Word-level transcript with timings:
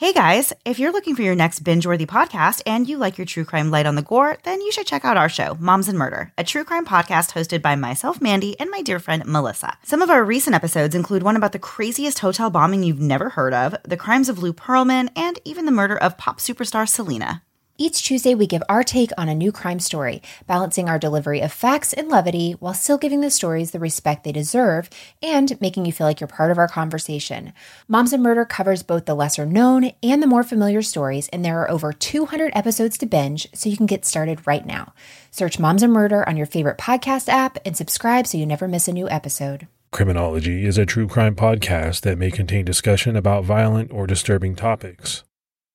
Hey 0.00 0.14
guys, 0.14 0.54
if 0.64 0.78
you're 0.78 0.92
looking 0.92 1.14
for 1.14 1.20
your 1.20 1.34
next 1.34 1.58
binge 1.58 1.84
worthy 1.84 2.06
podcast 2.06 2.62
and 2.64 2.88
you 2.88 2.96
like 2.96 3.18
your 3.18 3.26
true 3.26 3.44
crime 3.44 3.70
light 3.70 3.84
on 3.84 3.96
the 3.96 4.02
gore, 4.02 4.38
then 4.44 4.62
you 4.62 4.72
should 4.72 4.86
check 4.86 5.04
out 5.04 5.18
our 5.18 5.28
show, 5.28 5.58
Moms 5.60 5.88
and 5.88 5.98
Murder, 5.98 6.32
a 6.38 6.42
true 6.42 6.64
crime 6.64 6.86
podcast 6.86 7.32
hosted 7.32 7.60
by 7.60 7.76
myself, 7.76 8.18
Mandy, 8.18 8.58
and 8.58 8.70
my 8.70 8.80
dear 8.80 8.98
friend, 8.98 9.22
Melissa. 9.26 9.76
Some 9.84 10.00
of 10.00 10.08
our 10.08 10.24
recent 10.24 10.56
episodes 10.56 10.94
include 10.94 11.22
one 11.22 11.36
about 11.36 11.52
the 11.52 11.58
craziest 11.58 12.20
hotel 12.20 12.48
bombing 12.48 12.82
you've 12.82 12.98
never 12.98 13.28
heard 13.28 13.52
of, 13.52 13.76
the 13.84 13.98
crimes 13.98 14.30
of 14.30 14.42
Lou 14.42 14.54
Pearlman, 14.54 15.10
and 15.14 15.38
even 15.44 15.66
the 15.66 15.70
murder 15.70 15.98
of 15.98 16.16
pop 16.16 16.38
superstar 16.38 16.88
Selena. 16.88 17.42
Each 17.82 18.02
Tuesday, 18.02 18.34
we 18.34 18.46
give 18.46 18.62
our 18.68 18.84
take 18.84 19.10
on 19.16 19.30
a 19.30 19.34
new 19.34 19.50
crime 19.50 19.80
story, 19.80 20.20
balancing 20.46 20.86
our 20.86 20.98
delivery 20.98 21.40
of 21.40 21.50
facts 21.50 21.94
and 21.94 22.10
levity 22.10 22.52
while 22.60 22.74
still 22.74 22.98
giving 22.98 23.22
the 23.22 23.30
stories 23.30 23.70
the 23.70 23.78
respect 23.78 24.22
they 24.22 24.32
deserve 24.32 24.90
and 25.22 25.58
making 25.62 25.86
you 25.86 25.92
feel 25.92 26.06
like 26.06 26.20
you're 26.20 26.28
part 26.28 26.50
of 26.50 26.58
our 26.58 26.68
conversation. 26.68 27.54
Moms 27.88 28.12
and 28.12 28.22
Murder 28.22 28.44
covers 28.44 28.82
both 28.82 29.06
the 29.06 29.14
lesser 29.14 29.46
known 29.46 29.92
and 30.02 30.22
the 30.22 30.26
more 30.26 30.42
familiar 30.42 30.82
stories, 30.82 31.28
and 31.28 31.42
there 31.42 31.58
are 31.58 31.70
over 31.70 31.90
200 31.90 32.52
episodes 32.54 32.98
to 32.98 33.06
binge, 33.06 33.48
so 33.54 33.70
you 33.70 33.78
can 33.78 33.86
get 33.86 34.04
started 34.04 34.46
right 34.46 34.66
now. 34.66 34.92
Search 35.30 35.58
Moms 35.58 35.82
and 35.82 35.90
Murder 35.90 36.28
on 36.28 36.36
your 36.36 36.44
favorite 36.44 36.76
podcast 36.76 37.30
app 37.30 37.56
and 37.64 37.78
subscribe 37.78 38.26
so 38.26 38.36
you 38.36 38.44
never 38.44 38.68
miss 38.68 38.88
a 38.88 38.92
new 38.92 39.08
episode. 39.08 39.68
Criminology 39.90 40.66
is 40.66 40.76
a 40.76 40.84
true 40.84 41.08
crime 41.08 41.34
podcast 41.34 42.02
that 42.02 42.18
may 42.18 42.30
contain 42.30 42.66
discussion 42.66 43.16
about 43.16 43.44
violent 43.44 43.90
or 43.90 44.06
disturbing 44.06 44.54
topics. 44.54 45.24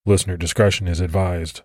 Listener 0.05 0.37
discretion 0.37 0.87
is 0.87 0.99
advised. 0.99 1.63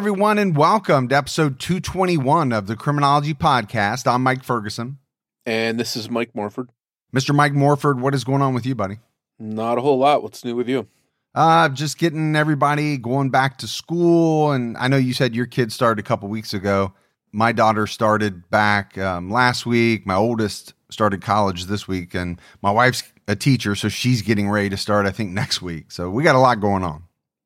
Everyone, 0.00 0.38
and 0.38 0.56
welcome 0.56 1.08
to 1.08 1.14
episode 1.14 1.60
221 1.60 2.54
of 2.54 2.66
the 2.66 2.74
Criminology 2.74 3.34
Podcast. 3.34 4.10
I'm 4.10 4.22
Mike 4.22 4.42
Ferguson. 4.42 4.96
And 5.44 5.78
this 5.78 5.94
is 5.94 6.08
Mike 6.08 6.34
Morford. 6.34 6.70
Mr. 7.14 7.34
Mike 7.34 7.52
Morford, 7.52 8.00
what 8.00 8.14
is 8.14 8.24
going 8.24 8.40
on 8.40 8.54
with 8.54 8.64
you, 8.64 8.74
buddy? 8.74 8.96
Not 9.38 9.76
a 9.76 9.82
whole 9.82 9.98
lot. 9.98 10.22
What's 10.22 10.42
new 10.42 10.56
with 10.56 10.70
you? 10.70 10.88
Uh, 11.34 11.68
just 11.68 11.98
getting 11.98 12.34
everybody 12.34 12.96
going 12.96 13.28
back 13.28 13.58
to 13.58 13.66
school. 13.66 14.52
And 14.52 14.74
I 14.78 14.88
know 14.88 14.96
you 14.96 15.12
said 15.12 15.34
your 15.34 15.44
kid 15.44 15.70
started 15.70 16.02
a 16.02 16.08
couple 16.08 16.30
weeks 16.30 16.54
ago. 16.54 16.94
My 17.30 17.52
daughter 17.52 17.86
started 17.86 18.48
back 18.48 18.96
um, 18.96 19.30
last 19.30 19.66
week. 19.66 20.06
My 20.06 20.14
oldest 20.14 20.72
started 20.90 21.20
college 21.20 21.66
this 21.66 21.86
week, 21.86 22.14
and 22.14 22.40
my 22.62 22.70
wife's 22.70 23.02
a 23.28 23.36
teacher, 23.36 23.74
so 23.74 23.90
she's 23.90 24.22
getting 24.22 24.48
ready 24.48 24.70
to 24.70 24.78
start, 24.78 25.04
I 25.04 25.10
think, 25.10 25.32
next 25.32 25.60
week. 25.60 25.92
So 25.92 26.08
we 26.08 26.22
got 26.22 26.36
a 26.36 26.40
lot 26.40 26.58
going 26.58 26.84
on. 26.84 27.02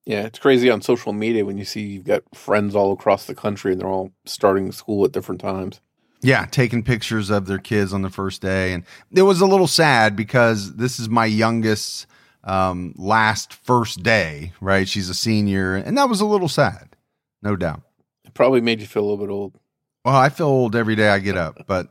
Yeah, 0.07 0.25
it's 0.25 0.39
crazy 0.39 0.69
on 0.71 0.83
social 0.83 1.13
media 1.13 1.45
when 1.45 1.57
you 1.57 1.65
see 1.65 1.81
you've 1.81 2.05
got 2.05 2.23
friends 2.35 2.75
all 2.75 2.93
across 2.93 3.25
the 3.25 3.35
country 3.35 3.73
and 3.73 3.81
they're 3.81 3.89
all 3.89 4.13
starting 4.27 4.71
school 4.71 5.05
at 5.05 5.13
different 5.13 5.41
times. 5.41 5.81
Yeah, 6.21 6.47
taking 6.47 6.83
pictures 6.83 7.31
of 7.31 7.47
their 7.47 7.59
kids 7.59 7.93
on 7.93 8.03
the 8.03 8.11
first 8.11 8.43
day. 8.43 8.73
And 8.73 8.85
it 9.15 9.23
was 9.23 9.41
a 9.41 9.47
little 9.47 9.67
sad 9.67 10.17
because 10.17 10.77
this 10.77 10.99
is 10.99 11.09
my 11.09 11.27
youngest 11.27 12.07
um, 12.45 12.95
last 12.97 13.55
first 13.55 14.03
day, 14.03 14.53
right? 14.61 14.89
She's 14.89 15.09
a 15.09 15.15
senior. 15.15 15.75
And 15.75 15.97
that 15.97 16.09
was 16.09 16.21
a 16.21 16.27
little 16.27 16.49
sad, 16.49 16.97
no 17.43 17.57
doubt. 17.57 17.83
It 18.25 18.35
probably 18.35 18.61
made 18.61 18.81
you 18.81 18.87
feel 18.87 19.03
a 19.03 19.09
little 19.09 19.27
bit 19.27 19.33
old. 19.33 19.59
Well, 20.05 20.17
I 20.17 20.29
feel 20.29 20.47
old 20.47 20.77
every 20.77 20.97
day 20.97 21.09
I 21.09 21.19
get 21.19 21.37
up, 21.37 21.67
but 21.67 21.89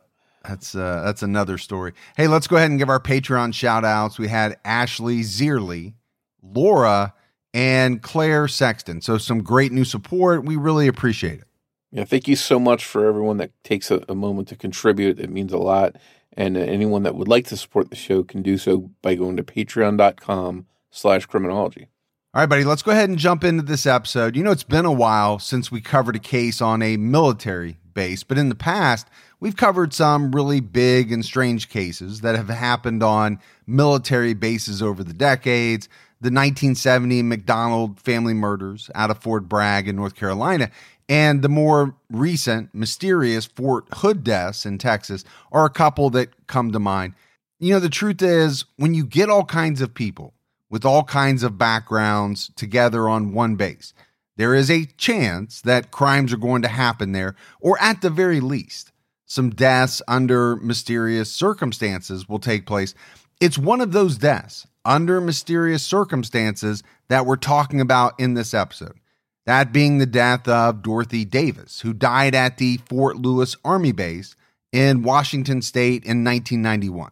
that's 0.47 0.75
uh, 0.75 1.01
that's 1.03 1.23
another 1.23 1.57
story. 1.57 1.93
Hey, 2.15 2.27
let's 2.27 2.47
go 2.47 2.57
ahead 2.57 2.69
and 2.69 2.77
give 2.77 2.89
our 2.89 2.99
Patreon 2.99 3.55
shout 3.55 3.83
outs. 3.83 4.19
We 4.19 4.27
had 4.27 4.57
Ashley 4.63 5.21
Zierly, 5.21 5.93
Laura, 6.43 7.13
and 7.53 8.01
Claire 8.01 8.47
Sexton. 8.47 9.01
So 9.01 9.17
some 9.17 9.43
great 9.43 9.71
new 9.71 9.85
support. 9.85 10.45
We 10.45 10.55
really 10.55 10.87
appreciate 10.87 11.39
it. 11.39 11.47
Yeah, 11.91 12.05
thank 12.05 12.27
you 12.27 12.35
so 12.35 12.59
much 12.59 12.85
for 12.85 13.05
everyone 13.05 13.37
that 13.37 13.51
takes 13.63 13.91
a, 13.91 14.03
a 14.09 14.15
moment 14.15 14.47
to 14.47 14.55
contribute. 14.55 15.19
It 15.19 15.29
means 15.29 15.53
a 15.53 15.57
lot. 15.57 15.95
And 16.35 16.57
uh, 16.57 16.61
anyone 16.61 17.03
that 17.03 17.15
would 17.15 17.27
like 17.27 17.45
to 17.47 17.57
support 17.57 17.91
the 17.91 17.95
show 17.95 18.23
can 18.23 18.41
do 18.41 18.57
so 18.57 18.89
by 19.03 19.13
going 19.13 19.37
to 19.37 19.43
patreon.com 19.43 20.65
slash 20.89 21.27
criminology. 21.27 21.89
All 22.33 22.41
right, 22.41 22.49
buddy, 22.49 22.63
let's 22.63 22.81
go 22.81 22.91
ahead 22.91 23.09
and 23.09 23.19
jump 23.19 23.43
into 23.43 23.61
this 23.61 23.85
episode. 23.85 24.35
You 24.35 24.43
know, 24.43 24.49
it's 24.49 24.63
been 24.63 24.85
a 24.85 24.91
while 24.91 25.37
since 25.37 25.71
we 25.71 25.81
covered 25.81 26.15
a 26.15 26.19
case 26.19 26.61
on 26.61 26.81
a 26.81 26.97
military 26.97 27.77
base, 27.93 28.23
but 28.23 28.39
in 28.39 28.49
the 28.49 28.55
past, 28.55 29.07
we've 29.39 29.55
covered 29.55 29.93
some 29.93 30.31
really 30.31 30.59
big 30.59 31.11
and 31.11 31.23
strange 31.23 31.69
cases 31.69 32.21
that 32.21 32.35
have 32.35 32.49
happened 32.49 33.03
on 33.03 33.39
military 33.67 34.33
bases 34.33 34.81
over 34.81 35.03
the 35.03 35.13
decades 35.13 35.87
the 36.23 36.27
1970 36.27 37.21
McDonald 37.21 37.99
family 37.99 38.33
murders 38.33 38.89
out 38.95 39.11
of 39.11 39.17
Fort 39.17 39.49
Bragg 39.49 39.89
in 39.89 39.97
North 39.97 40.15
Carolina, 40.15 40.71
and 41.09 41.41
the 41.41 41.49
more 41.49 41.97
recent, 42.09 42.73
mysterious 42.73 43.45
Fort 43.45 43.83
Hood 43.91 44.23
deaths 44.23 44.65
in 44.65 44.77
Texas 44.77 45.25
are 45.51 45.65
a 45.65 45.69
couple 45.69 46.09
that 46.11 46.47
come 46.47 46.71
to 46.71 46.79
mind. 46.79 47.13
You 47.59 47.73
know, 47.73 47.81
the 47.81 47.89
truth 47.89 48.21
is, 48.21 48.63
when 48.77 48.93
you 48.93 49.05
get 49.05 49.29
all 49.29 49.43
kinds 49.43 49.81
of 49.81 49.93
people 49.93 50.33
with 50.69 50.85
all 50.85 51.03
kinds 51.03 51.43
of 51.43 51.57
backgrounds 51.57 52.51
together 52.55 53.09
on 53.09 53.33
one 53.33 53.57
base, 53.57 53.93
there 54.37 54.55
is 54.55 54.71
a 54.71 54.85
chance 54.97 55.59
that 55.63 55.91
crimes 55.91 56.31
are 56.31 56.37
going 56.37 56.61
to 56.61 56.69
happen 56.69 57.11
there, 57.11 57.35
or 57.59 57.77
at 57.81 58.01
the 58.01 58.09
very 58.09 58.39
least, 58.39 58.93
some 59.25 59.49
deaths 59.49 60.01
under 60.07 60.55
mysterious 60.55 61.29
circumstances 61.29 62.29
will 62.29 62.39
take 62.39 62.65
place. 62.65 62.95
It's 63.41 63.57
one 63.57 63.81
of 63.81 63.91
those 63.91 64.17
deaths 64.17 64.67
under 64.85 65.21
mysterious 65.21 65.83
circumstances 65.83 66.83
that 67.07 67.25
we're 67.25 67.35
talking 67.35 67.81
about 67.81 68.19
in 68.19 68.33
this 68.33 68.53
episode. 68.53 68.99
That 69.45 69.73
being 69.73 69.97
the 69.97 70.05
death 70.05 70.47
of 70.47 70.81
Dorothy 70.81 71.25
Davis, 71.25 71.81
who 71.81 71.93
died 71.93 72.33
at 72.33 72.57
the 72.57 72.77
Fort 72.77 73.17
Lewis 73.17 73.55
Army 73.65 73.91
Base 73.91 74.35
in 74.71 75.03
Washington 75.03 75.61
State 75.61 76.03
in 76.03 76.23
1991. 76.23 77.11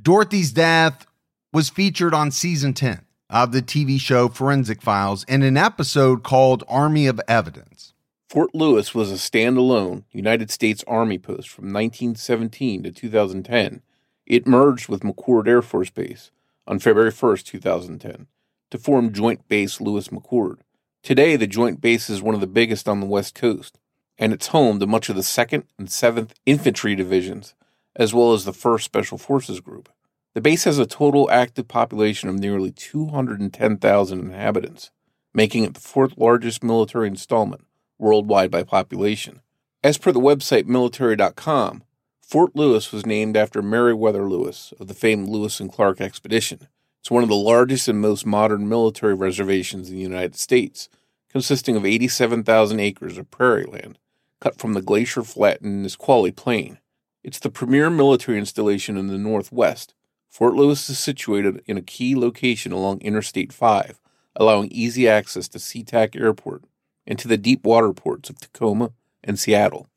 Dorothy's 0.00 0.52
death 0.52 1.06
was 1.52 1.70
featured 1.70 2.14
on 2.14 2.30
season 2.30 2.74
10 2.74 3.02
of 3.30 3.52
the 3.52 3.62
TV 3.62 4.00
show 4.00 4.28
Forensic 4.28 4.82
Files 4.82 5.24
in 5.24 5.42
an 5.42 5.56
episode 5.56 6.22
called 6.22 6.64
Army 6.68 7.06
of 7.06 7.20
Evidence. 7.28 7.92
Fort 8.28 8.54
Lewis 8.54 8.94
was 8.94 9.10
a 9.10 9.14
standalone 9.14 10.04
United 10.10 10.50
States 10.50 10.84
Army 10.86 11.18
post 11.18 11.48
from 11.48 11.66
1917 11.66 12.82
to 12.82 12.92
2010. 12.92 13.82
It 14.26 14.46
merged 14.46 14.88
with 14.88 15.00
McChord 15.00 15.48
Air 15.48 15.62
Force 15.62 15.90
Base 15.90 16.30
on 16.68 16.78
February 16.78 17.10
1, 17.10 17.36
2010, 17.38 18.26
to 18.70 18.78
form 18.78 19.12
Joint 19.12 19.48
Base 19.48 19.80
Lewis 19.80 20.08
McChord. 20.08 20.58
Today, 21.02 21.34
the 21.34 21.46
Joint 21.46 21.80
Base 21.80 22.10
is 22.10 22.20
one 22.20 22.34
of 22.34 22.42
the 22.42 22.46
biggest 22.46 22.88
on 22.88 23.00
the 23.00 23.06
West 23.06 23.34
Coast, 23.34 23.78
and 24.18 24.32
it's 24.32 24.48
home 24.48 24.78
to 24.78 24.86
much 24.86 25.08
of 25.08 25.16
the 25.16 25.22
2nd 25.22 25.64
and 25.78 25.88
7th 25.88 26.32
Infantry 26.44 26.94
Divisions, 26.94 27.54
as 27.96 28.12
well 28.12 28.34
as 28.34 28.44
the 28.44 28.52
1st 28.52 28.82
Special 28.82 29.16
Forces 29.16 29.60
Group. 29.60 29.88
The 30.34 30.42
base 30.42 30.64
has 30.64 30.78
a 30.78 30.86
total 30.86 31.30
active 31.30 31.66
population 31.66 32.28
of 32.28 32.38
nearly 32.38 32.70
210,000 32.70 34.20
inhabitants, 34.20 34.90
making 35.32 35.64
it 35.64 35.74
the 35.74 35.80
fourth 35.80 36.18
largest 36.18 36.62
military 36.62 37.08
installment 37.08 37.64
worldwide 37.98 38.50
by 38.50 38.62
population. 38.62 39.40
As 39.82 39.96
per 39.96 40.12
the 40.12 40.20
website 40.20 40.66
military.com, 40.66 41.82
Fort 42.28 42.54
Lewis 42.54 42.92
was 42.92 43.06
named 43.06 43.38
after 43.38 43.62
Meriwether 43.62 44.28
Lewis 44.28 44.74
of 44.78 44.86
the 44.86 44.92
famed 44.92 45.30
Lewis 45.30 45.60
and 45.60 45.72
Clark 45.72 45.98
expedition. 45.98 46.68
It's 47.00 47.10
one 47.10 47.22
of 47.22 47.30
the 47.30 47.34
largest 47.34 47.88
and 47.88 48.02
most 48.02 48.26
modern 48.26 48.68
military 48.68 49.14
reservations 49.14 49.88
in 49.88 49.96
the 49.96 50.02
United 50.02 50.36
States, 50.36 50.90
consisting 51.30 51.74
of 51.74 51.86
87,000 51.86 52.80
acres 52.80 53.16
of 53.16 53.30
prairie 53.30 53.64
land 53.64 53.98
cut 54.40 54.58
from 54.58 54.74
the 54.74 54.82
glacier 54.82 55.22
Flat 55.22 55.60
flattened 55.60 55.82
Nisqually 55.82 56.30
Plain. 56.30 56.78
It's 57.24 57.38
the 57.38 57.48
premier 57.48 57.88
military 57.88 58.38
installation 58.38 58.98
in 58.98 59.06
the 59.06 59.16
Northwest. 59.16 59.94
Fort 60.28 60.52
Lewis 60.52 60.90
is 60.90 60.98
situated 60.98 61.62
in 61.64 61.78
a 61.78 61.82
key 61.82 62.14
location 62.14 62.72
along 62.72 63.00
Interstate 63.00 63.54
5, 63.54 63.98
allowing 64.36 64.70
easy 64.70 65.08
access 65.08 65.48
to 65.48 65.58
SeaTac 65.58 66.14
Airport 66.14 66.64
and 67.06 67.18
to 67.18 67.26
the 67.26 67.38
deep 67.38 67.64
water 67.64 67.94
ports 67.94 68.28
of 68.28 68.38
Tacoma 68.38 68.92
and 69.24 69.38
Seattle. 69.38 69.88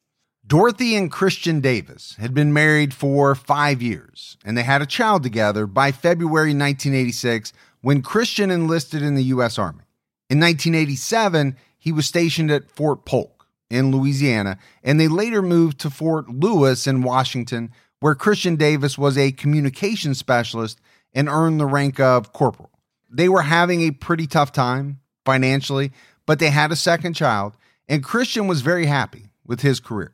Dorothy 0.52 0.98
and 0.98 1.10
Christian 1.10 1.62
Davis 1.62 2.18
had 2.20 2.34
been 2.34 2.52
married 2.52 2.94
for 2.94 3.36
five 3.36 3.82
years, 3.82 4.36
and 4.44 4.58
they 4.58 4.64
had 4.64 4.82
a 4.82 4.86
child 4.86 5.24
together 5.24 5.66
by 5.66 5.94
February 5.94 6.50
1986 6.50 7.54
when 7.80 8.02
Christian 8.02 8.52
enlisted 8.52 9.02
in 9.02 9.16
the 9.16 9.24
U.S. 9.36 9.58
Army. 9.58 9.86
In 10.30 10.42
1987, 10.42 11.56
he 11.80 11.94
was 11.94 12.06
stationed 12.06 12.52
at 12.52 12.70
Fort 12.70 13.06
Polk 13.06 13.48
in 13.70 13.92
Louisiana, 13.92 14.58
and 14.84 15.00
they 15.00 15.08
later 15.08 15.42
moved 15.42 15.80
to 15.80 15.90
Fort 15.90 16.28
Lewis 16.28 16.86
in 16.86 17.02
Washington, 17.02 17.72
where 18.02 18.14
Christian 18.14 18.58
Davis 18.58 18.98
was 18.98 19.18
a 19.18 19.32
communication 19.32 20.14
specialist 20.14 20.82
and 21.14 21.30
earned 21.30 21.62
the 21.62 21.66
rank 21.66 21.98
of 22.02 22.34
corporal. 22.34 22.72
They 23.10 23.30
were 23.30 23.44
having 23.44 23.84
a 23.84 23.92
pretty 23.92 24.28
tough 24.28 24.52
time 24.52 25.00
financially, 25.24 25.94
but 26.26 26.40
they 26.40 26.50
had 26.50 26.74
a 26.74 26.76
second 26.76 27.14
child, 27.14 27.54
and 27.88 28.04
Christian 28.04 28.48
was 28.48 28.60
very 28.60 28.88
happy 28.88 29.32
with 29.46 29.62
his 29.62 29.80
career. 29.80 30.12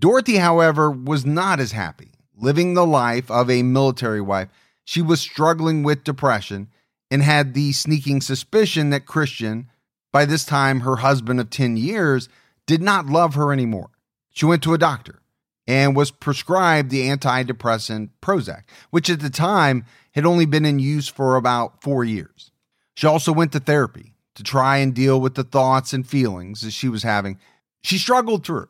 Dorothy, 0.00 0.36
however, 0.36 0.90
was 0.90 1.26
not 1.26 1.60
as 1.60 1.72
happy. 1.72 2.12
Living 2.34 2.72
the 2.72 2.86
life 2.86 3.30
of 3.30 3.50
a 3.50 3.62
military 3.62 4.20
wife, 4.20 4.48
she 4.82 5.02
was 5.02 5.20
struggling 5.20 5.82
with 5.82 6.04
depression 6.04 6.68
and 7.10 7.22
had 7.22 7.52
the 7.52 7.72
sneaking 7.72 8.22
suspicion 8.22 8.88
that 8.90 9.04
Christian, 9.04 9.68
by 10.10 10.24
this 10.24 10.46
time 10.46 10.80
her 10.80 10.96
husband 10.96 11.38
of 11.38 11.50
10 11.50 11.76
years, 11.76 12.30
did 12.66 12.80
not 12.80 13.06
love 13.06 13.34
her 13.34 13.52
anymore. 13.52 13.90
She 14.30 14.46
went 14.46 14.62
to 14.62 14.72
a 14.72 14.78
doctor 14.78 15.20
and 15.66 15.94
was 15.94 16.10
prescribed 16.10 16.90
the 16.90 17.08
antidepressant 17.08 18.08
Prozac, 18.22 18.62
which 18.88 19.10
at 19.10 19.20
the 19.20 19.28
time 19.28 19.84
had 20.12 20.24
only 20.24 20.46
been 20.46 20.64
in 20.64 20.78
use 20.78 21.08
for 21.08 21.36
about 21.36 21.82
four 21.82 22.04
years. 22.04 22.50
She 22.94 23.06
also 23.06 23.32
went 23.32 23.52
to 23.52 23.60
therapy 23.60 24.14
to 24.36 24.42
try 24.42 24.78
and 24.78 24.94
deal 24.94 25.20
with 25.20 25.34
the 25.34 25.44
thoughts 25.44 25.92
and 25.92 26.08
feelings 26.08 26.62
that 26.62 26.70
she 26.70 26.88
was 26.88 27.02
having. 27.02 27.38
She 27.82 27.98
struggled 27.98 28.46
through, 28.46 28.68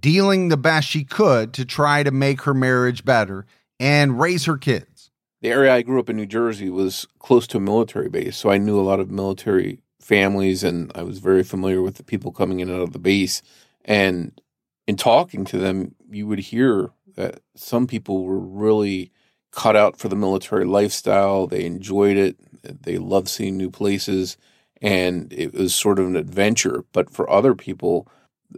dealing 0.00 0.48
the 0.48 0.56
best 0.56 0.88
she 0.88 1.04
could 1.04 1.52
to 1.54 1.64
try 1.64 2.02
to 2.02 2.10
make 2.10 2.42
her 2.42 2.54
marriage 2.54 3.04
better 3.04 3.46
and 3.80 4.20
raise 4.20 4.44
her 4.44 4.56
kids. 4.56 5.10
The 5.40 5.48
area 5.50 5.72
I 5.72 5.82
grew 5.82 6.00
up 6.00 6.10
in, 6.10 6.16
New 6.16 6.26
Jersey, 6.26 6.68
was 6.68 7.06
close 7.18 7.46
to 7.48 7.58
a 7.58 7.60
military 7.60 8.08
base, 8.08 8.36
so 8.36 8.50
I 8.50 8.58
knew 8.58 8.78
a 8.78 8.82
lot 8.82 9.00
of 9.00 9.10
military 9.10 9.80
families 10.00 10.64
and 10.64 10.90
I 10.94 11.02
was 11.02 11.18
very 11.18 11.42
familiar 11.42 11.82
with 11.82 11.96
the 11.96 12.02
people 12.02 12.32
coming 12.32 12.60
in 12.60 12.68
and 12.68 12.78
out 12.78 12.82
of 12.82 12.92
the 12.92 12.98
base. 12.98 13.42
And 13.84 14.40
in 14.86 14.96
talking 14.96 15.44
to 15.46 15.58
them, 15.58 15.94
you 16.10 16.26
would 16.26 16.38
hear 16.38 16.90
that 17.14 17.40
some 17.54 17.86
people 17.86 18.24
were 18.24 18.38
really 18.38 19.12
cut 19.52 19.76
out 19.76 19.98
for 19.98 20.08
the 20.08 20.16
military 20.16 20.64
lifestyle. 20.64 21.46
They 21.46 21.64
enjoyed 21.64 22.16
it. 22.16 22.36
They 22.62 22.98
loved 22.98 23.28
seeing 23.28 23.56
new 23.56 23.70
places 23.70 24.36
and 24.80 25.32
it 25.32 25.52
was 25.52 25.74
sort 25.74 25.98
of 25.98 26.06
an 26.06 26.16
adventure. 26.16 26.84
But 26.92 27.10
for 27.10 27.28
other 27.28 27.54
people, 27.54 28.08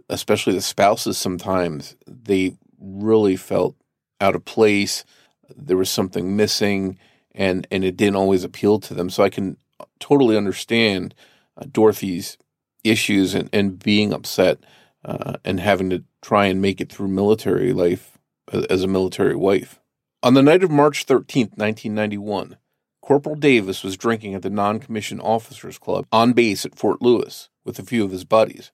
especially 0.09 0.53
the 0.53 0.61
spouses, 0.61 1.17
sometimes 1.17 1.95
they 2.07 2.57
really 2.79 3.35
felt 3.35 3.75
out 4.19 4.35
of 4.35 4.45
place. 4.45 5.03
There 5.55 5.77
was 5.77 5.89
something 5.89 6.35
missing, 6.35 6.97
and 7.33 7.67
and 7.71 7.83
it 7.83 7.97
didn't 7.97 8.15
always 8.15 8.43
appeal 8.43 8.79
to 8.79 8.93
them. 8.93 9.09
So 9.09 9.23
I 9.23 9.29
can 9.29 9.57
totally 9.99 10.37
understand 10.37 11.13
uh, 11.57 11.65
Dorothy's 11.71 12.37
issues 12.83 13.33
and, 13.33 13.49
and 13.53 13.79
being 13.79 14.13
upset 14.13 14.59
uh, 15.05 15.37
and 15.45 15.59
having 15.59 15.89
to 15.89 16.03
try 16.21 16.45
and 16.45 16.61
make 16.61 16.81
it 16.81 16.91
through 16.91 17.07
military 17.07 17.73
life 17.73 18.17
as 18.69 18.83
a 18.83 18.87
military 18.87 19.35
wife. 19.35 19.79
On 20.23 20.33
the 20.33 20.43
night 20.43 20.63
of 20.63 20.69
March 20.69 21.05
13th, 21.05 21.57
1991, 21.57 22.57
Corporal 23.01 23.35
Davis 23.35 23.83
was 23.83 23.97
drinking 23.97 24.35
at 24.35 24.43
the 24.43 24.49
non 24.49 24.79
commissioned 24.79 25.21
officers 25.21 25.77
club 25.77 26.05
on 26.11 26.33
base 26.33 26.65
at 26.65 26.77
Fort 26.77 27.01
Lewis 27.01 27.49
with 27.65 27.79
a 27.79 27.83
few 27.83 28.03
of 28.03 28.11
his 28.11 28.23
buddies. 28.23 28.71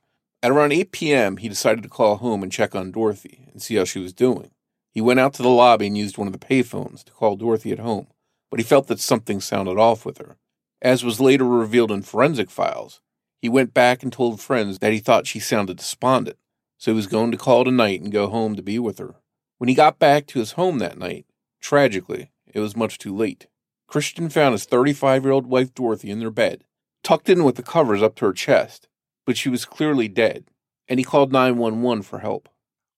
At 0.48 0.54
around 0.54 0.72
8 0.72 0.94
p.m., 0.94 1.36
he 1.36 1.50
decided 1.50 1.84
to 1.84 1.90
call 1.90 2.16
home 2.16 2.42
and 2.42 2.50
check 2.50 2.74
on 2.74 2.90
Dorothy 2.90 3.50
and 3.52 3.62
see 3.62 3.76
how 3.76 3.84
she 3.84 4.00
was 4.00 4.14
doing. 4.14 4.52
He 4.94 5.02
went 5.02 5.20
out 5.20 5.34
to 5.34 5.44
the 5.44 5.50
lobby 5.50 5.88
and 5.88 5.98
used 5.98 6.18
one 6.18 6.26
of 6.26 6.32
the 6.32 6.40
payphones 6.40 7.04
to 7.04 7.12
call 7.12 7.36
Dorothy 7.36 7.74
at 7.74 7.80
home, 7.80 8.08
but 8.50 8.58
he 8.58 8.64
felt 8.64 8.88
that 8.88 9.02
something 9.02 9.42
sounded 9.42 9.78
off 9.78 10.06
with 10.06 10.20
her. 10.20 10.38
As 10.82 11.04
was 11.04 11.20
later 11.20 11.44
revealed 11.44 11.92
in 11.92 12.02
forensic 12.02 12.50
files, 12.50 13.02
he 13.42 13.50
went 13.50 13.74
back 13.74 14.04
and 14.04 14.14
told 14.14 14.40
friends 14.40 14.80
that 14.80 14.94
he 14.94 15.00
thought 15.00 15.28
she 15.28 15.42
sounded 15.42 15.76
despondent, 15.76 16.38
so 16.78 16.92
he 16.92 16.96
was 16.96 17.08
going 17.08 17.32
to 17.32 17.38
call 17.38 17.66
tonight 17.66 18.00
and 18.00 18.10
go 18.10 18.30
home 18.30 18.56
to 18.56 18.64
be 18.64 18.80
with 18.80 19.00
her. 19.00 19.16
When 19.58 19.68
he 19.68 19.76
got 19.76 20.00
back 20.00 20.28
to 20.28 20.40
his 20.40 20.54
home 20.54 20.80
that 20.80 20.98
night, 20.98 21.26
tragically, 21.60 22.32
it 22.54 22.62
was 22.62 22.74
much 22.74 23.00
too 23.00 23.14
late. 23.14 23.48
Christian 23.86 24.30
found 24.30 24.54
his 24.54 24.64
35 24.64 25.26
year 25.26 25.34
old 25.34 25.48
wife 25.48 25.74
Dorothy 25.74 26.10
in 26.10 26.22
their 26.22 26.32
bed, 26.32 26.64
tucked 27.04 27.28
in 27.28 27.44
with 27.44 27.58
the 27.58 27.64
covers 27.64 28.02
up 28.02 28.16
to 28.16 28.26
her 28.28 28.34
chest, 28.34 28.88
but 29.28 29.38
she 29.38 29.50
was 29.50 29.66
clearly 29.66 30.08
dead, 30.08 30.46
and 30.88 31.00
he 31.00 31.04
called 31.04 31.34
911 31.34 32.02
for 32.02 32.20
help. 32.20 32.50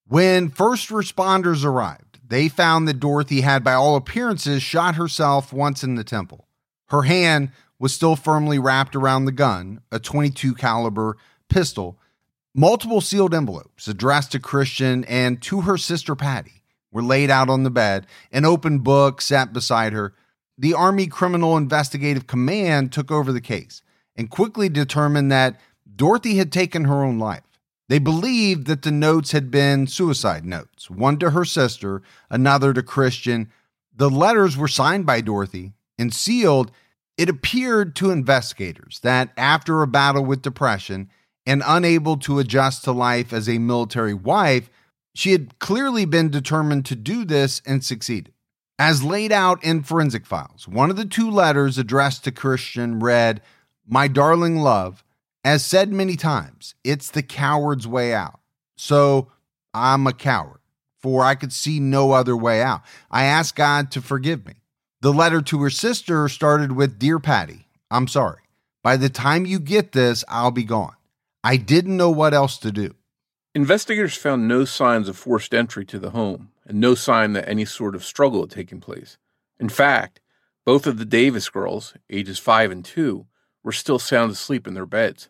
When 0.06 0.48
first 0.48 0.88
responders 0.88 1.64
arrived, 1.64 2.20
they 2.26 2.48
found 2.48 2.86
that 2.86 3.00
Dorothy 3.00 3.40
had, 3.40 3.64
by 3.64 3.74
all 3.74 3.96
appearances, 3.96 4.62
shot 4.62 4.94
herself 4.94 5.52
once 5.52 5.82
in 5.82 5.96
the 5.96 6.04
temple. 6.04 6.46
Her 6.88 7.02
hand 7.02 7.50
was 7.80 7.92
still 7.92 8.14
firmly 8.14 8.58
wrapped 8.58 8.94
around 8.94 9.24
the 9.24 9.32
gun, 9.32 9.80
a 9.90 9.98
22 9.98 10.54
caliber 10.54 11.16
pistol. 11.48 11.98
Multiple 12.54 13.00
sealed 13.00 13.34
envelopes 13.34 13.88
addressed 13.88 14.32
to 14.32 14.38
Christian 14.38 15.04
and 15.04 15.42
to 15.42 15.62
her 15.62 15.76
sister 15.76 16.14
Patty 16.14 16.62
were 16.92 17.02
laid 17.02 17.30
out 17.30 17.48
on 17.48 17.64
the 17.64 17.70
bed. 17.70 18.06
An 18.30 18.44
open 18.44 18.78
book 18.78 19.20
sat 19.20 19.52
beside 19.52 19.92
her 19.92 20.14
the 20.56 20.74
Army 20.74 21.06
Criminal 21.06 21.56
Investigative 21.56 22.26
Command 22.26 22.92
took 22.92 23.10
over 23.10 23.32
the 23.32 23.40
case 23.40 23.80
and 24.14 24.28
quickly 24.28 24.68
determined 24.68 25.32
that 25.32 25.58
Dorothy 26.00 26.38
had 26.38 26.50
taken 26.50 26.86
her 26.86 27.04
own 27.04 27.18
life. 27.18 27.42
They 27.90 27.98
believed 27.98 28.66
that 28.68 28.80
the 28.80 28.90
notes 28.90 29.32
had 29.32 29.50
been 29.50 29.86
suicide 29.86 30.46
notes, 30.46 30.88
one 30.88 31.18
to 31.18 31.32
her 31.32 31.44
sister, 31.44 32.00
another 32.30 32.72
to 32.72 32.82
Christian. 32.82 33.50
The 33.94 34.08
letters 34.08 34.56
were 34.56 34.66
signed 34.66 35.04
by 35.04 35.20
Dorothy 35.20 35.74
and 35.98 36.14
sealed. 36.14 36.70
It 37.18 37.28
appeared 37.28 37.94
to 37.96 38.12
investigators 38.12 39.00
that 39.00 39.28
after 39.36 39.82
a 39.82 39.86
battle 39.86 40.24
with 40.24 40.40
depression 40.40 41.10
and 41.44 41.62
unable 41.66 42.16
to 42.20 42.38
adjust 42.38 42.82
to 42.84 42.92
life 42.92 43.34
as 43.34 43.46
a 43.46 43.58
military 43.58 44.14
wife, 44.14 44.70
she 45.14 45.32
had 45.32 45.58
clearly 45.58 46.06
been 46.06 46.30
determined 46.30 46.86
to 46.86 46.96
do 46.96 47.26
this 47.26 47.60
and 47.66 47.84
succeeded. 47.84 48.32
As 48.78 49.04
laid 49.04 49.32
out 49.32 49.62
in 49.62 49.82
forensic 49.82 50.24
files, 50.24 50.66
one 50.66 50.88
of 50.88 50.96
the 50.96 51.04
two 51.04 51.30
letters 51.30 51.76
addressed 51.76 52.24
to 52.24 52.32
Christian 52.32 53.00
read, 53.00 53.42
My 53.86 54.08
darling 54.08 54.56
love, 54.56 55.04
as 55.44 55.64
said 55.64 55.92
many 55.92 56.16
times, 56.16 56.74
it's 56.84 57.10
the 57.10 57.22
coward's 57.22 57.86
way 57.86 58.12
out. 58.12 58.40
So 58.76 59.28
I'm 59.72 60.06
a 60.06 60.12
coward, 60.12 60.60
for 60.98 61.24
I 61.24 61.34
could 61.34 61.52
see 61.52 61.80
no 61.80 62.12
other 62.12 62.36
way 62.36 62.62
out. 62.62 62.82
I 63.10 63.24
ask 63.24 63.54
God 63.54 63.90
to 63.92 64.02
forgive 64.02 64.46
me. 64.46 64.54
The 65.00 65.12
letter 65.12 65.40
to 65.40 65.62
her 65.62 65.70
sister 65.70 66.28
started 66.28 66.72
with 66.72 66.98
Dear 66.98 67.18
Patty, 67.18 67.66
I'm 67.90 68.06
sorry. 68.06 68.42
By 68.82 68.96
the 68.96 69.08
time 69.08 69.46
you 69.46 69.58
get 69.58 69.92
this, 69.92 70.24
I'll 70.28 70.50
be 70.50 70.64
gone. 70.64 70.94
I 71.42 71.56
didn't 71.56 71.96
know 71.96 72.10
what 72.10 72.34
else 72.34 72.58
to 72.58 72.70
do. 72.70 72.94
Investigators 73.54 74.16
found 74.16 74.46
no 74.46 74.64
signs 74.64 75.08
of 75.08 75.16
forced 75.16 75.54
entry 75.54 75.84
to 75.86 75.98
the 75.98 76.10
home 76.10 76.50
and 76.66 76.80
no 76.80 76.94
sign 76.94 77.32
that 77.32 77.48
any 77.48 77.64
sort 77.64 77.94
of 77.94 78.04
struggle 78.04 78.42
had 78.42 78.50
taken 78.50 78.80
place. 78.80 79.16
In 79.58 79.68
fact, 79.68 80.20
both 80.64 80.86
of 80.86 80.98
the 80.98 81.04
Davis 81.04 81.48
girls, 81.48 81.94
ages 82.08 82.38
5 82.38 82.70
and 82.70 82.84
2, 82.84 83.26
were 83.62 83.72
still 83.72 83.98
sound 83.98 84.32
asleep 84.32 84.66
in 84.66 84.74
their 84.74 84.86
beds. 84.86 85.28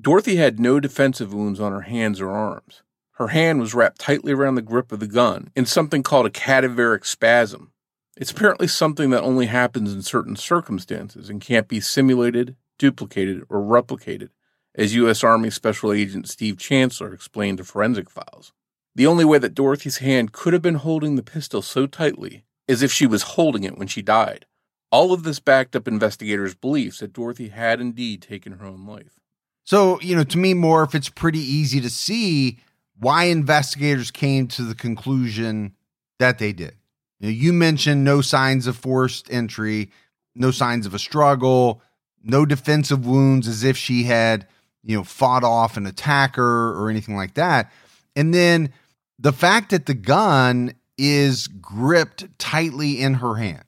Dorothy 0.00 0.36
had 0.36 0.60
no 0.60 0.80
defensive 0.80 1.32
wounds 1.32 1.60
on 1.60 1.72
her 1.72 1.82
hands 1.82 2.20
or 2.20 2.30
arms. 2.30 2.82
Her 3.12 3.28
hand 3.28 3.60
was 3.60 3.74
wrapped 3.74 4.00
tightly 4.00 4.32
around 4.32 4.54
the 4.54 4.62
grip 4.62 4.92
of 4.92 5.00
the 5.00 5.06
gun 5.06 5.50
in 5.56 5.66
something 5.66 6.02
called 6.02 6.26
a 6.26 6.30
cadaveric 6.30 7.04
spasm. 7.04 7.72
It's 8.16 8.30
apparently 8.30 8.68
something 8.68 9.10
that 9.10 9.22
only 9.22 9.46
happens 9.46 9.92
in 9.92 10.02
certain 10.02 10.36
circumstances 10.36 11.28
and 11.28 11.40
can't 11.40 11.68
be 11.68 11.80
simulated, 11.80 12.56
duplicated, 12.78 13.42
or 13.48 13.60
replicated 13.60 14.30
as 14.74 14.94
U.S. 14.94 15.24
Army 15.24 15.50
Special 15.50 15.92
Agent 15.92 16.28
Steve 16.28 16.58
Chancellor 16.58 17.12
explained 17.12 17.58
to 17.58 17.64
Forensic 17.64 18.08
Files. 18.08 18.52
The 18.94 19.06
only 19.06 19.24
way 19.24 19.38
that 19.38 19.54
Dorothy's 19.54 19.98
hand 19.98 20.32
could 20.32 20.52
have 20.52 20.62
been 20.62 20.76
holding 20.76 21.16
the 21.16 21.22
pistol 21.22 21.62
so 21.62 21.86
tightly 21.86 22.44
is 22.68 22.82
if 22.82 22.92
she 22.92 23.06
was 23.06 23.22
holding 23.22 23.64
it 23.64 23.76
when 23.76 23.88
she 23.88 24.02
died. 24.02 24.46
All 24.90 25.12
of 25.12 25.22
this 25.22 25.40
backed 25.40 25.76
up 25.76 25.86
investigators' 25.86 26.54
beliefs 26.54 27.00
that 27.00 27.12
Dorothy 27.12 27.48
had 27.48 27.80
indeed 27.80 28.22
taken 28.22 28.54
her 28.54 28.66
own 28.66 28.86
life. 28.86 29.20
So, 29.64 30.00
you 30.00 30.16
know, 30.16 30.24
to 30.24 30.38
me, 30.38 30.54
Morph, 30.54 30.94
it's 30.94 31.10
pretty 31.10 31.40
easy 31.40 31.80
to 31.80 31.90
see 31.90 32.58
why 32.98 33.24
investigators 33.24 34.10
came 34.10 34.46
to 34.48 34.62
the 34.62 34.74
conclusion 34.74 35.74
that 36.18 36.38
they 36.38 36.52
did. 36.52 36.74
You, 37.20 37.28
know, 37.28 37.32
you 37.32 37.52
mentioned 37.52 38.02
no 38.02 38.22
signs 38.22 38.66
of 38.66 38.76
forced 38.76 39.30
entry, 39.30 39.90
no 40.34 40.50
signs 40.50 40.86
of 40.86 40.94
a 40.94 40.98
struggle, 40.98 41.82
no 42.22 42.46
defensive 42.46 43.06
wounds 43.06 43.46
as 43.46 43.62
if 43.62 43.76
she 43.76 44.04
had 44.04 44.46
you 44.82 44.96
know, 44.96 45.04
fought 45.04 45.44
off 45.44 45.76
an 45.76 45.86
attacker 45.86 46.70
or 46.80 46.88
anything 46.88 47.16
like 47.16 47.34
that. 47.34 47.70
And 48.16 48.32
then 48.32 48.72
the 49.18 49.32
fact 49.32 49.70
that 49.70 49.86
the 49.86 49.94
gun 49.94 50.72
is 50.96 51.46
gripped 51.46 52.26
tightly 52.38 53.00
in 53.00 53.14
her 53.14 53.34
hand 53.34 53.64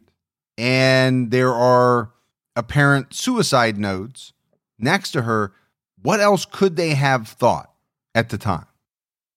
and 0.60 1.30
there 1.30 1.54
are 1.54 2.10
apparent 2.54 3.14
suicide 3.14 3.78
notes 3.78 4.34
next 4.78 5.12
to 5.12 5.22
her, 5.22 5.54
what 6.02 6.20
else 6.20 6.44
could 6.44 6.76
they 6.76 6.90
have 6.90 7.26
thought 7.26 7.72
at 8.14 8.28
the 8.28 8.36
time? 8.36 8.66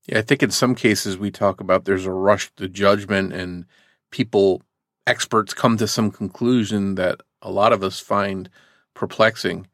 Yeah, 0.05 0.19
I 0.19 0.21
think 0.21 0.43
in 0.43 0.51
some 0.51 0.75
cases 0.75 1.17
we 1.17 1.31
talk 1.31 1.61
about 1.61 1.85
there's 1.85 2.05
a 2.05 2.11
rush 2.11 2.53
to 2.55 2.67
judgment 2.67 3.31
and 3.31 3.65
people, 4.11 4.63
experts 5.07 5.53
come 5.53 5.77
to 5.77 5.87
some 5.87 6.11
conclusion 6.11 6.95
that 6.95 7.21
a 7.41 7.49
lot 7.49 7.71
of 7.71 7.83
us 7.83 8.01
find 8.01 8.49
perplexing. 8.93 9.65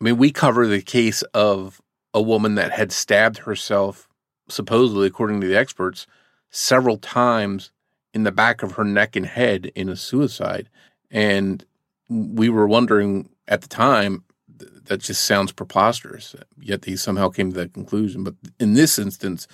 I 0.00 0.04
mean, 0.04 0.18
we 0.18 0.30
cover 0.30 0.66
the 0.66 0.82
case 0.82 1.22
of 1.32 1.80
a 2.12 2.20
woman 2.20 2.54
that 2.56 2.72
had 2.72 2.92
stabbed 2.92 3.38
herself, 3.38 4.08
supposedly, 4.50 5.06
according 5.06 5.40
to 5.40 5.46
the 5.46 5.56
experts, 5.56 6.06
several 6.50 6.98
times 6.98 7.70
in 8.12 8.24
the 8.24 8.32
back 8.32 8.62
of 8.62 8.72
her 8.72 8.84
neck 8.84 9.16
and 9.16 9.24
head 9.24 9.72
in 9.74 9.88
a 9.88 9.96
suicide. 9.96 10.68
And 11.10 11.64
we 12.08 12.48
were 12.48 12.66
wondering 12.66 13.28
at 13.46 13.62
the 13.62 13.68
time, 13.68 14.24
that 14.86 15.00
just 15.00 15.24
sounds 15.24 15.52
preposterous. 15.52 16.34
Yet 16.60 16.82
they 16.82 16.96
somehow 16.96 17.28
came 17.28 17.52
to 17.52 17.58
that 17.58 17.74
conclusion. 17.74 18.24
But 18.24 18.34
in 18.58 18.74
this 18.74 18.98
instance, 18.98 19.46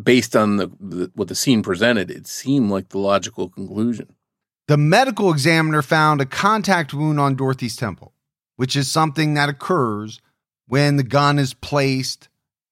based 0.00 0.36
on 0.36 0.56
the, 0.56 0.70
the, 0.80 1.10
what 1.14 1.28
the 1.28 1.34
scene 1.34 1.62
presented, 1.62 2.10
it 2.10 2.26
seemed 2.26 2.70
like 2.70 2.88
the 2.88 2.98
logical 2.98 3.48
conclusion. 3.48 4.14
The 4.68 4.76
medical 4.76 5.32
examiner 5.32 5.82
found 5.82 6.20
a 6.20 6.26
contact 6.26 6.94
wound 6.94 7.18
on 7.18 7.34
Dorothy's 7.34 7.76
temple, 7.76 8.12
which 8.56 8.76
is 8.76 8.90
something 8.90 9.34
that 9.34 9.48
occurs 9.48 10.20
when 10.66 10.96
the 10.96 11.02
gun 11.02 11.38
is 11.38 11.54
placed 11.54 12.28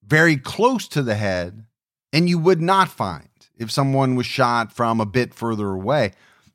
very 0.07 0.37
close 0.37 0.87
to 0.89 1.03
the 1.03 1.17
head, 1.17 1.65
and 2.13 2.29
you 2.29 2.39
would 2.39 2.61
not 2.61 2.89
find 2.89 3.29
if 3.57 3.71
someone 3.71 4.15
was 4.15 4.27
shot 4.27 4.73
from 4.73 5.01
a 5.01 5.07
bit 5.07 5.35
further 5.35 5.71
away. 5.71 6.13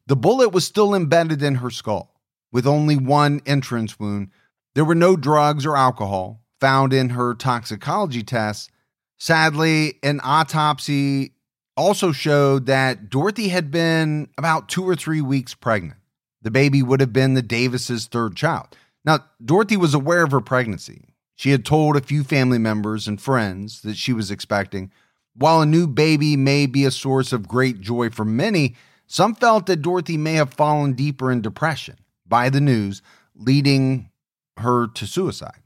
The 0.07 0.15
bullet 0.15 0.49
was 0.49 0.65
still 0.65 0.93
embedded 0.93 1.41
in 1.41 1.55
her 1.55 1.69
skull, 1.69 2.13
with 2.51 2.67
only 2.67 2.97
one 2.97 3.41
entrance 3.45 3.99
wound. 3.99 4.29
There 4.75 4.85
were 4.85 4.95
no 4.95 5.15
drugs 5.15 5.65
or 5.65 5.77
alcohol 5.77 6.41
found 6.59 6.93
in 6.93 7.09
her 7.09 7.33
toxicology 7.33 8.23
tests, 8.23 8.69
Sadly, 9.23 9.99
an 10.03 10.19
autopsy 10.21 11.31
also 11.77 12.11
showed 12.11 12.65
that 12.65 13.09
Dorothy 13.09 13.47
had 13.47 13.71
been 13.71 14.27
about 14.37 14.67
two 14.67 14.83
or 14.83 14.97
three 14.97 15.21
weeks 15.21 15.53
pregnant. 15.53 15.97
The 16.41 16.51
baby 16.51 16.83
would 16.83 16.99
have 16.99 17.13
been 17.13 17.33
the 17.33 17.41
Davises' 17.41 18.07
third 18.07 18.35
child. 18.35 18.75
Now, 19.05 19.19
Dorothy 19.41 19.77
was 19.77 19.93
aware 19.93 20.25
of 20.25 20.31
her 20.31 20.41
pregnancy. 20.41 21.05
She 21.35 21.51
had 21.51 21.63
told 21.63 21.95
a 21.95 22.01
few 22.01 22.25
family 22.25 22.57
members 22.57 23.07
and 23.07 23.21
friends 23.21 23.79
that 23.83 23.95
she 23.95 24.11
was 24.11 24.29
expecting. 24.29 24.91
While 25.35 25.61
a 25.61 25.65
new 25.65 25.87
baby 25.87 26.35
may 26.35 26.65
be 26.65 26.83
a 26.83 26.91
source 26.91 27.31
of 27.31 27.47
great 27.47 27.79
joy 27.79 28.09
for 28.09 28.25
many, 28.25 28.75
some 29.13 29.35
felt 29.35 29.67
that 29.67 29.83
Dorothy 29.83 30.17
may 30.17 30.33
have 30.33 30.55
fallen 30.55 30.93
deeper 30.93 31.31
in 31.31 31.43
depression 31.43 31.97
by 32.25 32.49
the 32.49 32.59
news, 32.59 33.03
leading 33.35 34.09
her 34.57 34.87
to 34.87 35.05
suicide. 35.05 35.61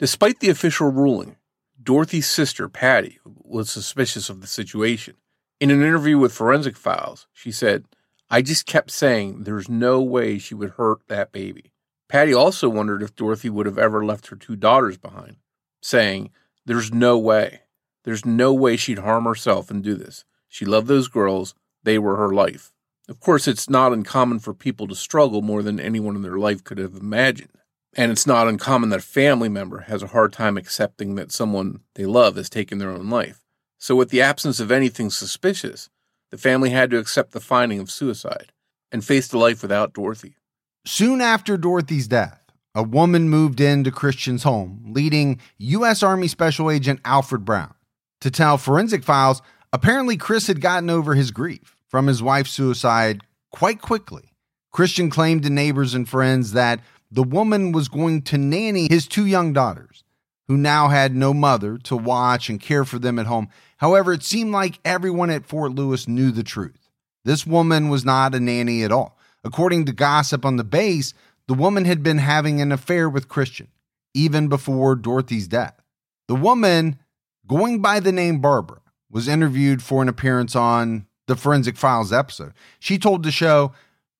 Despite 0.00 0.40
the 0.40 0.48
official 0.48 0.90
ruling, 0.90 1.36
Dorothy's 1.80 2.28
sister, 2.28 2.68
Patty, 2.68 3.20
was 3.24 3.70
suspicious 3.70 4.28
of 4.28 4.40
the 4.40 4.48
situation. 4.48 5.14
In 5.60 5.70
an 5.70 5.80
interview 5.80 6.18
with 6.18 6.32
Forensic 6.32 6.76
Files, 6.76 7.28
she 7.32 7.52
said, 7.52 7.84
I 8.30 8.42
just 8.42 8.66
kept 8.66 8.90
saying 8.90 9.44
there's 9.44 9.68
no 9.68 10.02
way 10.02 10.38
she 10.38 10.56
would 10.56 10.70
hurt 10.70 11.06
that 11.06 11.30
baby. 11.30 11.70
Patty 12.08 12.34
also 12.34 12.68
wondered 12.68 13.00
if 13.04 13.14
Dorothy 13.14 13.48
would 13.48 13.66
have 13.66 13.78
ever 13.78 14.04
left 14.04 14.26
her 14.26 14.36
two 14.36 14.56
daughters 14.56 14.98
behind, 14.98 15.36
saying, 15.80 16.32
There's 16.66 16.92
no 16.92 17.16
way. 17.16 17.60
There's 18.02 18.26
no 18.26 18.52
way 18.52 18.76
she'd 18.76 18.98
harm 18.98 19.22
herself 19.22 19.70
and 19.70 19.84
do 19.84 19.94
this. 19.94 20.24
She 20.48 20.64
loved 20.64 20.88
those 20.88 21.06
girls. 21.06 21.54
They 21.84 22.00
were 22.00 22.16
her 22.16 22.34
life. 22.34 22.72
Of 23.08 23.20
course, 23.20 23.48
it's 23.48 23.70
not 23.70 23.94
uncommon 23.94 24.38
for 24.38 24.52
people 24.52 24.86
to 24.86 24.94
struggle 24.94 25.40
more 25.40 25.62
than 25.62 25.80
anyone 25.80 26.14
in 26.14 26.22
their 26.22 26.38
life 26.38 26.62
could 26.62 26.76
have 26.76 26.94
imagined. 26.94 27.50
And 27.94 28.12
it's 28.12 28.26
not 28.26 28.46
uncommon 28.46 28.90
that 28.90 28.98
a 28.98 29.02
family 29.02 29.48
member 29.48 29.80
has 29.80 30.02
a 30.02 30.08
hard 30.08 30.32
time 30.32 30.58
accepting 30.58 31.14
that 31.14 31.32
someone 31.32 31.80
they 31.94 32.04
love 32.04 32.36
has 32.36 32.50
taken 32.50 32.76
their 32.76 32.90
own 32.90 33.08
life. 33.08 33.40
So, 33.78 33.96
with 33.96 34.10
the 34.10 34.20
absence 34.20 34.60
of 34.60 34.70
anything 34.70 35.08
suspicious, 35.08 35.88
the 36.30 36.36
family 36.36 36.68
had 36.70 36.90
to 36.90 36.98
accept 36.98 37.32
the 37.32 37.40
finding 37.40 37.80
of 37.80 37.90
suicide 37.90 38.52
and 38.92 39.04
face 39.04 39.28
the 39.28 39.38
life 39.38 39.62
without 39.62 39.94
Dorothy. 39.94 40.36
Soon 40.84 41.22
after 41.22 41.56
Dorothy's 41.56 42.08
death, 42.08 42.42
a 42.74 42.82
woman 42.82 43.30
moved 43.30 43.60
into 43.60 43.90
Christian's 43.90 44.42
home, 44.42 44.84
leading 44.86 45.40
U.S. 45.58 46.02
Army 46.02 46.28
Special 46.28 46.70
Agent 46.70 47.00
Alfred 47.04 47.44
Brown. 47.44 47.74
To 48.20 48.30
tell 48.30 48.58
Forensic 48.58 49.02
Files, 49.02 49.40
apparently 49.72 50.16
Chris 50.16 50.46
had 50.46 50.60
gotten 50.60 50.90
over 50.90 51.14
his 51.14 51.30
grief 51.30 51.77
from 51.88 52.06
his 52.06 52.22
wife's 52.22 52.50
suicide 52.50 53.22
quite 53.50 53.80
quickly. 53.80 54.32
Christian 54.70 55.10
claimed 55.10 55.42
to 55.42 55.50
neighbors 55.50 55.94
and 55.94 56.08
friends 56.08 56.52
that 56.52 56.80
the 57.10 57.22
woman 57.22 57.72
was 57.72 57.88
going 57.88 58.22
to 58.22 58.38
nanny 58.38 58.86
his 58.88 59.06
two 59.06 59.26
young 59.26 59.52
daughters, 59.52 60.04
who 60.46 60.56
now 60.56 60.88
had 60.88 61.16
no 61.16 61.32
mother 61.34 61.78
to 61.78 61.96
watch 61.96 62.48
and 62.48 62.60
care 62.60 62.84
for 62.84 62.98
them 62.98 63.18
at 63.18 63.26
home. 63.26 63.48
However, 63.78 64.12
it 64.12 64.22
seemed 64.22 64.52
like 64.52 64.80
everyone 64.84 65.30
at 65.30 65.46
Fort 65.46 65.72
Lewis 65.72 66.06
knew 66.06 66.30
the 66.30 66.42
truth. 66.42 66.88
This 67.24 67.46
woman 67.46 67.88
was 67.88 68.04
not 68.04 68.34
a 68.34 68.40
nanny 68.40 68.82
at 68.82 68.92
all. 68.92 69.18
According 69.44 69.86
to 69.86 69.92
gossip 69.92 70.44
on 70.44 70.56
the 70.56 70.64
base, 70.64 71.14
the 71.46 71.54
woman 71.54 71.84
had 71.84 72.02
been 72.02 72.18
having 72.18 72.60
an 72.60 72.72
affair 72.72 73.08
with 73.08 73.28
Christian, 73.28 73.68
even 74.14 74.48
before 74.48 74.94
Dorothy's 74.94 75.48
death. 75.48 75.80
The 76.26 76.34
woman, 76.34 76.98
going 77.46 77.80
by 77.80 78.00
the 78.00 78.12
name 78.12 78.40
Barbara, 78.40 78.80
was 79.10 79.28
interviewed 79.28 79.82
for 79.82 80.02
an 80.02 80.08
appearance 80.08 80.54
on 80.54 81.06
the 81.28 81.36
Forensic 81.36 81.76
Files 81.76 82.12
episode. 82.12 82.52
She 82.80 82.98
told 82.98 83.22
the 83.22 83.30
show, 83.30 83.72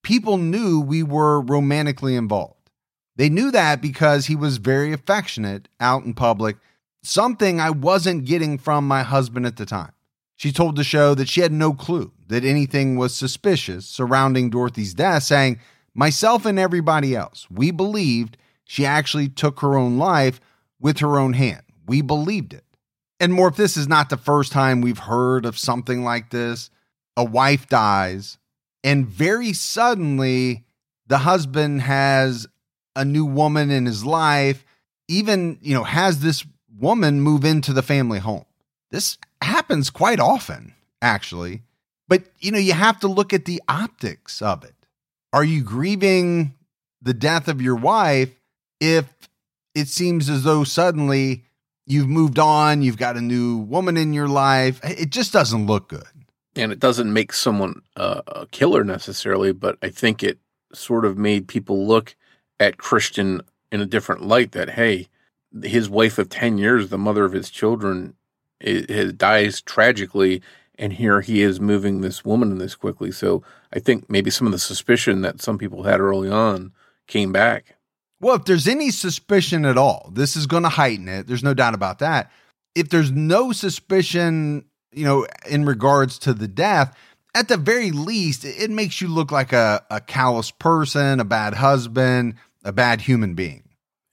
People 0.05 0.38
knew 0.38 0.81
we 0.81 1.03
were 1.03 1.41
romantically 1.41 2.15
involved. 2.15 2.71
They 3.17 3.29
knew 3.29 3.50
that 3.50 3.83
because 3.83 4.27
he 4.27 4.37
was 4.37 4.59
very 4.59 4.93
affectionate 4.93 5.69
out 5.81 6.05
in 6.05 6.15
public, 6.15 6.57
something 7.03 7.61
I 7.61 7.71
wasn't 7.71 8.25
getting 8.25 8.59
from 8.59 8.87
my 8.87 9.03
husband 9.03 9.45
at 9.45 9.57
the 9.57 9.67
time. 9.67 9.93
She 10.37 10.53
told 10.53 10.77
the 10.77 10.85
show 10.85 11.17
that 11.17 11.29
she 11.29 11.41
had 11.41 11.50
no 11.50 11.73
clue 11.73 12.12
that 12.29 12.45
anything 12.45 12.97
was 12.97 13.12
suspicious 13.12 13.87
surrounding 13.87 14.50
Dorothy's 14.50 14.95
death, 14.95 15.25
saying, 15.25 15.59
Myself 15.95 16.47
and 16.47 16.61
everybody 16.61 17.17
else, 17.17 17.49
we 17.50 17.73
believed 17.73 18.37
she 18.65 18.87
actually 18.87 19.29
took 19.29 19.61
her 19.61 19.77
own 19.77 19.99
life 19.99 20.41
with 20.79 20.99
her 20.99 21.19
own 21.19 21.33
hand. 21.33 21.62
We 21.87 22.03
believed 22.03 22.53
it. 22.53 22.65
And 23.19 23.33
more, 23.33 23.49
if 23.49 23.57
this 23.57 23.77
is 23.77 23.88
not 23.88 24.11
the 24.11 24.17
first 24.17 24.53
time 24.53 24.81
we've 24.81 24.99
heard 24.99 25.45
of 25.45 25.59
something 25.59 26.05
like 26.05 26.31
this, 26.31 26.71
a 27.19 27.25
wife 27.25 27.69
dies, 27.69 28.39
and 28.85 29.05
very 29.07 29.53
suddenly 29.53 30.65
the 31.09 31.19
husband 31.19 31.83
has 31.83 32.47
a 32.95 33.05
new 33.05 33.25
woman 33.25 33.73
in 33.73 33.87
his 33.87 34.05
life, 34.05 34.65
even, 35.09 35.59
you 35.61 35.75
know, 35.75 35.83
has 35.83 36.21
this 36.21 36.47
woman 36.79 37.21
move 37.21 37.45
into 37.45 37.73
the 37.73 37.83
family 37.83 38.21
home. 38.21 38.45
This 38.93 39.19
happens 39.43 39.91
quite 39.91 40.21
often, 40.21 40.75
actually. 41.03 41.63
But, 42.07 42.23
you 42.39 42.53
know, 42.53 42.59
you 42.59 42.73
have 42.73 43.01
to 43.01 43.09
look 43.09 43.33
at 43.33 43.47
the 43.47 43.61
optics 43.69 44.41
of 44.41 44.63
it. 44.63 44.75
Are 45.33 45.45
you 45.45 45.63
grieving 45.63 46.55
the 47.03 47.15
death 47.15 47.49
of 47.49 47.61
your 47.61 47.77
wife 47.77 48.31
if 48.81 49.07
it 49.75 49.89
seems 49.89 50.31
as 50.31 50.45
though 50.45 50.63
suddenly 50.63 51.45
you've 51.85 52.09
moved 52.09 52.39
on, 52.39 52.83
you've 52.83 52.97
got 52.97 53.17
a 53.17 53.21
new 53.21 53.59
woman 53.59 53.97
in 53.97 54.13
your 54.13 54.29
life? 54.29 54.81
It 54.85 55.11
just 55.11 55.33
doesn't 55.33 55.67
look 55.67 55.89
good. 55.89 56.07
And 56.59 56.73
it 56.73 56.81
doesn't 56.81 57.12
make 57.12 57.33
someone 57.33 57.83
uh, 57.97 58.23
a 58.27 58.47
killer 58.47 58.85
necessarily, 58.85 59.53
but 59.53 59.79
I 59.81 59.91
think 59.91 60.23
it 60.23 60.38
sort 60.73 61.05
of 61.05 61.17
made 61.17 61.49
people 61.49 61.87
look 61.87 62.17
at 62.61 62.79
Christian 62.79 63.43
in 63.71 63.81
a 63.81 63.87
different 63.87 64.23
light 64.23 64.53
that, 64.53 64.71
hey, 64.71 65.09
his 65.62 65.88
wife 65.88 66.19
of 66.19 66.29
10 66.29 66.59
years, 66.59 66.88
the 66.88 66.99
mother 66.99 67.25
of 67.25 67.33
his 67.33 67.50
children, 67.50 68.15
it, 68.61 69.17
dies 69.17 69.61
tragically. 69.61 70.43
And 70.79 70.93
here 70.93 71.21
he 71.21 71.43
is 71.43 71.61
moving 71.61 72.00
this 72.00 72.25
woman 72.25 72.59
this 72.59 72.75
quickly. 72.75 73.12
So 73.12 73.43
I 73.73 73.79
think 73.79 74.11
maybe 74.11 74.31
some 74.31 74.47
of 74.47 74.53
the 74.53 74.59
suspicion 74.59 75.23
that 75.23 75.41
some 75.41 75.59
people 75.59 75.85
had 75.85 76.00
early 76.00 76.31
on 76.31 76.73
came 77.07 77.33
back. 77.33 77.77
Well, 78.21 78.37
if 78.37 78.45
there's 78.45 78.69
any 78.69 78.91
suspicion 78.91 79.65
at 79.65 79.79
all, 79.79 80.11
this 80.12 80.37
is 80.37 80.47
going 80.47 80.65
to 80.65 80.69
heighten 80.69 81.09
it. 81.09 81.27
There's 81.27 81.45
no 81.45 81.55
doubt 81.55 81.75
about 81.75 82.00
that. 82.00 82.31
If 82.75 82.88
there's 82.91 83.12
no 83.12 83.53
suspicion, 83.53 84.65
you 84.92 85.04
know, 85.04 85.26
in 85.49 85.64
regards 85.64 86.18
to 86.21 86.33
the 86.33 86.49
death, 86.49 86.97
at 87.35 87.49
the 87.49 87.57
very 87.57 87.90
least, 87.90 88.45
it 88.45 88.71
makes 88.71 89.00
you 89.00 89.09
look 89.09 89.30
like 89.30 89.52
a, 89.52 89.85
a 89.90 90.00
callous 90.00 90.50
person, 90.50 91.21
a 91.21 91.25
bad 91.25 91.54
husband, 91.54 92.35
a 92.64 92.73
bad 92.73 93.02
human 93.02 93.35
being. 93.35 93.64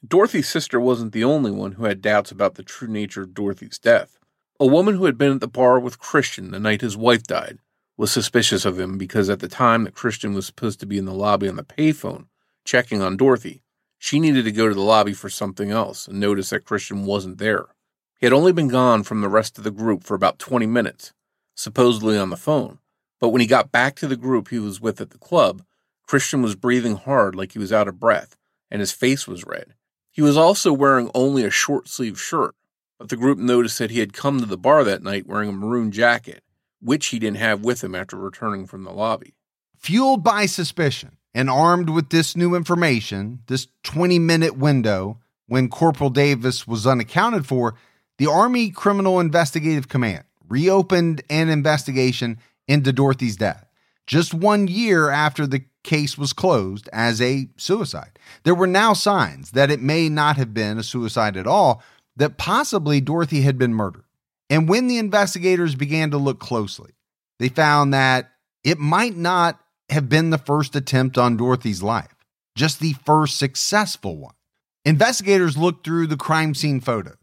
Dorothy's 0.07 0.49
sister 0.49 0.79
wasn't 0.79 1.13
the 1.13 1.23
only 1.23 1.51
one 1.51 1.73
who 1.73 1.85
had 1.85 2.01
doubts 2.01 2.31
about 2.31 2.55
the 2.55 2.63
true 2.63 2.87
nature 2.87 3.23
of 3.23 3.33
Dorothy's 3.33 3.79
death. 3.79 4.19
A 4.59 4.65
woman 4.67 4.95
who 4.95 5.05
had 5.05 5.17
been 5.17 5.33
at 5.33 5.39
the 5.39 5.47
bar 5.47 5.79
with 5.79 5.99
Christian 5.99 6.51
the 6.51 6.59
night 6.59 6.81
his 6.81 6.95
wife 6.95 7.23
died 7.23 7.57
was 7.97 8.11
suspicious 8.11 8.65
of 8.65 8.79
him 8.79 8.97
because 8.97 9.29
at 9.29 9.39
the 9.39 9.47
time 9.47 9.85
that 9.85 9.95
Christian 9.95 10.33
was 10.33 10.45
supposed 10.45 10.79
to 10.81 10.85
be 10.85 10.97
in 10.97 11.05
the 11.05 11.13
lobby 11.13 11.47
on 11.47 11.55
the 11.55 11.63
payphone 11.63 12.27
checking 12.63 13.01
on 13.01 13.17
Dorothy, 13.17 13.63
she 13.97 14.19
needed 14.19 14.45
to 14.45 14.51
go 14.51 14.67
to 14.67 14.73
the 14.75 14.81
lobby 14.81 15.13
for 15.13 15.29
something 15.29 15.71
else 15.71 16.07
and 16.07 16.19
noticed 16.19 16.51
that 16.51 16.65
Christian 16.65 17.05
wasn't 17.05 17.37
there. 17.37 17.65
He 18.17 18.25
had 18.25 18.33
only 18.33 18.53
been 18.53 18.69
gone 18.69 19.03
from 19.03 19.21
the 19.21 19.29
rest 19.29 19.57
of 19.57 19.63
the 19.63 19.71
group 19.71 20.03
for 20.03 20.15
about 20.15 20.39
20 20.39 20.65
minutes, 20.65 21.13
supposedly 21.53 22.17
on 22.17 22.29
the 22.29 22.37
phone, 22.37 22.79
but 23.19 23.29
when 23.29 23.41
he 23.41 23.47
got 23.47 23.71
back 23.71 23.95
to 23.97 24.07
the 24.07 24.15
group 24.15 24.49
he 24.49 24.59
was 24.59 24.79
with 24.79 25.01
at 25.01 25.09
the 25.09 25.17
club, 25.17 25.63
Christian 26.07 26.41
was 26.41 26.55
breathing 26.55 26.95
hard 26.95 27.35
like 27.35 27.53
he 27.53 27.59
was 27.59 27.73
out 27.73 27.87
of 27.87 27.99
breath 27.99 28.37
and 28.71 28.79
his 28.79 28.91
face 28.91 29.27
was 29.27 29.45
red. 29.45 29.73
He 30.11 30.21
was 30.21 30.37
also 30.37 30.71
wearing 30.71 31.11
only 31.13 31.43
a 31.43 31.49
short 31.49 31.87
sleeved 31.89 32.17
shirt, 32.17 32.55
but 32.97 33.09
the 33.09 33.17
group 33.17 33.37
noticed 33.37 33.79
that 33.79 33.91
he 33.91 33.99
had 33.99 34.13
come 34.13 34.39
to 34.39 34.45
the 34.45 34.57
bar 34.57 34.83
that 34.83 35.03
night 35.03 35.27
wearing 35.27 35.49
a 35.49 35.53
maroon 35.53 35.91
jacket, 35.91 36.43
which 36.81 37.07
he 37.07 37.19
didn't 37.19 37.37
have 37.37 37.65
with 37.65 37.83
him 37.83 37.95
after 37.95 38.15
returning 38.15 38.65
from 38.65 38.83
the 38.83 38.91
lobby. 38.91 39.33
Fueled 39.77 40.23
by 40.23 40.45
suspicion 40.45 41.17
and 41.33 41.49
armed 41.49 41.89
with 41.89 42.09
this 42.09 42.35
new 42.35 42.55
information, 42.55 43.39
this 43.47 43.67
20 43.83 44.19
minute 44.19 44.57
window 44.57 45.19
when 45.47 45.69
Corporal 45.69 46.09
Davis 46.09 46.65
was 46.65 46.87
unaccounted 46.87 47.45
for, 47.45 47.75
the 48.17 48.27
Army 48.27 48.69
Criminal 48.69 49.19
Investigative 49.19 49.87
Command 49.87 50.23
reopened 50.47 51.21
an 51.29 51.49
investigation 51.49 52.37
into 52.67 52.93
Dorothy's 52.93 53.35
death. 53.35 53.65
Just 54.07 54.33
one 54.33 54.67
year 54.67 55.09
after 55.09 55.47
the 55.47 55.65
case 55.83 56.17
was 56.17 56.33
closed 56.33 56.89
as 56.93 57.21
a 57.21 57.47
suicide. 57.57 58.19
There 58.43 58.55
were 58.55 58.67
now 58.67 58.93
signs 58.93 59.51
that 59.51 59.71
it 59.71 59.81
may 59.81 60.09
not 60.09 60.37
have 60.37 60.53
been 60.53 60.77
a 60.77 60.83
suicide 60.83 61.37
at 61.37 61.47
all, 61.47 61.83
that 62.15 62.37
possibly 62.37 63.01
Dorothy 63.01 63.41
had 63.41 63.57
been 63.57 63.73
murdered. 63.73 64.05
And 64.49 64.69
when 64.69 64.87
the 64.87 64.97
investigators 64.97 65.75
began 65.75 66.11
to 66.11 66.17
look 66.17 66.39
closely, 66.39 66.91
they 67.39 67.49
found 67.49 67.93
that 67.93 68.31
it 68.63 68.79
might 68.79 69.17
not 69.17 69.59
have 69.89 70.07
been 70.07 70.29
the 70.29 70.37
first 70.37 70.75
attempt 70.75 71.17
on 71.17 71.37
Dorothy's 71.37 71.83
life, 71.83 72.15
just 72.55 72.79
the 72.79 72.93
first 73.05 73.37
successful 73.37 74.17
one. 74.17 74.33
Investigators 74.85 75.57
looked 75.57 75.85
through 75.85 76.07
the 76.07 76.17
crime 76.17 76.53
scene 76.53 76.79
photos. 76.79 77.17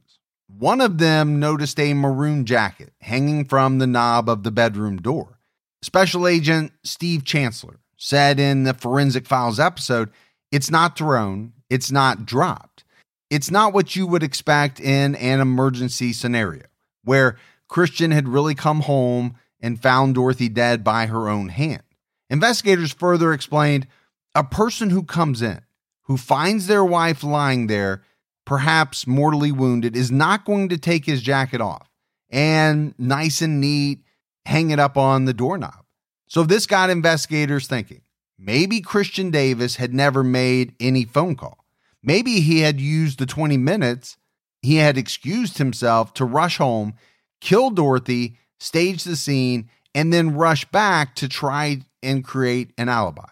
One 0.63 0.81
of 0.81 0.99
them 0.99 1.41
noticed 1.41 1.81
a 1.81 1.93
maroon 1.93 2.45
jacket 2.45 2.93
hanging 3.01 3.47
from 3.47 3.79
the 3.79 3.87
knob 3.89 4.29
of 4.29 4.45
the 4.45 4.53
bedroom 4.53 4.99
door. 4.99 5.41
Special 5.83 6.25
Agent 6.29 6.71
Steve 6.85 7.25
Chancellor 7.25 7.81
said 7.97 8.39
in 8.39 8.63
the 8.63 8.73
Forensic 8.73 9.27
Files 9.27 9.59
episode 9.59 10.11
it's 10.53 10.71
not 10.71 10.97
thrown, 10.97 11.53
it's 11.69 11.91
not 11.91 12.25
dropped. 12.25 12.85
It's 13.29 13.51
not 13.51 13.73
what 13.73 13.97
you 13.97 14.07
would 14.07 14.23
expect 14.23 14.79
in 14.79 15.17
an 15.17 15.41
emergency 15.41 16.13
scenario 16.13 16.67
where 17.03 17.39
Christian 17.67 18.13
had 18.13 18.29
really 18.29 18.55
come 18.55 18.83
home 18.83 19.35
and 19.59 19.83
found 19.83 20.15
Dorothy 20.15 20.49
dead 20.49 20.85
by 20.85 21.07
her 21.07 21.29
own 21.29 21.49
hand. 21.49 21.83
Investigators 22.31 22.93
further 22.93 23.33
explained 23.33 23.89
a 24.37 24.45
person 24.45 24.91
who 24.91 25.03
comes 25.03 25.43
in, 25.43 25.63
who 26.03 26.17
finds 26.17 26.69
their 26.69 26.85
wife 26.85 27.25
lying 27.25 27.67
there, 27.67 28.05
perhaps 28.45 29.07
mortally 29.07 29.53
wounded, 29.53 29.97
is 29.97 30.11
not 30.11 30.45
going 30.45 30.69
to 30.69 30.79
take 30.79 31.05
his 31.05 31.23
jacket 31.23 31.61
off 31.61 31.89
and 32.31 32.95
nice 32.99 33.43
and 33.43 33.61
neat 33.61 34.01
hang 34.45 34.71
it 34.71 34.79
up 34.79 34.97
on 34.97 35.25
the 35.25 35.35
doorknob. 35.35 35.85
So 36.27 36.43
this 36.43 36.67
got 36.67 36.91
investigators 36.91 37.67
thinking 37.67 38.03
maybe 38.39 38.81
Christian 38.81 39.31
Davis 39.31 39.77
had 39.77 39.95
never 39.95 40.25
made 40.25 40.75
any 40.81 41.05
phone 41.05 41.37
call. 41.37 41.65
Maybe 42.03 42.41
he 42.41 42.61
had 42.61 42.81
used 42.81 43.19
the 43.19 43.27
20 43.27 43.57
minutes 43.57 44.17
he 44.63 44.77
had 44.77 44.97
excused 44.97 45.59
himself 45.59 46.15
to 46.15 46.25
rush 46.25 46.59
home, 46.59 46.95
kill 47.41 47.71
Dorothy, 47.71 48.39
stage 48.61 49.03
the 49.03 49.17
scene, 49.17 49.69
and 49.95 50.13
then 50.13 50.37
rush 50.37 50.65
back 50.67 51.17
to 51.17 51.29
try 51.29 51.81
and 52.03 52.25
create 52.25 52.73
an 52.79 52.89
alibi. 52.89 53.29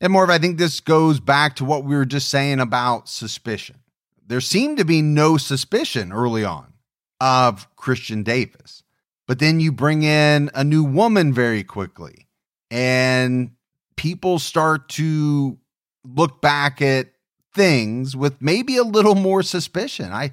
And 0.00 0.12
Marv, 0.12 0.30
I 0.30 0.38
think 0.38 0.58
this 0.58 0.80
goes 0.80 1.20
back 1.20 1.56
to 1.56 1.64
what 1.64 1.84
we 1.84 1.94
were 1.94 2.04
just 2.04 2.28
saying 2.28 2.60
about 2.60 3.08
suspicion. 3.08 3.76
There 4.26 4.40
seemed 4.40 4.78
to 4.78 4.84
be 4.84 5.02
no 5.02 5.36
suspicion 5.36 6.12
early 6.12 6.44
on 6.44 6.72
of 7.20 7.74
Christian 7.76 8.22
Davis. 8.22 8.82
But 9.26 9.38
then 9.38 9.60
you 9.60 9.72
bring 9.72 10.02
in 10.02 10.50
a 10.54 10.64
new 10.64 10.84
woman 10.84 11.32
very 11.32 11.64
quickly, 11.64 12.26
and 12.70 13.52
people 13.96 14.38
start 14.38 14.88
to 14.90 15.58
look 16.04 16.42
back 16.42 16.82
at 16.82 17.08
things 17.54 18.16
with 18.16 18.40
maybe 18.42 18.76
a 18.76 18.82
little 18.82 19.14
more 19.14 19.42
suspicion. 19.42 20.12
I 20.12 20.32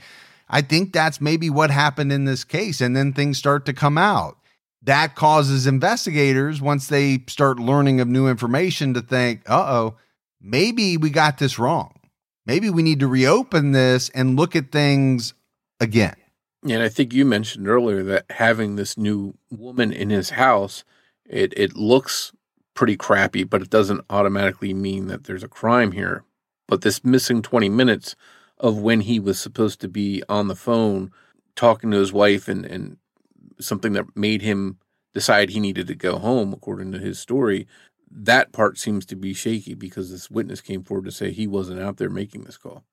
I 0.49 0.61
think 0.61 0.91
that's 0.91 1.21
maybe 1.21 1.49
what 1.49 1.71
happened 1.71 2.11
in 2.11 2.25
this 2.25 2.43
case 2.43 2.81
and 2.81 2.93
then 2.95 3.13
things 3.13 3.37
start 3.37 3.65
to 3.67 3.73
come 3.73 3.97
out. 3.97 4.37
That 4.81 5.15
causes 5.15 5.65
investigators 5.65 6.59
once 6.59 6.87
they 6.87 7.19
start 7.27 7.59
learning 7.59 8.01
of 8.01 8.09
new 8.09 8.27
information 8.27 8.93
to 8.95 9.01
think, 9.01 9.49
"Uh-oh, 9.49 9.95
maybe 10.41 10.97
we 10.97 11.09
got 11.09 11.37
this 11.37 11.57
wrong. 11.57 11.93
Maybe 12.45 12.69
we 12.69 12.83
need 12.83 12.99
to 12.99 13.07
reopen 13.07 13.71
this 13.71 14.09
and 14.09 14.37
look 14.37 14.55
at 14.55 14.71
things 14.71 15.33
again." 15.79 16.15
And 16.63 16.83
I 16.83 16.89
think 16.89 17.13
you 17.13 17.25
mentioned 17.25 17.67
earlier 17.67 18.03
that 18.03 18.25
having 18.29 18.75
this 18.75 18.97
new 18.97 19.33
woman 19.49 19.91
in 19.91 20.09
his 20.09 20.31
house, 20.31 20.83
it 21.25 21.53
it 21.57 21.75
looks 21.75 22.31
pretty 22.73 22.95
crappy, 22.95 23.43
but 23.43 23.61
it 23.61 23.69
doesn't 23.69 24.05
automatically 24.09 24.73
mean 24.73 25.07
that 25.07 25.25
there's 25.25 25.43
a 25.43 25.47
crime 25.47 25.91
here. 25.91 26.23
But 26.67 26.81
this 26.81 27.03
missing 27.03 27.41
20 27.41 27.69
minutes 27.69 28.15
of 28.57 28.77
when 28.77 29.01
he 29.01 29.19
was 29.19 29.39
supposed 29.39 29.81
to 29.81 29.87
be 29.87 30.23
on 30.29 30.47
the 30.47 30.55
phone 30.55 31.11
talking 31.55 31.91
to 31.91 31.97
his 31.97 32.13
wife 32.13 32.47
and, 32.47 32.65
and 32.65 32.97
something 33.59 33.93
that 33.93 34.15
made 34.15 34.41
him 34.41 34.77
decide 35.13 35.49
he 35.49 35.59
needed 35.59 35.87
to 35.87 35.95
go 35.95 36.17
home, 36.17 36.53
according 36.53 36.91
to 36.93 36.99
his 36.99 37.19
story, 37.19 37.67
that 38.13 38.51
part 38.51 38.77
seems 38.77 39.05
to 39.07 39.15
be 39.15 39.33
shaky 39.33 39.73
because 39.73 40.11
this 40.11 40.29
witness 40.29 40.61
came 40.61 40.83
forward 40.83 41.05
to 41.05 41.11
say 41.11 41.31
he 41.31 41.47
wasn't 41.47 41.79
out 41.79 41.97
there 41.97 42.09
making 42.09 42.43
this 42.43 42.57
call. 42.57 42.83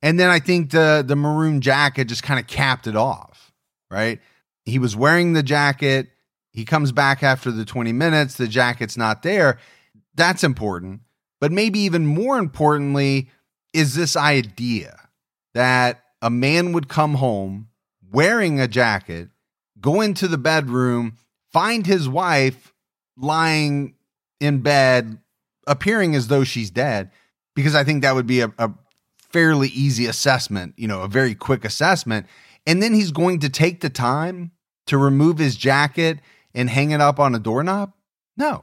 And 0.00 0.18
then 0.18 0.30
I 0.30 0.40
think 0.40 0.70
the 0.70 1.04
the 1.06 1.16
maroon 1.16 1.60
jacket 1.60 2.06
just 2.06 2.22
kind 2.22 2.40
of 2.40 2.46
capped 2.46 2.86
it 2.86 2.96
off, 2.96 3.52
right? 3.90 4.20
He 4.64 4.78
was 4.78 4.96
wearing 4.96 5.32
the 5.32 5.42
jacket. 5.42 6.08
He 6.52 6.64
comes 6.64 6.92
back 6.92 7.22
after 7.22 7.50
the 7.50 7.64
20 7.64 7.92
minutes, 7.92 8.36
the 8.36 8.48
jacket's 8.48 8.96
not 8.96 9.22
there. 9.22 9.58
That's 10.14 10.44
important. 10.44 11.00
But 11.40 11.50
maybe 11.50 11.80
even 11.80 12.06
more 12.06 12.38
importantly 12.38 13.30
is 13.72 13.94
this 13.94 14.16
idea 14.16 15.08
that 15.54 16.02
a 16.20 16.30
man 16.30 16.72
would 16.72 16.88
come 16.88 17.14
home 17.14 17.68
wearing 18.10 18.60
a 18.60 18.68
jacket, 18.68 19.30
go 19.80 20.00
into 20.00 20.28
the 20.28 20.38
bedroom, 20.38 21.16
find 21.52 21.86
his 21.86 22.08
wife 22.08 22.72
lying 23.16 23.94
in 24.42 24.60
bed, 24.60 25.18
appearing 25.66 26.14
as 26.14 26.28
though 26.28 26.44
she's 26.44 26.70
dead, 26.70 27.10
because 27.54 27.74
I 27.74 27.84
think 27.84 28.02
that 28.02 28.14
would 28.14 28.26
be 28.26 28.40
a, 28.40 28.52
a 28.58 28.70
fairly 29.30 29.68
easy 29.68 30.06
assessment, 30.06 30.74
you 30.76 30.88
know, 30.88 31.02
a 31.02 31.08
very 31.08 31.34
quick 31.34 31.64
assessment. 31.64 32.26
And 32.66 32.82
then 32.82 32.92
he's 32.92 33.12
going 33.12 33.40
to 33.40 33.48
take 33.48 33.80
the 33.80 33.90
time 33.90 34.52
to 34.86 34.98
remove 34.98 35.38
his 35.38 35.56
jacket 35.56 36.18
and 36.54 36.68
hang 36.68 36.90
it 36.90 37.00
up 37.00 37.18
on 37.18 37.34
a 37.34 37.38
doorknob? 37.38 37.92
No, 38.36 38.62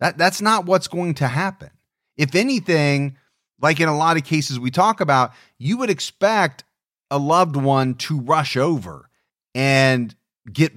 that, 0.00 0.18
that's 0.18 0.40
not 0.40 0.66
what's 0.66 0.88
going 0.88 1.14
to 1.14 1.28
happen. 1.28 1.70
If 2.16 2.34
anything, 2.34 3.16
like 3.60 3.80
in 3.80 3.88
a 3.88 3.96
lot 3.96 4.16
of 4.16 4.24
cases 4.24 4.58
we 4.58 4.70
talk 4.70 5.00
about, 5.00 5.32
you 5.58 5.76
would 5.78 5.90
expect 5.90 6.64
a 7.10 7.18
loved 7.18 7.56
one 7.56 7.94
to 7.94 8.20
rush 8.20 8.56
over 8.56 9.08
and 9.54 10.14
get 10.52 10.72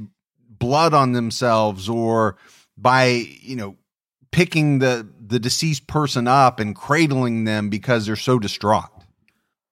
blood 0.50 0.94
on 0.94 1.14
themselves 1.14 1.90
or 1.90 2.38
by, 2.78 3.26
you 3.42 3.56
know, 3.56 3.76
picking 4.32 4.80
the 4.80 5.08
the 5.20 5.40
deceased 5.40 5.88
person 5.88 6.28
up 6.28 6.60
and 6.60 6.76
cradling 6.76 7.46
them 7.46 7.70
because 7.70 8.06
they're 8.06 8.16
so 8.16 8.40
distraught. 8.40 8.90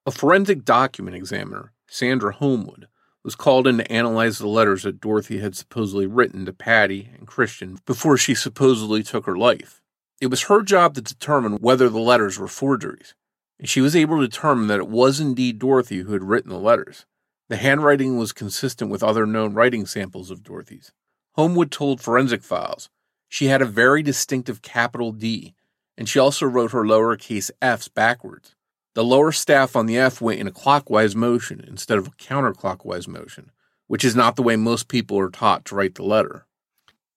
A 0.05 0.11
forensic 0.11 0.63
document 0.63 1.15
examiner, 1.15 1.73
Sandra 1.87 2.33
Homewood, 2.33 2.87
was 3.23 3.35
called 3.35 3.67
in 3.67 3.77
to 3.77 3.91
analyze 3.91 4.37
the 4.37 4.47
letters 4.47 4.83
that 4.83 5.01
Dorothy 5.01 5.39
had 5.39 5.55
supposedly 5.55 6.07
written 6.07 6.45
to 6.45 6.53
Patty 6.53 7.09
and 7.17 7.27
Christian 7.27 7.79
before 7.85 8.17
she 8.17 8.33
supposedly 8.33 9.03
took 9.03 9.25
her 9.25 9.37
life. 9.37 9.81
It 10.21 10.27
was 10.27 10.43
her 10.43 10.61
job 10.61 10.95
to 10.95 11.01
determine 11.01 11.57
whether 11.57 11.89
the 11.89 11.99
letters 11.99 12.39
were 12.39 12.47
forgeries, 12.47 13.13
and 13.59 13.69
she 13.69 13.81
was 13.81 13.95
able 13.95 14.19
to 14.19 14.27
determine 14.27 14.67
that 14.67 14.79
it 14.79 14.89
was 14.89 15.19
indeed 15.19 15.59
Dorothy 15.59 15.99
who 15.99 16.13
had 16.13 16.23
written 16.23 16.49
the 16.49 16.57
letters. 16.57 17.05
The 17.49 17.57
handwriting 17.57 18.17
was 18.17 18.31
consistent 18.31 18.91
with 18.91 19.03
other 19.03 19.25
known 19.25 19.53
writing 19.53 19.85
samples 19.85 20.31
of 20.31 20.43
Dorothy's. 20.43 20.91
Homewood 21.33 21.71
told 21.71 22.01
Forensic 22.01 22.43
Files 22.43 22.89
she 23.29 23.45
had 23.45 23.61
a 23.61 23.65
very 23.65 24.03
distinctive 24.03 24.61
capital 24.61 25.11
D, 25.13 25.55
and 25.97 26.09
she 26.09 26.19
also 26.19 26.45
wrote 26.45 26.71
her 26.71 26.83
lowercase 26.83 27.51
f's 27.61 27.87
backwards. 27.87 28.55
The 28.95 29.03
lower 29.03 29.31
staff 29.31 29.75
on 29.75 29.85
the 29.85 29.97
F 29.97 30.19
went 30.19 30.41
in 30.41 30.47
a 30.47 30.51
clockwise 30.51 31.15
motion 31.15 31.63
instead 31.65 31.97
of 31.97 32.07
a 32.07 32.11
counterclockwise 32.11 33.07
motion, 33.07 33.51
which 33.87 34.03
is 34.03 34.15
not 34.15 34.35
the 34.35 34.41
way 34.41 34.55
most 34.55 34.87
people 34.89 35.17
are 35.19 35.29
taught 35.29 35.63
to 35.65 35.75
write 35.75 35.95
the 35.95 36.03
letter. 36.03 36.45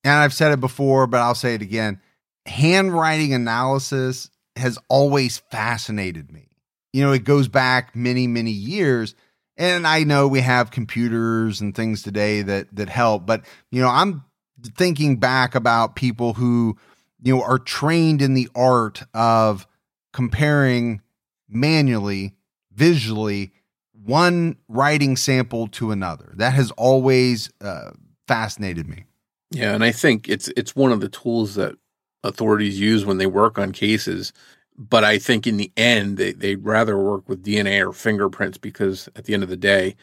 And 0.05 0.13
I've 0.13 0.35
said 0.35 0.53
it 0.53 0.61
before, 0.61 1.07
but 1.07 1.21
I'll 1.21 1.35
say 1.35 1.55
it 1.55 1.63
again 1.63 2.01
handwriting 2.47 3.33
analysis 3.33 4.31
has 4.57 4.79
always 4.89 5.39
fascinated 5.51 6.33
me. 6.33 6.49
You 6.93 7.03
know, 7.03 7.13
it 7.13 7.25
goes 7.25 7.49
back 7.49 7.95
many, 7.97 8.27
many 8.27 8.51
years. 8.51 9.15
And 9.57 9.87
I 9.87 10.05
know 10.05 10.29
we 10.29 10.41
have 10.41 10.71
computers 10.71 11.61
and 11.61 11.75
things 11.75 12.03
today 12.03 12.43
that 12.43 12.75
that 12.75 12.89
help, 12.89 13.27
but 13.27 13.45
you 13.71 13.81
know, 13.81 13.89
I'm 13.89 14.25
thinking 14.77 15.17
back 15.17 15.55
about 15.55 15.97
people 15.97 16.35
who, 16.35 16.77
you 17.23 17.37
know, 17.37 17.43
are 17.43 17.59
trained 17.59 18.23
in 18.23 18.35
the 18.35 18.49
art 18.55 19.03
of 19.15 19.67
comparing 20.13 21.01
manually, 21.49 22.35
visually, 22.73 23.53
one 23.93 24.57
writing 24.69 25.17
sample 25.17 25.69
to 25.69 25.91
another. 25.91 26.33
That 26.37 26.55
has 26.55 26.71
always 26.73 27.51
uh, 27.61 27.93
fascinated 28.27 28.89
me. 28.89 29.05
Yeah, 29.51 29.75
and 29.75 29.85
I 29.85 29.93
think 29.93 30.29
it's 30.29 30.49
it's 30.57 30.75
one 30.75 30.93
of 30.93 31.01
the 31.01 31.09
tools 31.09 31.55
that 31.57 31.77
authorities 32.25 32.81
use 32.81 33.05
when 33.05 33.19
they 33.19 33.27
work 33.27 33.59
on 33.59 33.73
cases. 33.73 34.33
But 34.79 35.05
I 35.05 35.19
think 35.19 35.47
in 35.47 35.59
the 35.59 35.71
end, 35.77 36.17
they, 36.17 36.33
they'd 36.33 36.65
rather 36.65 36.99
work 36.99 37.29
with 37.29 37.45
DNA 37.45 37.87
or 37.87 37.93
fingerprints 37.93 38.57
because 38.57 39.09
at 39.15 39.25
the 39.25 39.35
end 39.35 39.43
of 39.43 39.51
the 39.51 39.57
day, 39.57 39.97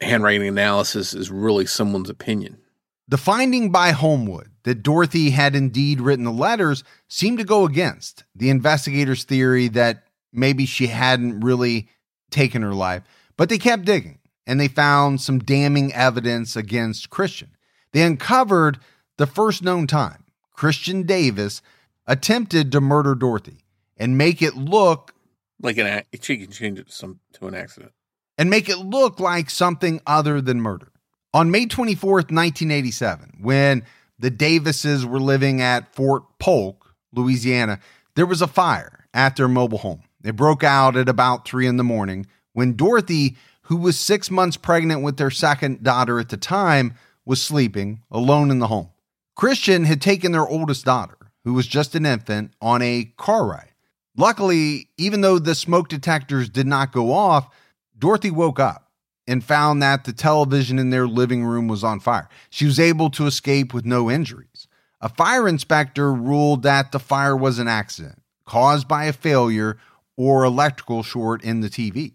handwriting 0.00 0.48
analysis 0.48 1.12
is 1.12 1.30
really 1.30 1.66
someone's 1.66 2.08
opinion. 2.08 2.58
The 3.06 3.18
finding 3.18 3.70
by 3.70 3.90
Homewood 3.92 4.50
that 4.62 4.82
Dorothy 4.82 5.30
had 5.30 5.54
indeed 5.54 6.00
written 6.00 6.24
the 6.24 6.32
letters 6.32 6.84
seemed 7.08 7.38
to 7.38 7.44
go 7.44 7.64
against 7.66 8.24
the 8.34 8.48
investigators' 8.50 9.24
theory 9.24 9.68
that 9.68 10.04
maybe 10.32 10.64
she 10.66 10.86
hadn't 10.86 11.40
really 11.40 11.88
taken 12.30 12.62
her 12.62 12.74
life. 12.74 13.02
But 13.36 13.48
they 13.50 13.58
kept 13.58 13.84
digging 13.84 14.20
and 14.46 14.58
they 14.58 14.68
found 14.68 15.20
some 15.20 15.38
damning 15.38 15.92
evidence 15.92 16.56
against 16.56 17.10
Christian. 17.10 17.50
They 17.92 18.02
uncovered 18.02 18.78
the 19.18 19.26
first 19.26 19.62
known 19.62 19.86
time 19.86 20.24
Christian 20.54 21.02
Davis 21.04 21.60
attempted 22.06 22.72
to 22.72 22.80
murder 22.80 23.14
Dorothy. 23.14 23.58
and 23.96 24.18
make 24.18 24.42
it 24.42 24.56
look 24.56 25.14
Like 25.60 25.78
an 25.78 26.02
she 26.20 26.36
can 26.38 26.50
change 26.50 26.78
it 26.78 26.90
some 26.90 27.20
to 27.34 27.46
an 27.48 27.54
accident. 27.54 27.92
and 28.38 28.50
make 28.50 28.68
it 28.68 28.78
look 28.78 29.20
like 29.20 29.50
something 29.50 30.00
other 30.06 30.40
than 30.40 30.60
murder. 30.60 30.90
On 31.34 31.50
May 31.50 31.66
24th, 31.66 32.30
1987, 32.30 33.38
when 33.40 33.82
the 34.20 34.30
Davises 34.30 35.04
were 35.04 35.18
living 35.18 35.60
at 35.60 35.92
Fort 35.92 36.22
Polk, 36.38 36.94
Louisiana, 37.12 37.80
there 38.14 38.24
was 38.24 38.40
a 38.40 38.46
fire 38.46 39.08
at 39.12 39.34
their 39.34 39.48
mobile 39.48 39.78
home. 39.78 40.04
It 40.22 40.36
broke 40.36 40.62
out 40.62 40.96
at 40.96 41.08
about 41.08 41.44
three 41.44 41.66
in 41.66 41.76
the 41.76 41.82
morning 41.82 42.26
when 42.52 42.76
Dorothy, 42.76 43.36
who 43.62 43.78
was 43.78 43.98
six 43.98 44.30
months 44.30 44.56
pregnant 44.56 45.02
with 45.02 45.16
their 45.16 45.32
second 45.32 45.82
daughter 45.82 46.20
at 46.20 46.28
the 46.28 46.36
time, 46.36 46.94
was 47.24 47.42
sleeping 47.42 48.00
alone 48.12 48.52
in 48.52 48.60
the 48.60 48.68
home. 48.68 48.90
Christian 49.34 49.82
had 49.86 50.00
taken 50.00 50.30
their 50.30 50.46
oldest 50.46 50.84
daughter, 50.84 51.18
who 51.42 51.52
was 51.52 51.66
just 51.66 51.96
an 51.96 52.06
infant, 52.06 52.52
on 52.60 52.80
a 52.80 53.12
car 53.16 53.44
ride. 53.44 53.72
Luckily, 54.16 54.88
even 54.98 55.20
though 55.20 55.40
the 55.40 55.56
smoke 55.56 55.88
detectors 55.88 56.48
did 56.48 56.68
not 56.68 56.92
go 56.92 57.12
off, 57.12 57.52
Dorothy 57.98 58.30
woke 58.30 58.60
up 58.60 58.83
and 59.26 59.42
found 59.42 59.82
that 59.82 60.04
the 60.04 60.12
television 60.12 60.78
in 60.78 60.90
their 60.90 61.06
living 61.06 61.44
room 61.44 61.68
was 61.68 61.82
on 61.82 62.00
fire. 62.00 62.28
She 62.50 62.66
was 62.66 62.78
able 62.78 63.10
to 63.10 63.26
escape 63.26 63.72
with 63.72 63.84
no 63.84 64.10
injuries. 64.10 64.68
A 65.00 65.08
fire 65.08 65.48
inspector 65.48 66.12
ruled 66.12 66.62
that 66.62 66.92
the 66.92 66.98
fire 66.98 67.36
was 67.36 67.58
an 67.58 67.68
accident 67.68 68.20
caused 68.46 68.86
by 68.86 69.04
a 69.04 69.12
failure 69.12 69.78
or 70.16 70.44
electrical 70.44 71.02
short 71.02 71.42
in 71.42 71.60
the 71.60 71.70
TV. 71.70 72.12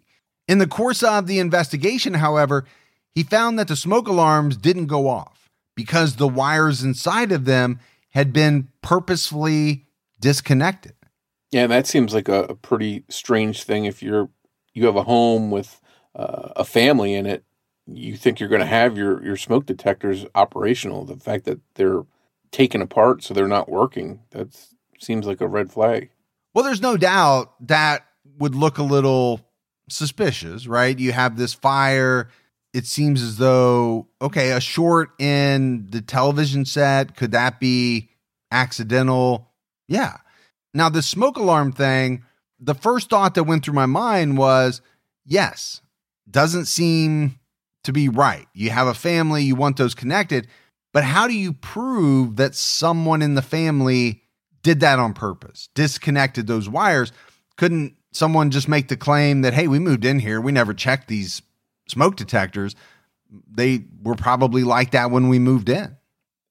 In 0.48 0.60
the 0.60 0.68
course 0.68 1.04
of 1.04 1.28
the 1.28 1.40
investigation, 1.40 2.16
however, 2.16 2.66
he 3.14 3.24
found 3.24 3.60
that 3.60 3.68
the 3.68 3.76
smoke 3.76 4.08
alarms 4.08 4.58
didn't 4.58 4.88
go 4.88 5.08
off 5.08 5.50
because 5.76 6.16
the 6.16 6.28
wires 6.28 6.84
inside 6.84 7.32
of 7.32 7.46
them 7.46 7.80
had 8.10 8.34
been 8.34 8.68
purposefully 8.82 9.86
disconnected. 10.20 10.94
Yeah, 11.52 11.68
that 11.68 11.88
seems 11.88 12.14
like 12.14 12.28
a, 12.28 12.44
a 12.44 12.56
pretty 12.56 13.04
strange 13.10 13.64
thing. 13.64 13.86
If 13.86 14.04
you're 14.04 14.30
you 14.74 14.86
have 14.86 14.96
a 14.96 15.04
home 15.04 15.52
with 15.52 15.82
uh, 16.20 16.52
a 16.58 16.66
family 16.66 17.14
in 17.14 17.26
it, 17.26 17.44
you 17.88 18.18
think 18.18 18.40
you're 18.40 18.50
going 18.50 18.60
to 18.60 18.68
have 18.68 18.98
your 18.98 19.24
your 19.24 19.38
smoke 19.38 19.66
detectors 19.66 20.26
operational. 20.36 21.06
The 21.06 21.16
fact 21.16 21.46
that 21.46 21.60
they're 21.76 22.04
taken 22.52 22.82
apart 22.82 23.24
so 23.24 23.34
they're 23.34 23.48
not 23.48 23.70
working 23.70 24.20
that 24.32 24.48
seems 25.00 25.26
like 25.26 25.40
a 25.40 25.48
red 25.48 25.72
flag. 25.72 26.10
Well, 26.54 26.64
there's 26.64 26.82
no 26.82 26.98
doubt 26.98 27.54
that 27.68 28.06
would 28.38 28.56
look 28.56 28.78
a 28.78 28.84
little 28.84 29.42
suspicious, 29.88 30.68
right? 30.68 30.98
You 30.98 31.12
have 31.12 31.38
this 31.38 31.54
fire. 31.54 32.30
It 32.74 32.86
seems 32.86 33.22
as 33.22 33.38
though, 33.38 34.08
okay, 34.22 34.52
a 34.52 34.60
short 34.60 35.12
in 35.20 35.88
the 35.90 36.02
television 36.02 36.66
set, 36.66 37.16
could 37.16 37.32
that 37.32 37.60
be 37.60 38.10
accidental? 38.52 39.52
Yeah. 39.88 40.18
Now, 40.74 40.90
the 40.90 41.02
smoke 41.02 41.38
alarm 41.38 41.72
thing, 41.72 42.26
the 42.60 42.76
first 42.76 43.10
thought 43.10 43.36
that 43.36 43.46
went 43.46 43.64
through 43.64 43.74
my 43.74 43.88
mind 43.88 44.38
was 44.38 44.82
yes, 45.26 45.82
doesn't 46.32 46.66
seem 46.66 47.40
to 47.84 47.94
be 47.94 48.10
right. 48.10 48.48
You 48.54 48.70
have 48.70 48.88
a 48.88 48.94
family, 48.94 49.44
you 49.44 49.56
want 49.56 49.78
those 49.78 49.96
connected, 49.96 50.48
but 50.92 51.04
how 51.04 51.28
do 51.28 51.34
you 51.34 51.54
prove 51.54 52.38
that 52.38 52.56
someone 52.56 53.22
in 53.22 53.36
the 53.36 53.42
family 53.42 54.24
did 54.64 54.80
that 54.82 55.00
on 55.00 55.14
purpose, 55.14 55.70
disconnected 55.76 56.48
those 56.48 56.68
wires? 56.68 57.12
Couldn't 57.58 57.96
someone 58.12 58.52
just 58.52 58.68
make 58.68 58.88
the 58.88 58.98
claim 58.98 59.42
that, 59.42 59.54
hey, 59.54 59.68
we 59.68 59.80
moved 59.80 60.06
in 60.06 60.20
here, 60.20 60.42
we 60.42 60.52
never 60.52 60.74
checked 60.74 61.08
these 61.08 61.42
smoke 61.88 62.16
detectors? 62.16 62.76
They 63.50 63.86
were 64.02 64.16
probably 64.16 64.64
like 64.64 64.92
that 64.92 65.12
when 65.12 65.30
we 65.30 65.40
moved 65.40 65.70
in. 65.70 65.96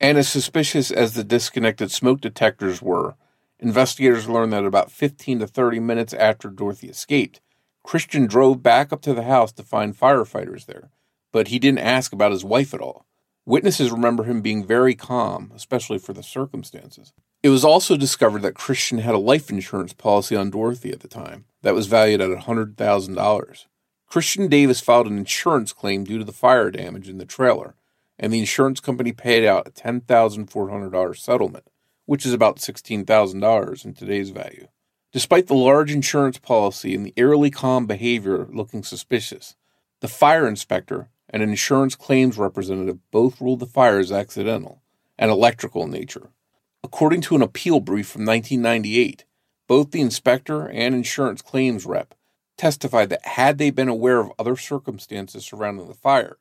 And 0.01 0.17
as 0.17 0.29
suspicious 0.29 0.91
as 0.91 1.15
the 1.15 1.25
disconnected 1.25 1.91
smoke 1.91 2.21
detectors 2.21 2.81
were, 2.81 3.17
investigators 3.59 4.29
learned 4.29 4.53
that 4.53 4.65
about 4.65 4.93
15 4.93 5.41
to 5.41 5.47
30 5.49 5.81
minutes 5.81 6.15
after 6.15 6.49
Dorothy 6.49 6.89
escaped, 6.89 7.41
Christian 7.89 8.27
drove 8.27 8.63
back 8.63 8.93
up 8.93 9.01
to 9.01 9.15
the 9.15 9.23
house 9.23 9.51
to 9.53 9.63
find 9.63 9.99
firefighters 9.99 10.67
there, 10.67 10.91
but 11.33 11.49
he 11.49 11.59
didn't 11.59 11.79
ask 11.79 12.13
about 12.13 12.33
his 12.33 12.45
wife 12.45 12.75
at 12.75 12.83
all. 12.83 13.07
Witnesses 13.47 13.91
remember 13.91 14.25
him 14.25 14.43
being 14.43 14.63
very 14.63 14.95
calm, 14.95 15.51
especially 15.55 15.99
for 15.99 16.13
the 16.13 16.23
circumstances. 16.23 17.15
It 17.43 17.49
was 17.49 17.65
also 17.65 17.97
discovered 17.97 18.43
that 18.43 18.53
Christian 18.53 18.99
had 18.99 19.15
a 19.15 19.19
life 19.19 19.49
insurance 19.49 19.95
policy 19.95 20.37
on 20.37 20.51
Dorothy 20.51 20.93
at 20.93 21.01
the 21.01 21.09
time 21.09 21.47
that 21.63 21.73
was 21.75 21.87
valued 21.87 22.21
at 22.21 22.29
$100,000. 22.29 23.65
Christian 24.07 24.49
Davis 24.49 24.83
filed 24.83 25.07
an 25.07 25.17
insurance 25.17 25.73
claim 25.73 26.05
due 26.05 26.19
to 26.19 26.25
the 26.25 26.31
fire 26.31 26.71
damage 26.71 27.09
in 27.09 27.17
the 27.17 27.25
trailer, 27.25 27.75
and 28.19 28.31
the 28.31 28.41
insurance 28.41 28.81
company 28.81 29.13
paid 29.13 29.47
out 29.47 29.67
a 29.67 29.71
$10,400 29.71 31.17
settlement, 31.17 31.71
which 32.05 32.27
is 32.27 32.35
about 32.35 32.59
$16,000 32.59 33.85
in 33.87 33.95
today's 33.95 34.29
value. 34.29 34.69
Despite 35.13 35.47
the 35.47 35.55
large 35.55 35.91
insurance 35.91 36.39
policy 36.39 36.95
and 36.95 37.07
the 37.07 37.15
eerily 37.17 37.51
calm 37.51 37.87
behavior 37.87 38.47
looking 38.51 38.83
suspicious, 38.83 39.57
the 40.01 40.09
fire 40.09 40.47
inspector 40.47 41.09
and 41.31 41.43
an 41.43 41.49
insurance 41.51 41.95
claims 41.95 42.37
representative 42.37 42.99
both 43.11 43.41
ruled 43.41 43.61
the 43.61 43.67
fire 43.67 43.99
as 43.99 44.13
accidental 44.13 44.83
and 45.19 45.31
electrical 45.31 45.85
in 45.85 45.91
nature. 45.91 46.29
According 46.85 47.23
to 47.23 47.37
an 47.37 47.43
appeal 47.43 47.81
brief 47.81 48.07
from 48.09 48.27
1998, 48.27 49.25
both 49.67 49.91
the 49.91 50.01
inspector 50.01 50.69
and 50.69 50.95
insurance 50.95 51.43
claims 51.43 51.87
rep 51.87 52.15
testified 52.57 53.09
that 53.09 53.25
had 53.25 53.57
they 53.57 53.71
been 53.71 53.89
aware 53.89 54.19
of 54.19 54.33
other 54.39 54.57
circumstances 54.57 55.45
surrounding 55.45 55.89
the 55.89 55.95
fire, 55.95 56.37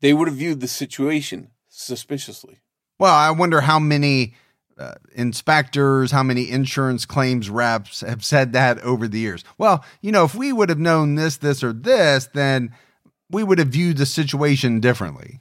they 0.00 0.12
would 0.12 0.28
have 0.28 0.36
viewed 0.36 0.60
the 0.60 0.68
situation 0.68 1.50
suspiciously. 1.68 2.60
Well, 2.98 3.14
I 3.14 3.30
wonder 3.30 3.62
how 3.62 3.78
many 3.78 4.34
uh, 4.82 4.94
inspectors, 5.14 6.10
how 6.10 6.22
many 6.22 6.50
insurance 6.50 7.06
claims 7.06 7.48
reps 7.48 8.00
have 8.00 8.24
said 8.24 8.52
that 8.52 8.78
over 8.80 9.06
the 9.06 9.18
years. 9.18 9.44
Well, 9.58 9.84
you 10.00 10.10
know, 10.10 10.24
if 10.24 10.34
we 10.34 10.52
would 10.52 10.68
have 10.68 10.78
known 10.78 11.14
this, 11.14 11.36
this, 11.36 11.62
or 11.62 11.72
this, 11.72 12.28
then 12.34 12.74
we 13.30 13.44
would 13.44 13.58
have 13.58 13.68
viewed 13.68 13.96
the 13.96 14.06
situation 14.06 14.80
differently. 14.80 15.40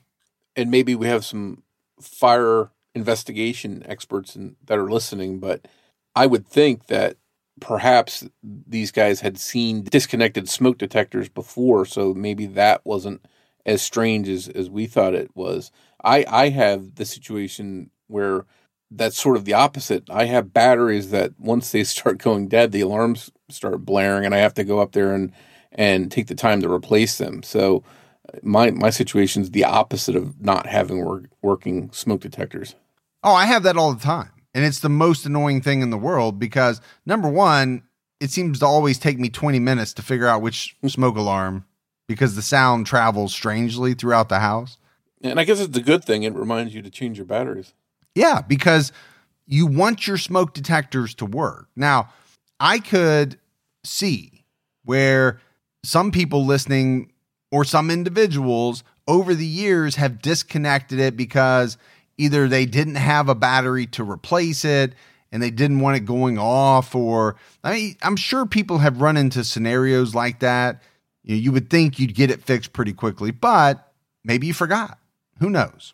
And 0.56 0.70
maybe 0.70 0.96
we 0.96 1.08
have 1.08 1.26
some 1.26 1.64
fire 2.00 2.70
investigation 2.94 3.84
experts 3.86 4.36
in, 4.36 4.56
that 4.66 4.78
are 4.78 4.92
listening, 4.92 5.40
but 5.40 5.68
I 6.16 6.28
would 6.28 6.48
think 6.48 6.88
that 6.88 7.18
perhaps 7.60 8.28
these 8.44 8.92
guys 8.92 9.22
had 9.22 9.38
seen 9.38 9.84
disconnected 9.84 10.50
smoke 10.50 10.78
detectors 10.78 11.30
before, 11.30 11.86
so 11.86 12.14
maybe 12.14 12.46
that 12.48 12.86
wasn't 12.86 13.26
as 13.66 13.82
strange 13.82 14.28
as, 14.28 14.48
as 14.48 14.70
we 14.70 14.88
thought 14.88 15.14
it 15.14 15.32
was. 15.36 15.72
I, 16.04 16.26
I 16.28 16.50
have 16.50 16.96
the 16.96 17.06
situation 17.06 17.92
where 18.08 18.46
that's 18.92 19.20
sort 19.20 19.38
of 19.38 19.46
the 19.46 19.54
opposite. 19.54 20.04
I 20.10 20.26
have 20.26 20.54
batteries 20.54 21.12
that 21.12 21.32
once 21.40 21.72
they 21.72 21.84
start 21.84 22.18
going 22.18 22.48
dead, 22.48 22.72
the 22.72 22.82
alarms 22.82 23.32
start 23.50 23.86
blaring, 23.86 24.26
and 24.26 24.36
I 24.36 24.40
have 24.40 24.54
to 24.56 24.64
go 24.64 24.80
up 24.80 24.92
there 24.92 25.14
and 25.14 25.32
and 25.72 26.12
take 26.12 26.28
the 26.28 26.36
time 26.36 26.62
to 26.62 26.72
replace 26.72 27.18
them. 27.18 27.44
So 27.44 27.84
uh, 28.32 28.40
my 28.44 28.72
my 28.72 28.90
situation 28.90 29.42
is 29.42 29.52
the 29.52 29.64
opposite 29.64 30.16
of 30.16 30.42
not 30.42 30.68
having 30.68 31.04
work, 31.06 31.26
working 31.42 31.92
smoke 31.94 32.22
detectors. 32.22 32.76
Oh, 33.24 33.34
I 33.34 33.46
have 33.46 33.64
that 33.64 33.78
all 33.78 33.94
the 33.94 34.04
time. 34.04 34.32
And 34.54 34.66
it's 34.66 34.80
the 34.80 34.90
most 34.90 35.26
annoying 35.26 35.62
thing 35.62 35.82
in 35.82 35.92
the 35.92 35.98
world 35.98 36.38
because 36.38 36.82
number 37.06 37.30
one, 37.30 37.84
it 38.20 38.32
seems 38.32 38.60
to 38.60 38.66
always 38.66 39.00
take 39.00 39.18
me 39.18 39.30
20 39.30 39.60
minutes 39.60 39.94
to 39.94 40.02
figure 40.02 40.28
out 40.28 40.42
which 40.42 40.76
smoke 40.88 41.16
alarm 41.16 41.66
because 42.08 42.36
the 42.36 42.42
sound 42.42 42.86
travels 42.86 43.34
strangely 43.34 43.94
throughout 43.94 44.28
the 44.28 44.40
house. 44.40 44.78
And 45.22 45.40
I 45.40 45.46
guess 45.46 45.62
it's 45.62 45.78
a 45.78 45.82
good 45.82 46.04
thing. 46.04 46.24
It 46.24 46.34
reminds 46.34 46.76
you 46.76 46.82
to 46.82 46.90
change 46.90 47.18
your 47.18 47.26
batteries. 47.26 47.74
Yeah, 48.16 48.42
because 48.42 48.92
you 49.48 49.66
want 49.66 50.08
your 50.08 50.18
smoke 50.18 50.54
detectors 50.54 51.16
to 51.16 51.26
work. 51.26 51.68
Now, 51.76 52.10
I 52.60 52.80
could 52.80 53.40
see 53.84 54.46
where 54.84 55.40
some 55.84 56.12
people 56.12 56.46
listening 56.46 57.12
or 57.52 57.66
some 57.66 57.90
individuals 57.92 58.84
over 59.08 59.34
the 59.36 59.46
years 59.46 59.96
have 59.96 60.22
disconnected 60.22 61.00
it 61.00 61.18
because 61.18 61.78
either 62.18 62.48
they 62.48 62.66
didn't 62.66 62.96
have 62.96 63.30
a 63.30 63.36
battery 63.36 63.88
to 63.88 64.10
replace 64.10 64.64
it 64.64 64.94
and 65.32 65.42
they 65.42 65.50
didn't 65.50 65.80
want 65.80 65.98
it 65.98 66.02
going 66.02 66.38
off 66.38 66.94
or 66.94 67.36
I 67.64 67.74
mean 67.74 67.96
I'm 68.02 68.16
sure 68.16 68.46
people 68.46 68.78
have 68.78 69.02
run 69.02 69.18
into 69.18 69.44
scenarios 69.44 70.14
like 70.14 70.40
that. 70.40 70.82
You, 71.24 71.36
know, 71.36 71.42
you 71.42 71.52
would 71.52 71.70
think 71.70 72.00
you'd 72.00 72.16
get 72.16 72.32
it 72.32 72.44
fixed 72.44 72.74
pretty 72.74 72.94
quickly, 72.94 73.32
but 73.32 73.92
maybe 74.24 74.48
you 74.48 74.54
forgot. 74.54 74.98
Who 75.40 75.50
knows? 75.50 75.94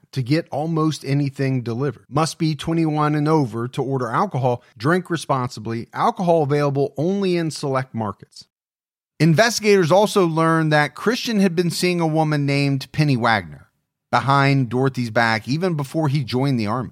to 0.11 0.21
get 0.21 0.47
almost 0.51 1.05
anything 1.05 1.61
delivered. 1.61 2.05
Must 2.09 2.37
be 2.37 2.55
21 2.55 3.15
and 3.15 3.27
over 3.27 3.67
to 3.69 3.83
order 3.83 4.09
alcohol. 4.09 4.63
Drink 4.77 5.09
responsibly. 5.09 5.87
Alcohol 5.93 6.43
available 6.43 6.93
only 6.97 7.37
in 7.37 7.51
select 7.51 7.93
markets. 7.93 8.47
Investigators 9.19 9.91
also 9.91 10.25
learned 10.25 10.73
that 10.73 10.95
Christian 10.95 11.39
had 11.39 11.55
been 11.55 11.69
seeing 11.69 12.01
a 12.01 12.07
woman 12.07 12.45
named 12.45 12.91
Penny 12.91 13.15
Wagner 13.15 13.69
behind 14.09 14.69
Dorothy's 14.69 15.11
back 15.11 15.47
even 15.47 15.75
before 15.75 16.07
he 16.07 16.23
joined 16.23 16.59
the 16.59 16.67
army. 16.67 16.91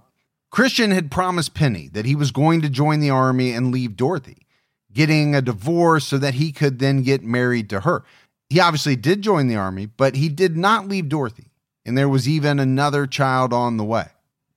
Christian 0.51 0.91
had 0.91 1.11
promised 1.11 1.53
Penny 1.53 1.89
that 1.93 2.05
he 2.05 2.15
was 2.15 2.31
going 2.31 2.61
to 2.61 2.69
join 2.69 2.99
the 2.99 3.09
army 3.09 3.51
and 3.51 3.71
leave 3.71 3.95
Dorothy, 3.95 4.47
getting 4.91 5.35
a 5.35 5.41
divorce 5.41 6.05
so 6.05 6.17
that 6.17 6.35
he 6.35 6.51
could 6.51 6.79
then 6.79 7.03
get 7.03 7.23
married 7.23 7.69
to 7.71 7.81
her. 7.81 8.03
He 8.49 8.59
obviously 8.59 8.95
did 8.95 9.21
join 9.21 9.47
the 9.47 9.57
army, 9.57 9.85
but 9.85 10.15
he 10.15 10.29
did 10.29 10.57
not 10.57 10.87
leave 10.87 11.09
Dorothy 11.09 11.48
and 11.85 11.97
there 11.97 12.09
was 12.09 12.27
even 12.27 12.59
another 12.59 13.07
child 13.07 13.53
on 13.53 13.77
the 13.77 13.83
way. 13.83 14.07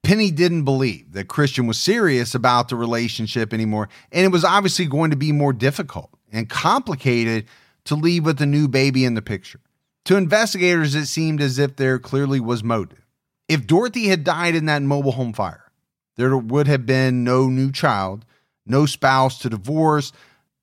Penny 0.03 0.31
didn't 0.31 0.65
believe 0.65 1.13
that 1.13 1.29
Christian 1.29 1.67
was 1.67 1.79
serious 1.79 2.35
about 2.35 2.69
the 2.69 2.77
relationship 2.77 3.55
anymore, 3.55 3.89
and 4.11 4.25
it 4.25 4.33
was 4.33 4.45
obviously 4.45 4.87
going 4.87 5.11
to 5.11 5.17
be 5.17 5.31
more 5.31 5.53
difficult 5.53 6.11
and 6.33 6.51
complicated 6.51 7.47
to 7.85 7.95
leave 7.95 8.25
with 8.25 8.41
a 8.41 8.47
new 8.47 8.67
baby 8.67 9.05
in 9.05 9.15
the 9.15 9.23
picture. 9.23 9.61
To 10.07 10.17
investigators, 10.17 10.95
it 10.97 11.07
seemed 11.07 11.41
as 11.41 11.59
if 11.59 11.77
there 11.77 11.99
clearly 11.99 12.41
was 12.41 12.65
motive. 12.65 13.07
If 13.49 13.67
Dorothy 13.67 14.09
had 14.09 14.25
died 14.25 14.55
in 14.55 14.67
that 14.67 14.83
mobile 14.83 15.13
home 15.13 15.33
fire, 15.33 15.71
there 16.17 16.37
would 16.37 16.67
have 16.67 16.85
been 16.85 17.23
no 17.23 17.47
new 17.47 17.71
child, 17.71 18.25
no 18.67 18.87
spouse 18.87 19.39
to 19.41 19.51
divorce, 19.51 20.13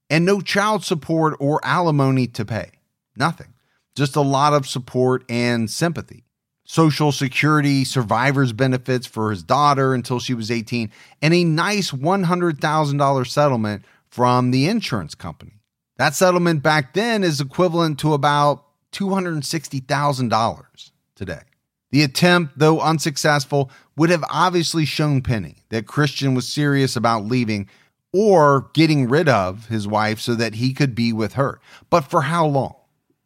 and 0.10 0.26
no 0.26 0.41
child 0.41 0.84
support 0.84 1.36
or 1.39 1.62
alimony 1.63 2.28
to 2.28 2.43
pay. 2.43 2.72
Nothing. 3.15 3.54
Just 3.95 4.15
a 4.15 4.22
lot 4.22 4.54
of 4.54 4.67
support 4.67 5.24
and 5.30 5.69
sympathy. 5.69 6.26
Social 6.70 7.12
Security 7.12 7.84
survivor's 7.84 8.54
benefits 8.54 9.08
for 9.08 9.32
his 9.32 9.42
daughter 9.42 9.96
until 9.96 10.20
she 10.20 10.36
was 10.36 10.52
18, 10.52 10.92
and 11.20 11.34
a 11.34 11.44
nice 11.44 11.90
$100,000 11.90 13.28
settlement 13.28 13.84
from 14.08 14.52
the 14.52 14.68
insurance 14.68 15.16
company. 15.16 15.54
That 15.98 16.14
settlement 16.14 16.62
back 16.62 16.94
then 16.94 17.24
is 17.24 17.42
equivalent 17.42 17.98
to 18.02 18.14
about 18.14 18.66
$260,000 18.92 20.92
today. 21.16 21.42
The 21.90 22.04
attempt, 22.04 22.60
though 22.60 22.82
unsuccessful, 22.82 23.72
would 23.98 24.12
have 24.12 24.24
obviously 24.30 24.86
shown 24.86 25.24
Penny 25.24 25.64
that 25.70 25.88
Christian 25.88 26.36
was 26.36 26.48
serious 26.48 26.96
about 26.96 27.26
leaving 27.26 27.68
or 28.14 28.70
getting 28.76 29.10
rid 29.10 29.28
of 29.28 29.70
his 29.70 29.88
wife 29.88 30.20
so 30.20 30.36
that 30.36 30.54
he 30.54 30.76
could 30.76 30.94
be 30.94 31.14
with 31.14 31.34
her. 31.34 31.60
But 31.90 32.02
for 32.02 32.22
how 32.22 32.46
long? 32.46 32.76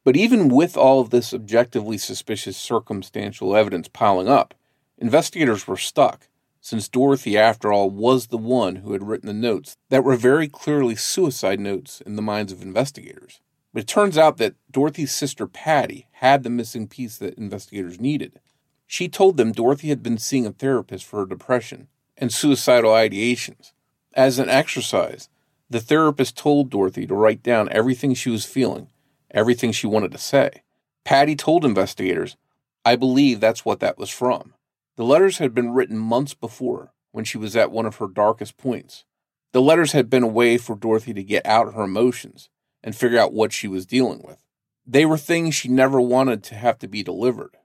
But 0.04 0.18
even 0.18 0.50
with 0.50 0.76
all 0.76 1.00
of 1.00 1.12
this 1.12 1.34
objectively 1.34 1.98
suspicious 1.98 2.58
circumstantial 2.58 3.56
evidence 3.56 3.88
piling 3.88 4.28
up, 4.28 4.54
investigators 4.98 5.66
were 5.66 5.78
stuck, 5.78 6.28
since 6.60 6.88
Dorothy, 6.88 7.38
after 7.38 7.72
all, 7.72 7.89
was 7.89 8.28
the 8.28 8.38
one 8.38 8.78
who 8.78 8.94
had 8.94 9.04
written 9.04 9.28
the 9.28 9.34
notes 9.34 9.76
that 9.89 10.04
were 10.04 10.16
very 10.16 10.48
clearly 10.48 10.96
suicide 10.96 11.60
notes 11.60 12.02
in 12.02 12.16
the 12.16 12.22
minds 12.22 12.52
of 12.52 12.62
investigators. 12.62 13.39
But 13.74 13.84
it 13.84 13.88
turns 13.88 14.18
out 14.18 14.38
that 14.38 14.56
Dorothy's 14.72 15.13
sister 15.13 15.48
Patty 15.48 16.08
had 16.13 16.44
the 16.44 16.50
missing 16.50 16.88
piece 16.88 17.18
that 17.18 17.38
investigators 17.38 18.00
needed. 18.00 18.39
She 18.88 19.08
told 19.08 19.38
them 19.38 19.52
Dorothy 19.52 19.89
had 19.89 20.04
been 20.04 20.18
seeing 20.18 20.46
a 20.46 20.52
therapist 20.52 21.06
for 21.06 21.20
her 21.20 21.26
depression 21.26 21.88
and 22.18 22.32
suicidal 22.32 22.92
ideations. 22.92 23.72
As 24.13 24.38
an 24.38 24.50
exercise, 24.50 25.30
the 25.70 25.80
therapist 25.80 26.38
told 26.38 26.70
Dorothy 26.70 27.08
to 27.08 27.16
write 27.16 27.42
down 27.42 27.68
everything 27.72 28.13
she 28.13 28.30
was 28.30 28.46
feeling 28.46 28.89
everything 29.34 29.72
she 29.72 29.88
wanted 29.88 30.12
to 30.12 30.17
say. 30.17 30.63
Patty 31.06 31.36
told 31.36 31.65
investigators, 31.65 32.38
I 32.86 32.96
believe 32.96 33.39
that's 33.39 33.65
what 33.65 33.80
that 33.80 33.98
was 33.98 34.10
from. 34.10 34.54
The 34.96 35.04
letters 35.04 35.39
had 35.39 35.54
been 35.54 35.72
written 35.72 35.98
months 35.98 36.34
before 36.34 36.93
when 37.12 37.26
she 37.26 37.38
was 37.38 37.56
at 37.56 37.72
one 37.72 37.86
of 37.86 37.98
her 37.98 38.08
darkest 38.08 38.58
points. 38.58 39.06
The 39.52 39.62
letters 39.62 39.91
had 39.91 40.10
been 40.10 40.24
a 40.24 40.28
way 40.28 40.58
for 40.58 40.76
Dorothy 40.76 41.13
to 41.13 41.24
get 41.24 41.46
out 41.46 41.74
her 41.74 41.84
emotions 41.84 42.50
and 42.84 42.96
figure 42.96 43.19
out 43.19 43.34
what 43.34 43.54
she 43.54 43.67
was 43.67 43.86
dealing 43.86 44.22
with. 44.24 44.43
They 44.86 45.06
were 45.06 45.17
things 45.17 45.56
she 45.56 45.69
never 45.69 46.02
wanted 46.02 46.43
to 46.43 46.56
have 46.56 46.78
to 46.80 46.88
be 46.88 47.04
delivered. 47.04 47.58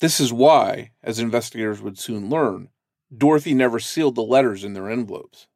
This 0.00 0.20
is 0.20 0.32
why, 0.32 0.90
as 1.02 1.18
investigators 1.18 1.80
would 1.80 1.98
soon 1.98 2.28
learn, 2.28 2.68
Dorothy 3.16 3.54
never 3.54 3.78
sealed 3.78 4.16
the 4.16 4.22
letters 4.22 4.64
in 4.64 4.74
their 4.74 4.90
envelopes. 4.90 5.46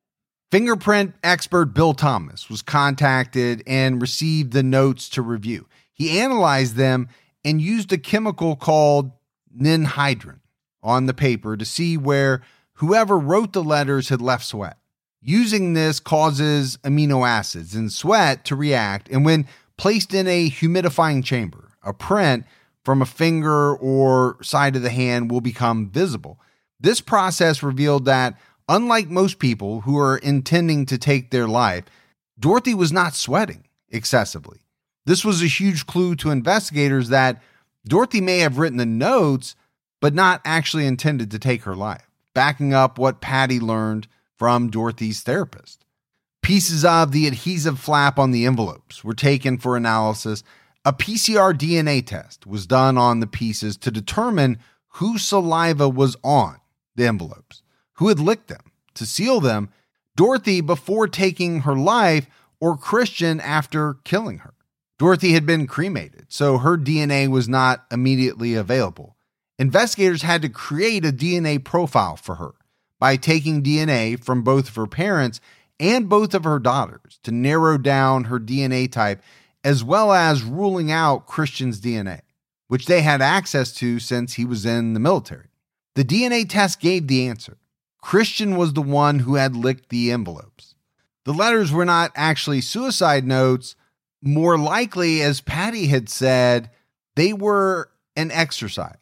Fingerprint 0.53 1.15
expert 1.25 1.73
Bill 1.73 1.95
Thomas 1.95 2.51
was 2.51 2.61
contacted 2.61 3.63
and 3.67 4.03
received 4.03 4.53
the 4.53 4.63
notes 4.63 5.09
to 5.09 5.23
review. 5.23 5.67
He 5.95 6.21
analyzed 6.21 6.77
them 6.77 7.09
and 7.43 7.59
used 7.59 7.91
a 7.91 7.97
chemical 7.97 8.55
called 8.55 9.13
ninhydrin 9.59 10.41
on 10.83 11.07
the 11.07 11.15
paper 11.15 11.57
to 11.57 11.65
see 11.65 11.97
where 11.97 12.43
whoever 12.75 13.19
wrote 13.19 13.55
the 13.55 13.65
letters 13.65 14.11
had 14.11 14.21
left 14.21 14.45
sweat. 14.45 14.77
Using 15.23 15.73
this 15.73 15.99
causes 15.99 16.77
amino 16.85 17.27
acids 17.27 17.75
in 17.75 17.89
sweat 17.89 18.45
to 18.45 18.55
react, 18.55 19.09
and 19.09 19.25
when 19.25 19.47
placed 19.79 20.13
in 20.13 20.27
a 20.27 20.51
humidifying 20.51 21.25
chamber, 21.25 21.71
a 21.83 21.95
print 21.95 22.45
from 22.85 23.01
a 23.01 23.07
finger 23.07 23.75
or 23.75 24.37
side 24.43 24.77
of 24.77 24.83
the 24.83 24.91
hand 24.91 25.31
will 25.31 25.41
become 25.41 25.89
visible. 25.89 26.39
This 26.79 27.01
process 27.01 27.63
revealed 27.63 28.05
that 28.05 28.39
Unlike 28.69 29.09
most 29.09 29.39
people 29.39 29.81
who 29.81 29.99
are 29.99 30.19
intending 30.19 30.87
to 30.87 30.99
take 30.99 31.31
their 31.31 31.49
life, 31.49 31.85
Dorothy 32.39 32.75
was 32.75 32.93
not 32.93 33.15
sweating 33.15 33.67
excessively. 33.91 34.61
This 35.05 35.25
was 35.25 35.43
a 35.43 35.47
huge 35.47 35.87
clue 35.87 36.15
to 36.17 36.31
investigators 36.31 37.09
that 37.09 37.43
Dorothy 37.87 38.21
may 38.21 38.39
have 38.39 38.59
written 38.59 38.79
the 38.79 38.87
notes, 38.87 39.57
but 40.01 40.15
not 40.15 40.41
actually 40.45 40.87
intended 40.87 41.31
to 41.33 41.39
take 41.39 41.63
her 41.63 41.75
life, 41.75 42.09
backing 42.35 42.73
up 42.73 42.99
what 42.99 43.21
Patty 43.21 43.59
learned 43.59 44.07
from 44.39 44.71
Dorothy's 44.71 45.23
therapist. 45.23 45.85
Pieces 46.43 46.85
of 46.85 47.13
the 47.13 47.27
adhesive 47.27 47.79
flap 47.79 48.19
on 48.19 48.31
the 48.31 48.47
envelopes 48.47 49.05
were 49.05 49.15
taken 49.15 49.59
for 49.59 49.77
analysis. 49.77 50.43
A 50.85 50.93
PCR 50.93 51.53
DNA 51.53 52.05
test 52.05 52.47
was 52.47 52.67
done 52.67 52.97
on 52.99 53.21
the 53.21 53.27
pieces 53.27 53.77
to 53.79 53.91
determine 53.91 54.59
whose 54.95 55.25
saliva 55.25 55.89
was 55.89 56.17
on 56.23 56.59
the 56.97 57.07
envelopes 57.07 57.62
who 58.03 58.09
had 58.09 58.19
licked 58.19 58.49
them 58.49 58.73
to 58.95 59.07
seal 59.07 59.39
them, 59.39 59.69
Dorothy 60.17 60.61
before 60.61 61.07
taking 61.07 61.61
her 61.61 61.77
life 61.77 62.27
or 62.61 62.77
Christian 62.77 63.41
after 63.41 63.95
killing 64.03 64.39
her. 64.39 64.55
Dorothy 64.99 65.35
had 65.35 65.47
been 65.47 65.69
cremated, 65.69 66.27
so 66.29 66.59
her 66.59 66.77
DNA 66.77 67.29
was 67.29 67.49
not 67.49 67.85
immediately 67.93 68.55
available. 68.55 69.17
Investigators 69.57 70.23
had 70.23 70.43
to 70.43 70.49
create 70.49 71.05
a 71.05 71.13
DNA 71.13 71.63
profile 71.63 72.17
for 72.17 72.35
her 72.35 72.55
by 72.99 73.15
taking 73.15 73.63
DNA 73.63 74.19
from 74.19 74.43
both 74.43 74.69
of 74.69 74.75
her 74.75 74.89
parents 74.89 75.41
and 75.79 76.09
both 76.09 76.35
of 76.35 76.43
her 76.43 76.59
daughters 76.59 77.21
to 77.23 77.31
narrow 77.31 77.79
down 77.79 78.25
her 78.25 78.41
DNA 78.41 78.91
type, 78.91 79.23
as 79.63 79.85
well 79.85 80.13
as 80.13 80.43
ruling 80.43 80.91
out 80.91 81.29
Christian's 81.29 81.81
DNA, 81.81 82.23
which 82.67 82.87
they 82.87 83.03
had 83.03 83.23
access 83.23 83.73
to 83.75 84.01
since 84.01 84.33
he 84.33 84.45
was 84.45 84.67
in 84.67 84.93
the 84.93 85.01
military. 85.01 85.51
The 85.95 86.05
DNA 86.05 86.49
test 86.49 86.81
gave 86.81 87.07
the 87.07 87.29
answer. 87.29 87.59
Christian 88.03 88.57
was 88.57 88.75
the 88.75 88.83
one 88.83 89.21
who 89.21 89.37
had 89.37 89.57
licked 89.57 89.89
the 89.89 90.11
envelopes. 90.11 90.75
The 91.25 91.33
letters 91.33 91.73
were 91.73 91.85
not 91.85 92.13
actually 92.15 92.61
suicide 92.61 93.25
notes. 93.25 93.77
More 94.21 94.59
likely, 94.59 95.23
as 95.23 95.41
Patty 95.41 95.87
had 95.87 96.09
said, 96.09 96.71
they 97.17 97.33
were 97.33 97.91
an 98.17 98.31
exercise 98.31 98.97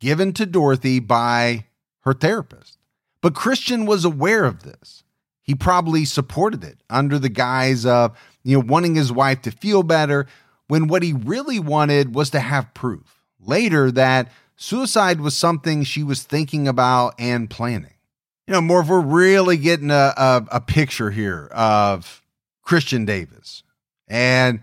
given 0.00 0.32
to 0.34 0.44
Dorothy 0.44 0.98
by 0.98 1.66
her 2.00 2.12
therapist. 2.12 2.78
But 3.20 3.36
Christian 3.36 3.86
was 3.86 4.04
aware 4.04 4.44
of 4.44 4.64
this. 4.64 5.04
He 5.42 5.54
probably 5.54 6.04
supported 6.04 6.64
it 6.64 6.78
under 6.90 7.18
the 7.18 7.28
guise 7.28 7.86
of, 7.86 8.16
you 8.42 8.58
know, 8.58 8.64
wanting 8.66 8.96
his 8.96 9.12
wife 9.12 9.42
to 9.42 9.52
feel 9.52 9.84
better 9.84 10.26
when 10.66 10.88
what 10.88 11.04
he 11.04 11.12
really 11.12 11.60
wanted 11.60 12.14
was 12.14 12.30
to 12.30 12.40
have 12.40 12.74
proof 12.74 13.20
later 13.38 13.90
that 13.92 14.30
suicide 14.56 15.20
was 15.20 15.36
something 15.36 15.84
she 15.84 16.02
was 16.02 16.22
thinking 16.22 16.66
about 16.66 17.14
and 17.18 17.48
planning 17.48 17.91
you 18.46 18.52
know, 18.52 18.60
more 18.60 18.80
if 18.80 18.88
we're 18.88 19.00
really 19.00 19.56
getting 19.56 19.90
a, 19.90 20.12
a, 20.16 20.46
a 20.52 20.60
picture 20.60 21.10
here 21.10 21.48
of 21.52 22.22
Christian 22.62 23.04
Davis. 23.04 23.62
And, 24.08 24.60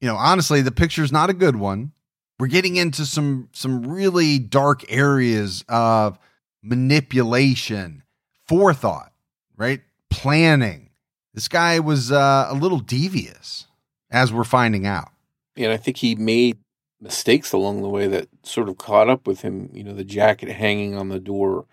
you 0.00 0.08
know, 0.08 0.16
honestly, 0.16 0.62
the 0.62 0.70
picture's 0.70 1.12
not 1.12 1.28
a 1.28 1.34
good 1.34 1.56
one, 1.56 1.92
We're 2.40 2.46
getting 2.46 2.76
into 2.76 3.04
some 3.04 3.50
some 3.52 3.86
really 3.86 4.38
dark 4.38 4.90
areas 4.90 5.62
of 5.68 6.18
manipulation, 6.62 8.02
forethought, 8.48 9.12
right? 9.58 9.82
Planning. 10.08 10.88
This 11.34 11.48
guy 11.48 11.80
was 11.80 12.10
uh, 12.10 12.46
a 12.48 12.54
little 12.54 12.78
devious, 12.78 13.66
as 14.10 14.32
we're 14.32 14.44
finding 14.44 14.86
out. 14.86 15.10
And 15.54 15.70
I 15.70 15.76
think 15.76 15.98
he 15.98 16.14
made 16.14 16.56
mistakes 16.98 17.52
along 17.52 17.82
the 17.82 17.90
way 17.90 18.08
that 18.08 18.28
sort 18.42 18.70
of 18.70 18.78
caught 18.78 19.10
up 19.10 19.26
with 19.26 19.42
him. 19.42 19.68
You 19.74 19.84
know, 19.84 19.92
the 19.92 20.02
jacket 20.02 20.50
hanging 20.50 20.96
on 20.96 21.10
the 21.10 21.20
door, 21.20 21.66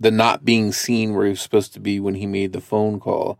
the 0.00 0.10
not 0.10 0.44
being 0.44 0.72
seen 0.72 1.14
where 1.14 1.26
he 1.26 1.30
was 1.30 1.40
supposed 1.40 1.74
to 1.74 1.80
be 1.80 2.00
when 2.00 2.14
he 2.16 2.26
made 2.26 2.52
the 2.52 2.60
phone 2.60 2.98
call. 2.98 3.38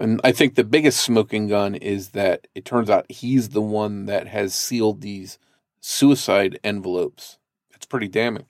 And 0.00 0.20
I 0.24 0.32
think 0.32 0.54
the 0.54 0.64
biggest 0.64 1.00
smoking 1.00 1.48
gun 1.48 1.74
is 1.74 2.10
that 2.10 2.46
it 2.54 2.64
turns 2.64 2.88
out 2.88 3.10
he's 3.10 3.50
the 3.50 3.60
one 3.60 4.06
that 4.06 4.26
has 4.28 4.54
sealed 4.54 5.02
these 5.02 5.38
suicide 5.80 6.58
envelopes. 6.64 7.38
It's 7.74 7.86
pretty 7.86 8.08
damning. 8.08 8.46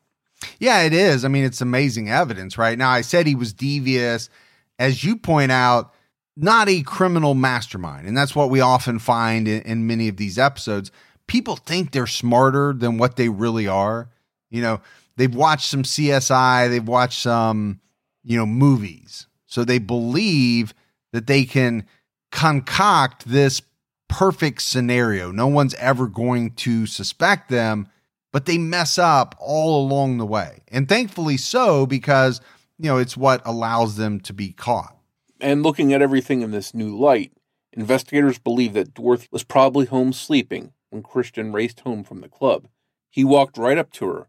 Yeah, 0.60 0.82
it 0.82 0.92
is. 0.92 1.24
I 1.24 1.28
mean, 1.28 1.44
it's 1.44 1.60
amazing 1.60 2.08
evidence, 2.08 2.56
right? 2.56 2.78
Now, 2.78 2.90
I 2.90 3.00
said 3.00 3.26
he 3.26 3.34
was 3.34 3.52
devious. 3.52 4.30
As 4.78 5.02
you 5.02 5.16
point 5.16 5.50
out, 5.50 5.92
not 6.36 6.68
a 6.68 6.82
criminal 6.82 7.34
mastermind. 7.34 8.06
And 8.06 8.16
that's 8.16 8.36
what 8.36 8.50
we 8.50 8.60
often 8.60 9.00
find 9.00 9.48
in, 9.48 9.62
in 9.62 9.86
many 9.86 10.06
of 10.06 10.16
these 10.16 10.38
episodes. 10.38 10.92
People 11.26 11.56
think 11.56 11.90
they're 11.90 12.06
smarter 12.06 12.72
than 12.72 12.98
what 12.98 13.16
they 13.16 13.28
really 13.28 13.66
are. 13.66 14.08
You 14.48 14.62
know, 14.62 14.80
they've 15.18 15.34
watched 15.34 15.66
some 15.66 15.82
CSI, 15.82 16.70
they've 16.70 16.88
watched 16.88 17.20
some, 17.20 17.80
you 18.24 18.38
know, 18.38 18.46
movies. 18.46 19.26
So 19.46 19.64
they 19.64 19.78
believe 19.78 20.72
that 21.12 21.26
they 21.26 21.44
can 21.44 21.84
concoct 22.30 23.26
this 23.26 23.60
perfect 24.08 24.62
scenario. 24.62 25.30
No 25.30 25.46
one's 25.46 25.74
ever 25.74 26.06
going 26.06 26.52
to 26.52 26.86
suspect 26.86 27.50
them, 27.50 27.88
but 28.32 28.46
they 28.46 28.58
mess 28.58 28.98
up 28.98 29.34
all 29.38 29.84
along 29.86 30.18
the 30.18 30.26
way. 30.26 30.60
And 30.68 30.88
thankfully 30.88 31.36
so, 31.36 31.84
because, 31.84 32.40
you 32.78 32.86
know, 32.86 32.98
it's 32.98 33.16
what 33.16 33.42
allows 33.44 33.96
them 33.96 34.20
to 34.20 34.32
be 34.32 34.52
caught. 34.52 34.96
And 35.40 35.62
looking 35.62 35.92
at 35.92 36.02
everything 36.02 36.42
in 36.42 36.50
this 36.50 36.74
new 36.74 36.96
light, 36.96 37.32
investigators 37.72 38.38
believe 38.38 38.72
that 38.74 38.94
Dorothy 38.94 39.28
was 39.30 39.44
probably 39.44 39.86
home 39.86 40.12
sleeping 40.12 40.72
when 40.90 41.02
Christian 41.02 41.52
raced 41.52 41.80
home 41.80 42.04
from 42.04 42.20
the 42.20 42.28
club. 42.28 42.68
He 43.10 43.24
walked 43.24 43.56
right 43.56 43.78
up 43.78 43.92
to 43.94 44.06
her, 44.06 44.28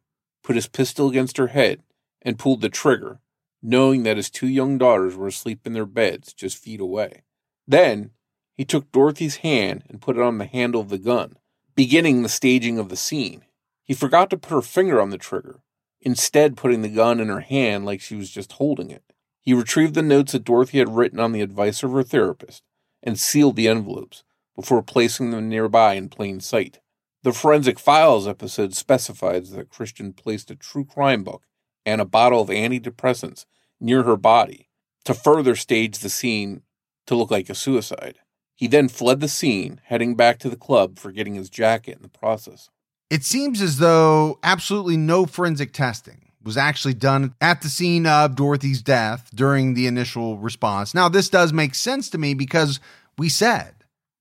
put 0.49 0.55
his 0.55 0.67
pistol 0.67 1.07
against 1.07 1.37
her 1.37 1.49
head, 1.49 1.83
and 2.23 2.39
pulled 2.39 2.61
the 2.61 2.69
trigger, 2.69 3.19
knowing 3.61 4.01
that 4.01 4.17
his 4.17 4.31
two 4.31 4.47
young 4.47 4.79
daughters 4.79 5.15
were 5.15 5.27
asleep 5.27 5.59
in 5.67 5.73
their 5.73 5.85
beds 5.85 6.33
just 6.33 6.57
feet 6.57 6.79
away. 6.79 7.21
Then 7.67 8.09
he 8.55 8.65
took 8.65 8.91
Dorothy's 8.91 9.35
hand 9.35 9.83
and 9.87 10.01
put 10.01 10.17
it 10.17 10.23
on 10.23 10.39
the 10.39 10.47
handle 10.47 10.81
of 10.81 10.89
the 10.89 10.97
gun, 10.97 11.35
beginning 11.75 12.23
the 12.23 12.29
staging 12.29 12.79
of 12.79 12.89
the 12.89 12.95
scene. 12.95 13.43
He 13.83 13.93
forgot 13.93 14.31
to 14.31 14.39
put 14.39 14.51
her 14.51 14.63
finger 14.63 14.99
on 14.99 15.11
the 15.11 15.19
trigger, 15.19 15.59
instead, 16.01 16.57
putting 16.57 16.81
the 16.81 16.89
gun 16.89 17.19
in 17.19 17.27
her 17.27 17.41
hand 17.41 17.85
like 17.85 18.01
she 18.01 18.15
was 18.15 18.31
just 18.31 18.53
holding 18.53 18.89
it. 18.89 19.03
He 19.41 19.53
retrieved 19.53 19.93
the 19.93 20.01
notes 20.01 20.31
that 20.31 20.45
Dorothy 20.45 20.79
had 20.79 20.95
written 20.95 21.19
on 21.19 21.31
the 21.31 21.41
advice 21.41 21.83
of 21.83 21.91
her 21.91 22.01
therapist 22.01 22.63
and 23.03 23.19
sealed 23.19 23.55
the 23.55 23.67
envelopes 23.67 24.23
before 24.55 24.81
placing 24.81 25.29
them 25.29 25.47
nearby 25.47 25.93
in 25.93 26.09
plain 26.09 26.39
sight. 26.39 26.79
The 27.21 27.33
Forensic 27.33 27.79
Files 27.79 28.27
episode 28.29 28.73
specifies 28.73 29.51
that 29.51 29.69
Christian 29.69 30.13
placed 30.13 30.49
a 30.51 30.55
true 30.55 30.85
crime 30.85 31.23
book 31.23 31.43
and 31.85 31.99
a 31.99 32.05
bottle 32.05 32.41
of 32.41 32.47
antidepressants 32.47 33.45
near 33.79 34.03
her 34.03 34.15
body 34.15 34.69
to 35.03 35.13
further 35.13 35.55
stage 35.55 35.99
the 35.99 36.09
scene 36.09 36.61
to 37.07 37.15
look 37.15 37.29
like 37.29 37.49
a 37.49 37.55
suicide. 37.55 38.19
He 38.55 38.67
then 38.67 38.87
fled 38.87 39.19
the 39.19 39.27
scene, 39.27 39.81
heading 39.85 40.15
back 40.15 40.39
to 40.39 40.49
the 40.49 40.55
club, 40.55 40.97
forgetting 40.97 41.35
his 41.35 41.49
jacket 41.49 41.97
in 41.97 42.03
the 42.03 42.07
process. 42.09 42.69
It 43.09 43.25
seems 43.25 43.61
as 43.61 43.79
though 43.79 44.39
absolutely 44.41 44.95
no 44.95 45.25
forensic 45.25 45.73
testing 45.73 46.31
was 46.41 46.55
actually 46.55 46.93
done 46.93 47.35
at 47.41 47.61
the 47.61 47.69
scene 47.69 48.05
of 48.05 48.35
Dorothy's 48.35 48.81
death 48.81 49.29
during 49.35 49.73
the 49.73 49.87
initial 49.87 50.37
response. 50.37 50.93
Now, 50.93 51.09
this 51.09 51.27
does 51.27 51.51
make 51.51 51.75
sense 51.75 52.09
to 52.11 52.17
me 52.17 52.33
because 52.33 52.79
we 53.17 53.27
said 53.27 53.75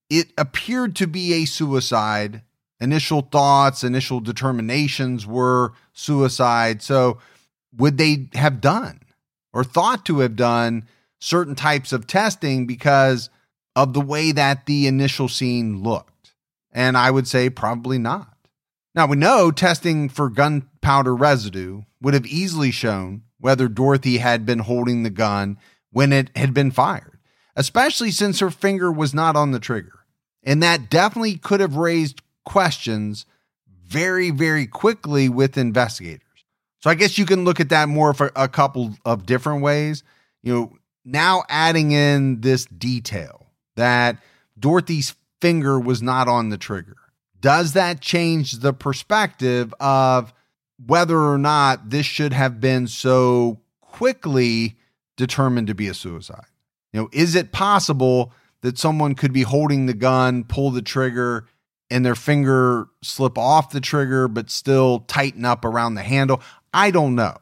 it 0.09 0.33
appeared 0.37 0.97
to 0.97 1.07
be 1.07 1.33
a 1.33 1.45
suicide. 1.45 2.41
Initial 2.81 3.21
thoughts, 3.21 3.83
initial 3.83 4.19
determinations 4.19 5.27
were 5.27 5.73
suicide. 5.93 6.81
So, 6.81 7.19
would 7.75 7.97
they 7.97 8.29
have 8.33 8.61
done 8.61 9.01
or 9.53 9.63
thought 9.63 10.05
to 10.05 10.19
have 10.19 10.35
done 10.35 10.85
certain 11.19 11.55
types 11.55 11.91
of 11.91 12.07
testing 12.07 12.65
because 12.65 13.29
of 13.75 13.93
the 13.93 14.01
way 14.01 14.31
that 14.31 14.65
the 14.65 14.87
initial 14.87 15.27
scene 15.27 15.83
looked? 15.83 16.33
And 16.71 16.97
I 16.97 17.11
would 17.11 17.27
say 17.27 17.49
probably 17.49 17.97
not. 17.97 18.33
Now, 18.95 19.07
we 19.07 19.17
know 19.17 19.51
testing 19.51 20.09
for 20.09 20.29
gunpowder 20.29 21.15
residue 21.15 21.81
would 22.01 22.13
have 22.13 22.25
easily 22.25 22.71
shown 22.71 23.23
whether 23.39 23.67
Dorothy 23.67 24.17
had 24.17 24.45
been 24.45 24.59
holding 24.59 25.03
the 25.03 25.09
gun 25.09 25.57
when 25.91 26.11
it 26.11 26.29
had 26.35 26.53
been 26.53 26.71
fired, 26.71 27.19
especially 27.55 28.11
since 28.11 28.39
her 28.39 28.51
finger 28.51 28.91
was 28.91 29.13
not 29.13 29.35
on 29.35 29.51
the 29.51 29.59
trigger. 29.59 30.05
And 30.43 30.63
that 30.63 30.89
definitely 30.89 31.37
could 31.37 31.59
have 31.59 31.75
raised 31.75 32.21
questions 32.45 33.25
very, 33.85 34.29
very 34.29 34.67
quickly 34.67 35.29
with 35.29 35.57
investigators. 35.57 36.23
So 36.79 36.89
I 36.89 36.95
guess 36.95 37.17
you 37.17 37.25
can 37.25 37.43
look 37.43 37.59
at 37.59 37.69
that 37.69 37.89
more 37.89 38.13
for 38.13 38.31
a 38.35 38.47
couple 38.47 38.95
of 39.05 39.25
different 39.25 39.61
ways. 39.61 40.03
You 40.43 40.53
know, 40.53 40.73
now 41.03 41.43
adding 41.49 41.91
in 41.91 42.41
this 42.41 42.65
detail 42.65 43.47
that 43.75 44.17
Dorothy's 44.57 45.15
finger 45.41 45.79
was 45.79 46.01
not 46.01 46.27
on 46.27 46.49
the 46.49 46.57
trigger. 46.57 46.95
Does 47.41 47.73
that 47.73 48.01
change 48.01 48.53
the 48.59 48.73
perspective 48.73 49.73
of 49.79 50.33
whether 50.85 51.17
or 51.17 51.37
not 51.37 51.89
this 51.89 52.05
should 52.05 52.33
have 52.33 52.59
been 52.59 52.87
so 52.87 53.59
quickly 53.81 54.77
determined 55.17 55.67
to 55.67 55.75
be 55.75 55.87
a 55.87 55.93
suicide? 55.93 56.45
You 56.93 57.01
know, 57.01 57.09
is 57.11 57.35
it 57.35 57.51
possible 57.51 58.33
that 58.61 58.77
someone 58.77 59.15
could 59.15 59.31
be 59.31 59.43
holding 59.43 59.85
the 59.85 59.93
gun, 59.93 60.43
pull 60.43 60.71
the 60.71 60.81
trigger, 60.81 61.47
and 61.89 62.05
their 62.05 62.15
finger 62.15 62.87
slip 63.01 63.37
off 63.37 63.71
the 63.71 63.81
trigger, 63.81 64.27
but 64.27 64.49
still 64.49 64.99
tighten 65.01 65.45
up 65.45 65.65
around 65.65 65.95
the 65.95 66.03
handle? 66.03 66.41
I 66.73 66.91
don't 66.91 67.15
know. 67.15 67.37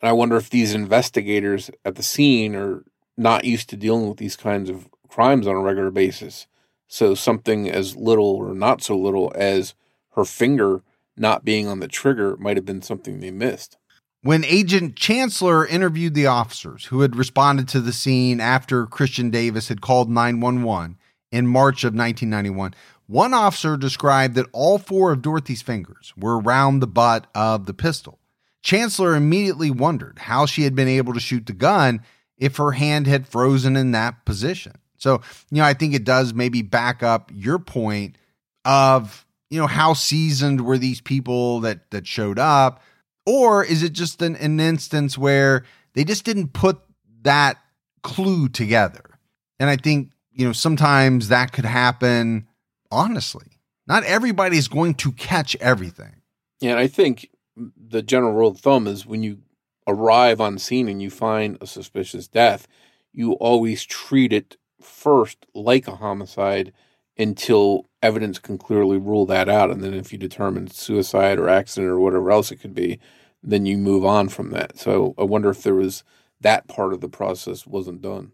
And 0.00 0.08
I 0.08 0.12
wonder 0.12 0.36
if 0.36 0.50
these 0.50 0.74
investigators 0.74 1.70
at 1.84 1.96
the 1.96 2.02
scene 2.02 2.54
are 2.54 2.84
not 3.16 3.44
used 3.44 3.68
to 3.70 3.76
dealing 3.76 4.08
with 4.08 4.18
these 4.18 4.36
kinds 4.36 4.70
of 4.70 4.88
crimes 5.08 5.46
on 5.46 5.54
a 5.54 5.60
regular 5.60 5.90
basis. 5.90 6.46
So 6.88 7.14
something 7.14 7.68
as 7.70 7.96
little 7.96 8.34
or 8.36 8.54
not 8.54 8.82
so 8.82 8.96
little 8.96 9.32
as 9.34 9.74
her 10.14 10.24
finger 10.24 10.82
not 11.16 11.44
being 11.44 11.68
on 11.68 11.80
the 11.80 11.88
trigger 11.88 12.36
might 12.38 12.56
have 12.56 12.64
been 12.64 12.82
something 12.82 13.20
they 13.20 13.30
missed. 13.30 13.76
When 14.22 14.44
Agent 14.44 14.96
Chancellor 14.96 15.66
interviewed 15.66 16.14
the 16.14 16.26
officers 16.26 16.86
who 16.86 17.00
had 17.00 17.16
responded 17.16 17.68
to 17.68 17.80
the 17.80 17.92
scene 17.92 18.40
after 18.40 18.86
Christian 18.86 19.30
Davis 19.30 19.68
had 19.68 19.80
called 19.80 20.10
911 20.10 20.98
in 21.32 21.46
March 21.46 21.84
of 21.84 21.94
1991, 21.94 22.74
one 23.10 23.34
officer 23.34 23.76
described 23.76 24.36
that 24.36 24.46
all 24.52 24.78
four 24.78 25.10
of 25.10 25.20
Dorothy's 25.20 25.62
fingers 25.62 26.14
were 26.16 26.38
around 26.38 26.78
the 26.78 26.86
butt 26.86 27.26
of 27.34 27.66
the 27.66 27.74
pistol. 27.74 28.20
Chancellor 28.62 29.16
immediately 29.16 29.68
wondered 29.68 30.20
how 30.20 30.46
she 30.46 30.62
had 30.62 30.76
been 30.76 30.86
able 30.86 31.14
to 31.14 31.20
shoot 31.20 31.46
the 31.46 31.52
gun 31.52 32.02
if 32.38 32.58
her 32.58 32.70
hand 32.70 33.08
had 33.08 33.26
frozen 33.26 33.76
in 33.76 33.90
that 33.90 34.24
position. 34.24 34.74
So, 34.96 35.22
you 35.50 35.58
know, 35.58 35.64
I 35.64 35.74
think 35.74 35.92
it 35.94 36.04
does 36.04 36.34
maybe 36.34 36.62
back 36.62 37.02
up 37.02 37.32
your 37.34 37.58
point 37.58 38.16
of, 38.64 39.26
you 39.48 39.58
know, 39.58 39.66
how 39.66 39.94
seasoned 39.94 40.60
were 40.60 40.78
these 40.78 41.00
people 41.00 41.60
that 41.60 41.90
that 41.90 42.06
showed 42.06 42.38
up? 42.38 42.80
Or 43.26 43.64
is 43.64 43.82
it 43.82 43.92
just 43.92 44.22
an, 44.22 44.36
an 44.36 44.60
instance 44.60 45.18
where 45.18 45.64
they 45.94 46.04
just 46.04 46.24
didn't 46.24 46.52
put 46.52 46.80
that 47.22 47.58
clue 48.04 48.48
together? 48.48 49.18
And 49.58 49.68
I 49.68 49.76
think, 49.76 50.12
you 50.30 50.46
know, 50.46 50.52
sometimes 50.52 51.28
that 51.28 51.52
could 51.52 51.64
happen 51.64 52.46
honestly. 52.90 53.46
Not 53.86 54.04
everybody's 54.04 54.68
going 54.68 54.94
to 54.94 55.12
catch 55.12 55.56
everything. 55.56 56.22
Yeah, 56.60 56.72
and 56.72 56.78
I 56.78 56.86
think 56.86 57.28
the 57.56 58.02
general 58.02 58.32
rule 58.32 58.50
of 58.50 58.58
thumb 58.58 58.86
is 58.86 59.06
when 59.06 59.22
you 59.22 59.38
arrive 59.86 60.40
on 60.40 60.58
scene 60.58 60.88
and 60.88 61.02
you 61.02 61.10
find 61.10 61.58
a 61.60 61.66
suspicious 61.66 62.28
death, 62.28 62.68
you 63.12 63.32
always 63.34 63.84
treat 63.84 64.32
it 64.32 64.56
first 64.80 65.46
like 65.54 65.88
a 65.88 65.96
homicide 65.96 66.72
until 67.18 67.86
evidence 68.02 68.38
can 68.38 68.56
clearly 68.56 68.96
rule 68.96 69.26
that 69.26 69.48
out. 69.48 69.70
And 69.70 69.82
then 69.82 69.94
if 69.94 70.12
you 70.12 70.18
determine 70.18 70.68
suicide 70.68 71.38
or 71.38 71.48
accident 71.48 71.90
or 71.90 71.98
whatever 71.98 72.30
else 72.30 72.50
it 72.50 72.56
could 72.56 72.74
be, 72.74 72.98
then 73.42 73.66
you 73.66 73.76
move 73.76 74.04
on 74.04 74.28
from 74.28 74.50
that. 74.50 74.78
So 74.78 75.14
I 75.18 75.24
wonder 75.24 75.50
if 75.50 75.62
there 75.62 75.74
was 75.74 76.04
that 76.40 76.68
part 76.68 76.92
of 76.92 77.00
the 77.00 77.08
process 77.08 77.66
wasn't 77.66 78.02
done. 78.02 78.32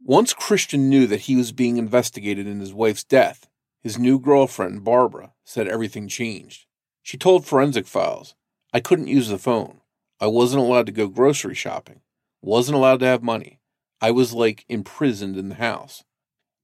Once 0.00 0.32
Christian 0.32 0.88
knew 0.88 1.06
that 1.06 1.22
he 1.22 1.36
was 1.36 1.52
being 1.52 1.76
investigated 1.76 2.46
in 2.46 2.60
his 2.60 2.72
wife's 2.72 3.04
death, 3.04 3.48
his 3.82 3.98
new 3.98 4.18
girlfriend, 4.18 4.84
Barbara, 4.84 5.32
said 5.44 5.66
everything 5.66 6.06
changed. 6.06 6.66
She 7.02 7.16
told 7.16 7.44
Forensic 7.44 7.86
Files, 7.86 8.34
I 8.72 8.80
couldn't 8.80 9.08
use 9.08 9.28
the 9.28 9.38
phone. 9.38 9.80
I 10.20 10.28
wasn't 10.28 10.62
allowed 10.62 10.86
to 10.86 10.92
go 10.92 11.08
grocery 11.08 11.54
shopping. 11.54 12.00
Wasn't 12.40 12.76
allowed 12.76 13.00
to 13.00 13.06
have 13.06 13.22
money. 13.22 13.58
I 14.00 14.12
was 14.12 14.32
like 14.32 14.64
imprisoned 14.68 15.36
in 15.36 15.48
the 15.48 15.56
house. 15.56 16.04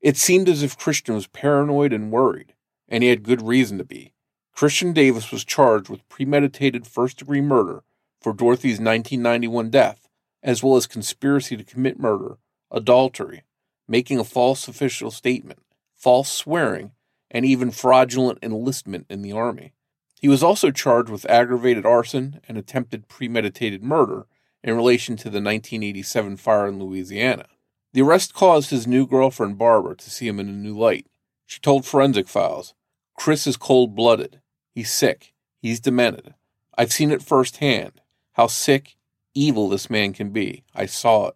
It 0.00 0.16
seemed 0.16 0.48
as 0.48 0.62
if 0.62 0.78
Christian 0.78 1.16
was 1.16 1.26
paranoid 1.26 1.92
and 1.92 2.12
worried, 2.12 2.54
and 2.88 3.02
he 3.02 3.10
had 3.10 3.24
good 3.24 3.42
reason 3.42 3.78
to 3.78 3.84
be. 3.84 4.14
Christian 4.52 4.92
Davis 4.92 5.32
was 5.32 5.44
charged 5.44 5.88
with 5.88 6.08
premeditated 6.08 6.86
first 6.86 7.18
degree 7.18 7.40
murder 7.40 7.82
for 8.20 8.32
Dorothy's 8.32 8.80
1991 8.80 9.70
death, 9.70 10.08
as 10.42 10.62
well 10.62 10.76
as 10.76 10.86
conspiracy 10.86 11.56
to 11.56 11.64
commit 11.64 11.98
murder, 11.98 12.38
adultery, 12.70 13.42
making 13.88 14.18
a 14.18 14.24
false 14.24 14.68
official 14.68 15.10
statement, 15.10 15.60
false 15.94 16.30
swearing, 16.30 16.92
and 17.30 17.44
even 17.44 17.70
fraudulent 17.70 18.38
enlistment 18.42 19.06
in 19.08 19.22
the 19.22 19.32
Army. 19.32 19.72
He 20.20 20.28
was 20.28 20.42
also 20.42 20.70
charged 20.70 21.10
with 21.10 21.28
aggravated 21.30 21.86
arson 21.86 22.40
and 22.48 22.58
attempted 22.58 23.08
premeditated 23.08 23.82
murder 23.82 24.26
in 24.62 24.74
relation 24.74 25.16
to 25.16 25.24
the 25.24 25.40
1987 25.40 26.36
fire 26.36 26.66
in 26.66 26.78
Louisiana. 26.80 27.46
The 27.92 28.02
arrest 28.02 28.34
caused 28.34 28.70
his 28.70 28.86
new 28.86 29.06
girlfriend, 29.06 29.58
Barbara, 29.58 29.96
to 29.96 30.10
see 30.10 30.26
him 30.26 30.40
in 30.40 30.48
a 30.48 30.52
new 30.52 30.76
light. 30.76 31.06
She 31.46 31.60
told 31.60 31.86
Forensic 31.86 32.28
Files 32.28 32.74
Chris 33.16 33.46
is 33.46 33.56
cold 33.56 33.94
blooded. 33.94 34.40
He's 34.74 34.90
sick. 34.90 35.32
He's 35.60 35.80
demented. 35.80 36.34
I've 36.76 36.92
seen 36.92 37.10
it 37.10 37.22
firsthand 37.22 38.00
how 38.38 38.46
sick, 38.46 38.94
evil 39.34 39.68
this 39.68 39.90
man 39.90 40.12
can 40.12 40.30
be. 40.30 40.62
I 40.72 40.86
saw 40.86 41.28
it. 41.28 41.34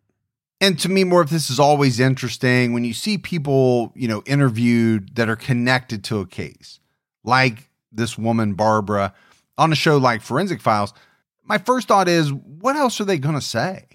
And 0.63 0.79
to 0.79 0.89
me, 0.89 1.03
more 1.03 1.21
of 1.21 1.29
this 1.29 1.51
is 1.51 1.59
always 1.59 1.99
interesting 1.99 2.73
when 2.73 2.85
you 2.85 2.95
see 2.95 3.19
people, 3.19 3.93
you 3.97 4.07
know, 4.07 4.23
interviewed 4.27 5.17
that 5.17 5.29
are 5.29 5.35
connected 5.35 6.05
to 6.05 6.21
a 6.21 6.27
case, 6.27 6.79
like 7.25 7.69
this 7.91 8.17
woman, 8.17 8.55
Barbara, 8.55 9.13
on 9.59 9.73
a 9.73 9.75
show 9.75 9.97
like 9.97 10.23
Forensic 10.23 10.61
Files. 10.61 10.95
My 11.43 11.59
first 11.59 11.89
thought 11.89 12.07
is, 12.09 12.33
what 12.33 12.77
else 12.77 13.01
are 13.01 13.05
they 13.05 13.19
going 13.19 13.35
to 13.35 13.41
say? 13.41 13.87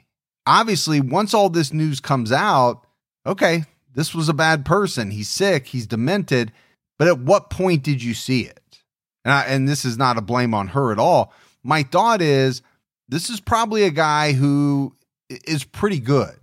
Obviously, 0.45 0.99
once 0.99 1.33
all 1.33 1.49
this 1.49 1.71
news 1.71 2.01
comes 2.01 2.33
out, 2.33 2.85
okay, 3.25 3.63
this 3.95 4.13
was 4.13 4.27
a 4.27 4.33
bad 4.33 4.65
person. 4.65 5.09
He's 5.09 5.29
sick. 5.29 5.67
He's 5.67 5.87
demented. 5.87 6.51
But 6.99 7.07
at 7.07 7.19
what 7.19 7.49
point 7.49 7.81
did 7.81 8.03
you 8.03 8.13
see 8.13 8.41
it? 8.41 8.81
And, 9.23 9.33
I, 9.33 9.43
and 9.43 9.69
this 9.69 9.85
is 9.85 9.97
not 9.97 10.17
a 10.17 10.21
blame 10.21 10.53
on 10.53 10.67
her 10.67 10.91
at 10.91 10.99
all. 10.99 11.31
My 11.63 11.83
thought 11.83 12.21
is 12.21 12.61
this 13.07 13.29
is 13.29 13.39
probably 13.39 13.83
a 13.83 13.89
guy 13.89 14.33
who 14.33 14.93
is 15.29 15.63
pretty 15.63 16.01
good 16.01 16.37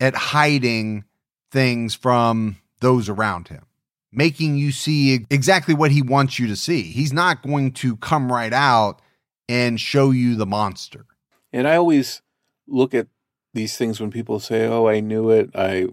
at 0.00 0.14
hiding 0.14 1.04
things 1.52 1.94
from 1.94 2.56
those 2.80 3.08
around 3.08 3.48
him, 3.48 3.66
making 4.10 4.56
you 4.56 4.72
see 4.72 5.26
exactly 5.30 5.74
what 5.74 5.90
he 5.90 6.02
wants 6.02 6.38
you 6.38 6.46
to 6.48 6.56
see. 6.56 6.82
He's 6.82 7.12
not 7.12 7.42
going 7.42 7.72
to 7.72 7.96
come 7.96 8.32
right 8.32 8.52
out 8.52 9.00
and 9.48 9.78
show 9.78 10.10
you 10.10 10.36
the 10.36 10.46
monster. 10.46 11.04
And 11.52 11.68
I 11.68 11.76
always 11.76 12.22
look 12.66 12.94
at 12.94 13.08
these 13.52 13.76
things 13.76 14.00
when 14.00 14.10
people 14.10 14.40
say, 14.40 14.66
"Oh, 14.66 14.86
I 14.86 15.00
knew 15.00 15.30
it. 15.30 15.50
I, 15.54 15.88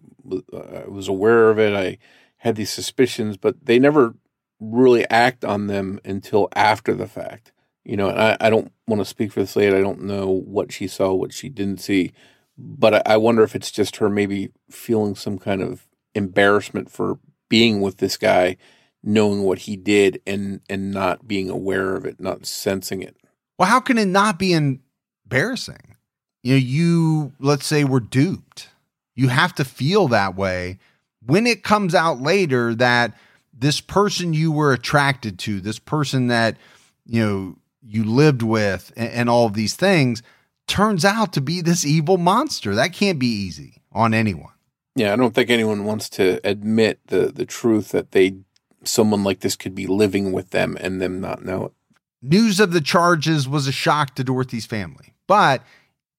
I 0.53 0.87
was 0.87 1.07
aware 1.07 1.49
of 1.49 1.59
it. 1.59 1.73
I 1.73 1.97
had 2.37 2.55
these 2.55 2.69
suspicions," 2.69 3.35
but 3.35 3.65
they 3.65 3.79
never 3.79 4.13
really 4.59 5.09
act 5.09 5.43
on 5.43 5.67
them 5.67 5.99
until 6.05 6.49
after 6.55 6.93
the 6.93 7.07
fact. 7.07 7.51
You 7.83 7.97
know, 7.97 8.09
and 8.09 8.19
I, 8.19 8.37
I 8.39 8.49
don't 8.49 8.71
want 8.87 9.01
to 9.01 9.05
speak 9.05 9.31
for 9.31 9.39
this 9.39 9.55
lady. 9.55 9.75
I 9.75 9.81
don't 9.81 10.03
know 10.03 10.27
what 10.27 10.71
she 10.71 10.87
saw, 10.87 11.13
what 11.13 11.33
she 11.33 11.49
didn't 11.49 11.79
see, 11.79 12.11
but 12.57 12.95
I, 12.95 13.13
I 13.13 13.17
wonder 13.17 13.43
if 13.43 13.55
it's 13.55 13.71
just 13.71 13.97
her 13.97 14.09
maybe 14.09 14.51
feeling 14.69 15.15
some 15.15 15.37
kind 15.37 15.61
of 15.61 15.87
embarrassment 16.15 16.91
for 16.91 17.19
being 17.49 17.81
with 17.81 17.97
this 17.97 18.17
guy, 18.17 18.57
knowing 19.03 19.43
what 19.43 19.59
he 19.59 19.75
did 19.75 20.21
and 20.25 20.61
and 20.69 20.91
not 20.91 21.27
being 21.27 21.49
aware 21.49 21.95
of 21.95 22.05
it, 22.05 22.19
not 22.19 22.45
sensing 22.45 23.01
it. 23.01 23.15
Well, 23.57 23.69
how 23.69 23.79
can 23.79 23.97
it 23.97 24.07
not 24.07 24.39
be 24.39 24.53
embarrassing? 24.53 25.95
You 26.43 26.53
know, 26.53 26.59
you 26.59 27.33
let's 27.39 27.65
say 27.65 27.83
were 27.83 27.99
duped. 27.99 28.69
You 29.15 29.29
have 29.29 29.53
to 29.55 29.65
feel 29.65 30.07
that 30.09 30.35
way 30.35 30.77
when 31.25 31.45
it 31.45 31.63
comes 31.63 31.93
out 31.93 32.21
later 32.21 32.73
that 32.75 33.13
this 33.53 33.81
person 33.81 34.33
you 34.33 34.51
were 34.51 34.73
attracted 34.73 35.39
to, 35.39 35.59
this 35.59 35.79
person 35.79 36.27
that, 36.27 36.57
you 37.05 37.25
know, 37.25 37.55
you 37.81 38.03
lived 38.03 38.41
with 38.41 38.91
and, 38.95 39.09
and 39.09 39.29
all 39.29 39.45
of 39.45 39.53
these 39.53 39.75
things 39.75 40.21
turns 40.67 41.03
out 41.05 41.33
to 41.33 41.41
be 41.41 41.61
this 41.61 41.85
evil 41.85 42.17
monster. 42.17 42.75
That 42.75 42.93
can't 42.93 43.19
be 43.19 43.27
easy 43.27 43.81
on 43.91 44.13
anyone. 44.13 44.51
Yeah, 44.95 45.13
I 45.13 45.15
don't 45.15 45.33
think 45.33 45.49
anyone 45.49 45.85
wants 45.85 46.09
to 46.11 46.39
admit 46.43 46.99
the 47.07 47.27
the 47.27 47.45
truth 47.45 47.89
that 47.89 48.11
they 48.11 48.37
someone 48.83 49.23
like 49.23 49.39
this 49.39 49.55
could 49.55 49.75
be 49.75 49.87
living 49.87 50.31
with 50.31 50.51
them 50.51 50.77
and 50.79 51.01
them 51.01 51.19
not 51.19 51.43
know 51.43 51.65
it. 51.65 51.73
News 52.21 52.59
of 52.59 52.73
the 52.73 52.81
charges 52.81 53.47
was 53.47 53.67
a 53.67 53.71
shock 53.71 54.15
to 54.15 54.23
Dorothy's 54.23 54.65
family, 54.65 55.13
but 55.27 55.63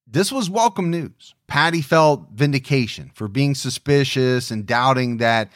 this 0.07 0.31
was 0.31 0.49
welcome 0.49 0.89
news. 0.89 1.35
Patty 1.47 1.81
felt 1.81 2.27
vindication 2.33 3.11
for 3.13 3.27
being 3.27 3.53
suspicious 3.53 4.49
and 4.49 4.65
doubting 4.65 5.17
that 5.17 5.49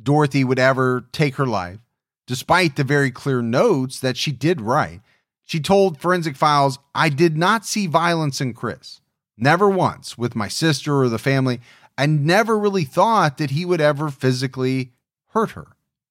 Dorothy 0.00 0.44
would 0.44 0.58
ever 0.58 1.06
take 1.10 1.36
her 1.36 1.46
life, 1.46 1.78
despite 2.26 2.76
the 2.76 2.84
very 2.84 3.10
clear 3.10 3.42
notes 3.42 4.00
that 4.00 4.16
she 4.16 4.30
did 4.30 4.60
write. 4.60 5.00
She 5.48 5.60
told 5.60 5.98
Forensic 5.98 6.36
Files, 6.36 6.78
I 6.94 7.08
did 7.08 7.38
not 7.38 7.64
see 7.64 7.86
violence 7.86 8.38
in 8.38 8.52
Chris. 8.52 9.00
Never 9.38 9.66
once 9.66 10.18
with 10.18 10.36
my 10.36 10.46
sister 10.46 11.00
or 11.00 11.08
the 11.08 11.18
family. 11.18 11.62
I 11.96 12.04
never 12.04 12.58
really 12.58 12.84
thought 12.84 13.38
that 13.38 13.52
he 13.52 13.64
would 13.64 13.80
ever 13.80 14.10
physically 14.10 14.92
hurt 15.28 15.52
her. 15.52 15.68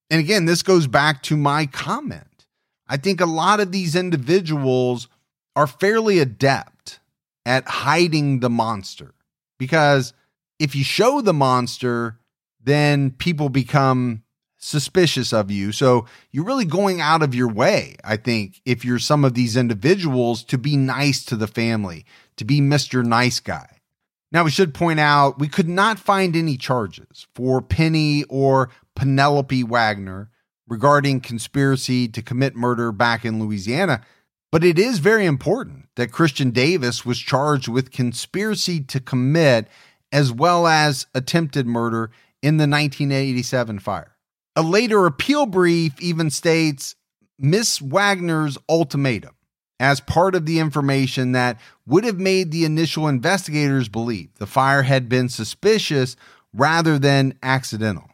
And 0.09 0.19
again, 0.19 0.45
this 0.45 0.63
goes 0.63 0.87
back 0.87 1.21
to 1.23 1.37
my 1.37 1.67
comment. 1.67 2.47
I 2.87 2.97
think 2.97 3.21
a 3.21 3.27
lot 3.27 3.59
of 3.59 3.71
these 3.71 3.95
individuals 3.95 5.07
are 5.55 5.67
fairly 5.67 6.17
adept 6.17 6.99
at 7.45 7.67
hiding 7.67 8.39
the 8.39 8.49
monster 8.49 9.13
because 9.59 10.13
if 10.57 10.75
you 10.75 10.83
show 10.83 11.21
the 11.21 11.33
monster, 11.33 12.17
then 12.63 13.11
people 13.11 13.49
become 13.49 14.23
suspicious 14.57 15.31
of 15.33 15.51
you. 15.51 15.71
So 15.71 16.05
you're 16.31 16.45
really 16.45 16.65
going 16.65 16.99
out 16.99 17.21
of 17.21 17.35
your 17.35 17.47
way, 17.47 17.95
I 18.03 18.17
think, 18.17 18.61
if 18.65 18.83
you're 18.83 18.99
some 18.99 19.23
of 19.23 19.33
these 19.33 19.55
individuals 19.55 20.43
to 20.45 20.57
be 20.57 20.75
nice 20.75 21.23
to 21.25 21.35
the 21.35 21.47
family, 21.47 22.05
to 22.37 22.45
be 22.45 22.59
Mr. 22.59 23.05
Nice 23.05 23.39
Guy. 23.39 23.67
Now, 24.31 24.43
we 24.43 24.51
should 24.51 24.73
point 24.73 24.99
out 24.99 25.39
we 25.39 25.47
could 25.47 25.69
not 25.69 25.99
find 25.99 26.35
any 26.35 26.57
charges 26.57 27.27
for 27.33 27.61
Penny 27.61 28.23
or 28.25 28.69
Penelope 28.95 29.63
Wagner 29.63 30.29
regarding 30.67 31.21
conspiracy 31.21 32.07
to 32.09 32.21
commit 32.21 32.55
murder 32.55 32.91
back 32.91 33.23
in 33.23 33.39
Louisiana. 33.39 34.01
But 34.51 34.63
it 34.63 34.77
is 34.79 34.99
very 34.99 35.25
important 35.25 35.87
that 35.95 36.11
Christian 36.11 36.51
Davis 36.51 37.05
was 37.05 37.19
charged 37.19 37.67
with 37.67 37.91
conspiracy 37.91 38.81
to 38.81 38.99
commit 38.99 39.67
as 40.11 40.31
well 40.31 40.67
as 40.67 41.05
attempted 41.13 41.67
murder 41.67 42.11
in 42.41 42.57
the 42.57 42.67
1987 42.67 43.79
fire. 43.79 44.16
A 44.57 44.63
later 44.63 45.05
appeal 45.05 45.45
brief 45.45 45.93
even 46.01 46.31
states 46.31 46.95
Miss 47.37 47.79
Wagner's 47.79 48.57
ultimatum 48.67 49.35
as 49.79 49.99
part 49.99 50.33
of 50.33 50.47
the 50.47 50.57
information 50.57 51.33
that 51.33 51.59
would 51.85 52.03
have 52.03 52.17
made 52.17 52.49
the 52.49 52.65
initial 52.65 53.07
investigators 53.07 53.87
believe 53.87 54.33
the 54.39 54.47
fire 54.47 54.81
had 54.81 55.07
been 55.07 55.29
suspicious 55.29 56.15
rather 56.53 56.97
than 56.97 57.37
accidental. 57.43 58.09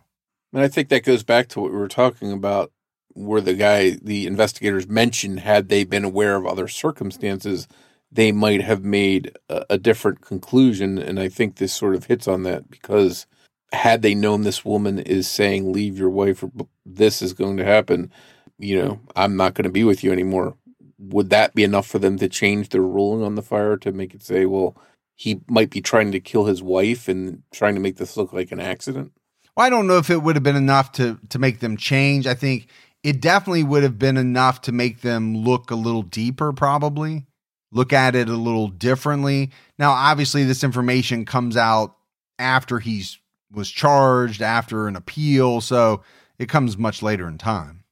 And 0.52 0.62
I 0.62 0.68
think 0.68 0.90
that 0.90 1.06
goes 1.06 1.24
back 1.24 1.48
to 1.50 1.62
what 1.62 1.72
we 1.72 1.78
were 1.78 1.88
talking 1.88 2.34
about, 2.34 2.74
where 3.14 3.40
the 3.40 3.54
guy, 3.54 3.92
the 3.92 4.28
investigators 4.28 4.86
mentioned, 4.86 5.40
had 5.40 5.70
they 5.70 5.86
been 5.86 6.04
aware 6.04 6.36
of 6.36 6.46
other 6.46 6.68
circumstances, 6.68 7.70
they 8.12 8.34
might 8.34 8.62
have 8.62 8.84
made 8.84 9.32
a, 9.48 9.66
a 9.70 9.78
different 9.78 10.20
conclusion. 10.20 10.98
And 10.98 11.22
I 11.22 11.30
think 11.30 11.56
this 11.56 11.72
sort 11.72 11.96
of 11.96 12.08
hits 12.08 12.28
on 12.28 12.44
that 12.44 12.70
because 12.70 13.28
had 13.74 14.02
they 14.02 14.16
known 14.16 14.42
this 14.42 14.64
woman 14.64 15.00
is 15.00 15.28
saying 15.28 15.72
leave 15.74 15.98
your 15.98 16.10
wife 16.10 16.44
or 16.44 16.52
this 16.86 17.22
is 17.22 17.34
going 17.34 17.58
to 17.58 17.66
happen 17.66 18.12
you 18.58 18.82
know 18.82 19.00
i'm 19.16 19.36
not 19.36 19.54
going 19.54 19.64
to 19.64 19.70
be 19.70 19.84
with 19.84 20.04
you 20.04 20.12
anymore. 20.12 20.56
Would 21.00 21.32
that 21.32 21.54
be 21.54 21.66
enough 21.66 21.86
for 21.86 22.00
them 22.00 22.18
to 22.20 22.30
change 22.30 22.70
their 22.70 22.82
ruling 22.82 23.24
on 23.24 23.36
the 23.36 23.42
fire 23.42 23.76
to 23.78 23.92
make 23.92 24.14
it 24.14 24.24
say 24.24 24.46
well 24.46 24.76
he 25.16 25.42
might 25.50 25.70
be 25.70 25.82
trying 25.82 26.12
to 26.12 26.20
kill 26.20 26.46
his 26.46 26.64
wife 26.64 27.08
and 27.08 27.44
trying 27.52 27.76
to 27.76 27.82
make 27.82 27.98
this 27.98 28.16
look 28.16 28.32
like 28.32 28.52
an 28.52 28.60
accident 28.60 29.12
well, 29.56 29.66
i 29.66 29.70
don't 29.70 29.88
know 29.88 29.98
if 29.98 30.10
it 30.10 30.24
would 30.24 30.36
have 30.36 30.44
been 30.44 30.56
enough 30.56 30.92
to 30.94 31.20
to 31.30 31.40
make 31.40 31.60
them 31.60 31.78
change. 31.78 32.28
I 32.28 32.34
think 32.34 32.68
it 33.04 33.22
definitely 33.22 33.64
would 33.64 33.84
have 33.84 34.00
been 34.00 34.18
enough 34.18 34.62
to 34.62 34.72
make 34.72 35.02
them 35.02 35.36
look 35.36 35.72
a 35.72 35.76
little 35.76 36.04
deeper 36.04 36.54
probably. 36.54 37.26
Look 37.72 37.92
at 37.92 38.16
it 38.16 38.30
a 38.30 38.36
little 38.36 38.68
differently. 38.68 39.52
Now 39.78 39.92
obviously 39.92 40.44
this 40.44 40.64
information 40.64 41.26
comes 41.26 41.58
out 41.58 41.96
after 42.40 42.80
he's 42.80 43.20
was 43.54 43.70
charged 43.70 44.42
after 44.42 44.88
an 44.88 44.96
appeal, 44.96 45.62
so 45.62 46.02
it 46.38 46.50
comes 46.50 46.78
much 46.78 47.02
later 47.02 47.28
in 47.28 47.38
time. 47.38 47.84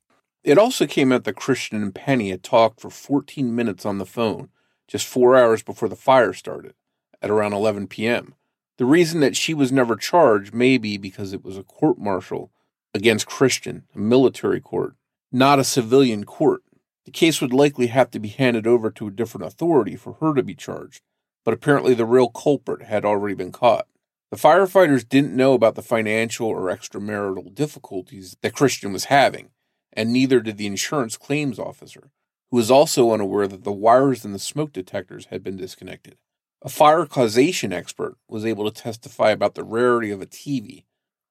It 0.44 0.58
also 0.58 0.88
came 0.88 1.12
out 1.12 1.24
that 1.26 1.36
Christian 1.36 1.82
and 1.82 1.94
Penny 1.94 2.32
had 2.32 2.44
talked 2.44 2.82
for 2.82 2.90
14 2.90 3.56
minutes 3.56 3.86
on 3.86 4.00
the 4.00 4.06
phone, 4.06 4.50
just 4.88 5.06
four 5.06 5.38
hours 5.38 5.62
before 5.62 5.88
the 5.88 5.96
fire 5.96 6.34
started, 6.34 6.74
at 7.22 7.30
around 7.30 7.54
11 7.54 7.88
p.m. 7.88 8.34
The 8.78 8.86
reason 8.86 9.20
that 9.20 9.36
she 9.36 9.54
was 9.54 9.72
never 9.72 9.96
charged 9.96 10.54
may 10.54 10.80
be 10.80 10.98
because 10.98 11.34
it 11.34 11.44
was 11.44 11.58
a 11.58 11.64
court 11.64 12.00
martial 12.00 12.52
against 12.94 13.28
Christian, 13.28 13.84
a 13.96 14.00
military 14.00 14.60
court, 14.60 14.96
not 15.32 15.60
a 15.60 15.64
civilian 15.64 16.24
court. 16.24 16.64
The 17.06 17.12
case 17.12 17.42
would 17.42 17.54
likely 17.54 17.88
have 17.88 18.10
to 18.12 18.20
be 18.20 18.30
handed 18.30 18.66
over 18.66 18.90
to 18.92 19.08
a 19.08 19.12
different 19.12 19.46
authority 19.46 19.96
for 19.96 20.14
her 20.14 20.34
to 20.34 20.44
be 20.44 20.56
charged, 20.56 21.02
but 21.46 21.54
apparently 21.54 21.94
the 21.94 22.06
real 22.06 22.30
culprit 22.30 22.84
had 22.84 23.06
already 23.06 23.36
been 23.36 23.52
caught. 23.52 23.88
The 24.32 24.38
firefighters 24.38 25.08
didn't 25.08 25.36
know 25.36 25.54
about 25.54 25.76
the 25.76 25.82
financial 25.82 26.48
or 26.48 26.74
extramarital 26.74 27.54
difficulties 27.54 28.38
that 28.42 28.56
Christian 28.56 28.94
was 28.94 29.06
having, 29.06 29.50
and 29.92 30.14
neither 30.14 30.40
did 30.40 30.58
the 30.58 30.68
insurance 30.68 31.18
claims 31.18 31.60
officer, 31.60 32.12
who 32.50 32.56
was 32.56 32.72
also 32.72 33.12
unaware 33.12 33.46
that 33.50 33.66
the 33.66 33.74
wires 33.74 34.24
in 34.24 34.32
the 34.32 34.40
smoke 34.40 34.72
detectors 34.72 35.26
had 35.26 35.44
been 35.44 35.58
disconnected. 35.58 36.16
A 36.62 36.70
fire 36.70 37.06
causation 37.06 37.74
expert 37.74 38.16
was 38.30 38.46
able 38.46 38.72
to 38.72 38.82
testify 38.82 39.32
about 39.32 39.56
the 39.56 39.66
rarity 39.66 40.12
of 40.12 40.22
a 40.22 40.26
TV, 40.26 40.86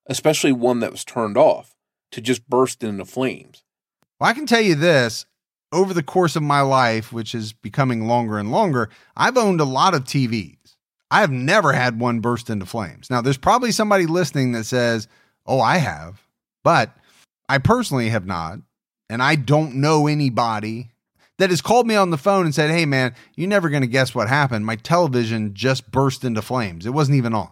especially 0.05 0.51
one 0.51 0.79
that 0.81 0.91
was 0.91 1.03
turned 1.03 1.37
off, 1.37 1.73
to 2.11 2.21
just 2.21 2.47
burst 2.47 2.83
into 2.83 3.05
flames. 3.05 3.63
Well, 4.19 4.29
I 4.29 4.33
can 4.33 4.45
tell 4.45 4.61
you 4.61 4.75
this 4.75 5.25
over 5.71 5.93
the 5.93 6.03
course 6.03 6.35
of 6.35 6.43
my 6.43 6.61
life, 6.61 7.11
which 7.11 7.33
is 7.33 7.53
becoming 7.53 8.05
longer 8.05 8.37
and 8.37 8.51
longer, 8.51 8.89
I've 9.17 9.37
owned 9.37 9.59
a 9.59 9.65
lot 9.65 9.95
of 9.95 10.03
TVs. 10.03 10.57
I 11.11 11.19
have 11.19 11.31
never 11.31 11.73
had 11.73 11.99
one 11.99 12.21
burst 12.21 12.49
into 12.49 12.65
flames. 12.65 13.09
Now, 13.09 13.21
there's 13.21 13.37
probably 13.37 13.73
somebody 13.73 14.05
listening 14.05 14.53
that 14.53 14.63
says, 14.63 15.07
Oh, 15.45 15.59
I 15.59 15.77
have, 15.77 16.21
but 16.63 16.95
I 17.49 17.57
personally 17.57 18.09
have 18.09 18.25
not. 18.25 18.59
And 19.09 19.21
I 19.21 19.35
don't 19.35 19.75
know 19.75 20.07
anybody 20.07 20.91
that 21.37 21.49
has 21.49 21.61
called 21.61 21.85
me 21.85 21.95
on 21.95 22.11
the 22.11 22.17
phone 22.17 22.45
and 22.45 22.55
said, 22.55 22.71
Hey, 22.71 22.85
man, 22.85 23.13
you're 23.35 23.49
never 23.49 23.69
going 23.69 23.81
to 23.81 23.87
guess 23.87 24.15
what 24.15 24.29
happened. 24.29 24.65
My 24.65 24.77
television 24.77 25.53
just 25.53 25.91
burst 25.91 26.23
into 26.23 26.41
flames. 26.41 26.85
It 26.85 26.91
wasn't 26.91 27.17
even 27.17 27.33
on. 27.33 27.51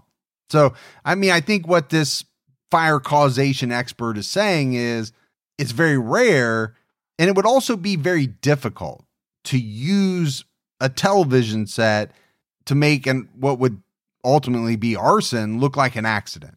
So, 0.49 0.73
I 1.03 1.15
mean, 1.15 1.31
I 1.31 1.41
think 1.41 1.67
what 1.67 1.89
this 1.89 2.23
fire 2.71 2.99
causation 2.99 3.71
expert 3.71 4.17
is 4.17 4.27
saying 4.27 4.73
is 4.73 5.11
it's 5.57 5.71
very 5.71 5.97
rare 5.97 6.75
and 7.17 7.27
it 7.29 7.35
would 7.35 7.45
also 7.45 7.75
be 7.75 7.97
very 7.97 8.27
difficult 8.27 9.03
to 9.45 9.59
use 9.59 10.45
a 10.79 10.87
television 10.87 11.67
set 11.67 12.11
to 12.69 12.75
make 12.75 13.07
an, 13.07 13.27
what 13.33 13.57
would 13.57 13.81
ultimately 14.23 14.75
be 14.75 14.95
arson 14.95 15.59
look 15.59 15.75
like 15.75 15.95
an 15.95 16.05
accident. 16.05 16.55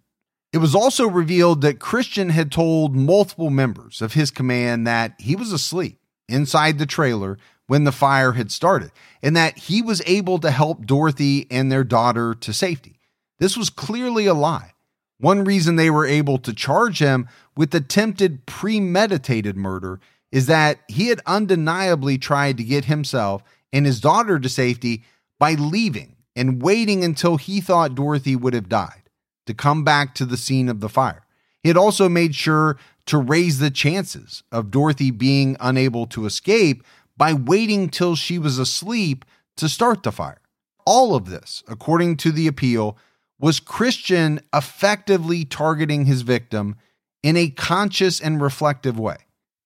It 0.53 0.59
was 0.59 0.75
also 0.75 1.09
revealed 1.09 1.63
that 1.63 1.81
Christian 1.81 2.29
had 2.29 2.53
told 2.53 2.95
multiple 2.95 3.49
members 3.49 4.03
of 4.03 4.13
his 4.13 4.31
command 4.31 4.87
that 4.87 5.15
he 5.19 5.35
was 5.35 5.53
asleep 5.53 5.99
inside 6.29 6.79
the 6.79 6.85
trailer 6.85 7.39
when 7.67 7.85
the 7.85 7.93
fire 7.93 8.33
had 8.33 8.51
started, 8.51 8.93
and 9.23 9.35
that 9.35 9.57
he 9.57 9.81
was 9.81 10.03
able 10.05 10.39
to 10.41 10.51
help 10.51 10.85
Dorothy 10.85 11.47
and 11.51 11.73
their 11.73 11.85
daughter 11.85 12.35
to 12.35 12.53
safety. 12.53 13.01
This 13.39 13.57
was 13.57 13.71
clearly 13.71 14.27
a 14.27 14.35
lie. 14.35 14.75
One 15.19 15.45
reason 15.45 15.77
they 15.77 15.89
were 15.89 16.05
able 16.05 16.37
to 16.39 16.53
charge 16.53 16.99
him 16.99 17.27
with 17.57 17.75
attempted 17.75 18.45
premeditated 18.45 19.57
murder 19.57 19.99
is 20.31 20.45
that 20.47 20.81
he 20.89 21.07
had 21.07 21.23
undeniably 21.25 22.19
tried 22.19 22.59
to 22.59 22.65
get 22.65 22.85
himself 22.85 23.43
and 23.73 23.87
his 23.87 24.01
daughter 24.01 24.39
to 24.39 24.49
safety 24.51 25.05
by 25.43 25.55
leaving 25.55 26.15
and 26.37 26.63
waiting 26.63 27.03
until 27.03 27.37
he 27.37 27.61
thought 27.61 27.97
Dorothy 27.97 28.37
would 28.37 28.55
have 28.55 28.69
died 28.69 29.11
to 29.45 29.53
come 29.53 29.83
back 29.83 30.15
to 30.15 30.25
the 30.25 30.37
scene 30.37 30.69
of 30.69 30.79
the 30.79 30.89
fire. 30.89 31.27
He 31.65 31.69
had 31.69 31.77
also 31.77 32.09
made 32.09 32.37
sure 32.37 32.79
to 33.07 33.19
raise 33.19 33.59
the 33.59 33.73
chances 33.73 34.45
of 34.53 34.71
Dorothy 34.71 35.11
being 35.11 35.57
unable 35.59 36.07
to 36.07 36.27
escape 36.27 36.85
by 37.17 37.33
waiting 37.33 37.89
till 37.89 38.15
she 38.15 38.39
was 38.39 38.61
asleep 38.61 39.25
to 39.57 39.69
start 39.69 40.05
the 40.05 40.13
fire. 40.13 40.41
All 40.87 41.17
of 41.17 41.29
this, 41.29 41.65
according 41.67 42.19
to 42.19 42.31
the 42.31 42.47
appeal, 42.47 42.97
was 43.41 43.59
Christian 43.59 44.39
effectively 44.55 45.45
targeting 45.45 46.05
his 46.05 46.23
victim 46.23 46.77
in 47.25 47.37
a 47.37 47.51
conscious 47.51 48.21
and 48.21 48.41
reflective 48.41 48.97
way 48.97 49.17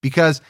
because 0.01 0.41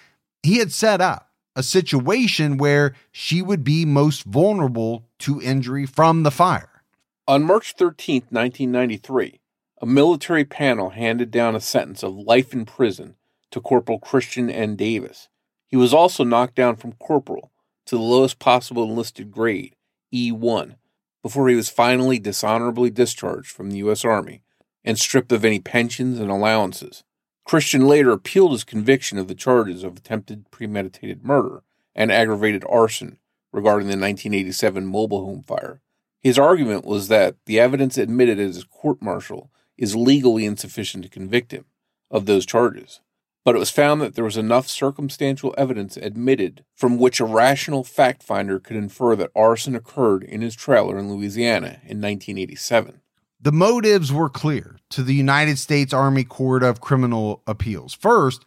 he 0.45 0.59
had 0.59 0.71
set 0.71 1.01
up 1.01 1.33
a 1.57 1.63
situation 1.63 2.59
where 2.59 2.95
she 3.11 3.41
would 3.41 3.65
be 3.65 3.87
most 3.87 4.25
vulnerable 4.25 5.07
to 5.19 5.41
injury 5.41 5.87
from 5.87 6.23
the 6.23 6.31
fire. 6.31 6.83
On 7.27 7.43
March 7.43 7.75
13, 7.77 8.27
1993, 8.31 9.41
a 9.81 9.87
military 9.87 10.45
panel 10.45 10.91
handed 10.91 11.31
down 11.31 11.57
a 11.57 11.61
sentence 11.61 12.03
of 12.03 12.15
life 12.15 12.53
in 12.53 12.67
prison 12.67 13.17
to 13.51 13.61
Corporal 13.61 13.99
Christian 13.99 14.51
N. 14.51 14.77
Davis. 14.77 15.29
He 15.67 15.77
was 15.77 15.95
also 15.95 16.23
knocked 16.23 16.55
down 16.55 16.77
from 16.77 16.93
corporal 16.93 17.51
to 17.87 17.97
the 17.97 18.03
lowest 18.03 18.39
possible 18.39 18.85
enlisted 18.85 19.31
grade, 19.31 19.75
E1, 20.15 20.77
before 21.23 21.49
he 21.49 21.57
was 21.57 21.71
finally 21.71 22.19
dishonorably 22.19 22.91
discharged 22.91 23.51
from 23.51 23.71
the 23.71 23.79
U.S. 23.79 24.05
Army 24.05 24.43
and 24.85 24.99
stripped 24.99 25.33
of 25.33 25.45
any 25.45 25.59
pensions 25.59 26.21
and 26.21 26.31
allowances. 26.31 27.03
Christian 27.47 27.87
later 27.87 28.11
appealed 28.11 28.51
his 28.51 28.65
conviction 28.65 29.19
of 29.19 29.29
the 29.29 29.35
charges 29.35 29.85
of 29.85 29.97
attempted 29.97 30.51
premeditated 30.51 31.25
murder 31.25 31.63
and 31.95 32.11
aggravated 32.11 32.65
arson 32.69 33.19
regarding 33.53 33.87
the 33.87 33.93
1987 33.93 34.85
mobile 34.85 35.25
home 35.25 35.45
fire. 35.45 35.81
His 36.21 36.41
argument 36.41 36.85
was 36.85 37.07
that 37.07 37.37
the 37.47 37.61
evidence 37.61 37.97
admitted 37.97 38.41
at 38.41 38.49
his 38.49 38.65
court 38.65 39.01
martial 39.01 39.53
is 39.79 39.95
legally 39.95 40.45
insufficient 40.45 41.05
to 41.05 41.09
convict 41.09 41.53
him 41.53 41.67
of 42.11 42.27
those 42.27 42.47
charges. 42.47 43.01
But 43.45 43.55
it 43.55 43.61
was 43.61 43.71
found 43.71 44.01
that 44.01 44.17
there 44.17 44.25
was 44.25 44.37
enough 44.37 44.69
circumstantial 44.69 45.55
evidence 45.57 45.97
admitted 45.97 46.65
from 46.75 46.99
which 46.99 47.21
a 47.21 47.25
rational 47.25 47.85
fact 47.85 48.25
finder 48.25 48.59
could 48.59 48.75
infer 48.75 49.15
that 49.15 49.31
arson 49.37 49.77
occurred 49.77 50.25
in 50.25 50.41
his 50.41 50.57
trailer 50.57 50.99
in 50.99 51.09
Louisiana 51.09 51.79
in 51.85 52.03
1987. 52.03 53.03
The 53.47 53.53
motives 53.53 54.13
were 54.13 54.29
clear 54.29 54.75
to 54.91 55.05
the 55.05 55.15
United 55.15 55.57
States 55.57 55.95
Army 55.95 56.25
Court 56.25 56.65
of 56.65 56.81
Criminal 56.81 57.45
Appeals. 57.47 57.95
First, 57.95 58.45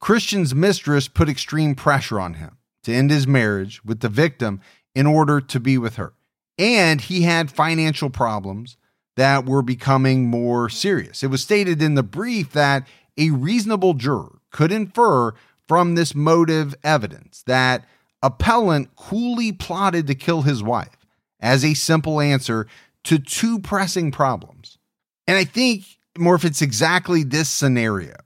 Christian's 0.00 0.56
mistress 0.56 1.06
put 1.06 1.28
extreme 1.28 1.76
pressure 1.76 2.18
on 2.18 2.34
him 2.34 2.56
to 2.82 2.92
end 2.92 3.12
his 3.12 3.28
marriage 3.28 3.84
with 3.84 4.00
the 4.00 4.08
victim 4.08 4.60
in 4.92 5.06
order 5.06 5.40
to 5.40 5.60
be 5.60 5.78
with 5.78 5.94
her. 5.94 6.14
And 6.58 7.00
he 7.00 7.22
had 7.22 7.52
financial 7.52 8.10
problems 8.10 8.76
that 9.14 9.46
were 9.46 9.62
becoming 9.62 10.26
more 10.26 10.68
serious. 10.68 11.22
It 11.22 11.28
was 11.28 11.44
stated 11.44 11.80
in 11.80 11.94
the 11.94 12.02
brief 12.02 12.50
that 12.50 12.88
a 13.16 13.30
reasonable 13.30 13.94
juror 13.94 14.40
could 14.50 14.72
infer 14.72 15.32
from 15.68 15.94
this 15.94 16.12
motive 16.12 16.74
evidence 16.82 17.44
that 17.46 17.84
appellant 18.20 18.96
coolly 18.96 19.52
plotted 19.52 20.08
to 20.08 20.16
kill 20.16 20.42
his 20.42 20.60
wife 20.60 21.06
as 21.38 21.64
a 21.64 21.74
simple 21.74 22.20
answer 22.20 22.66
to 23.04 23.18
two 23.18 23.60
pressing 23.60 24.10
problems. 24.10 24.78
And 25.26 25.36
I 25.36 25.44
think, 25.44 25.84
more 26.18 26.34
if 26.34 26.44
it's 26.44 26.62
exactly 26.62 27.22
this 27.22 27.48
scenario 27.48 28.16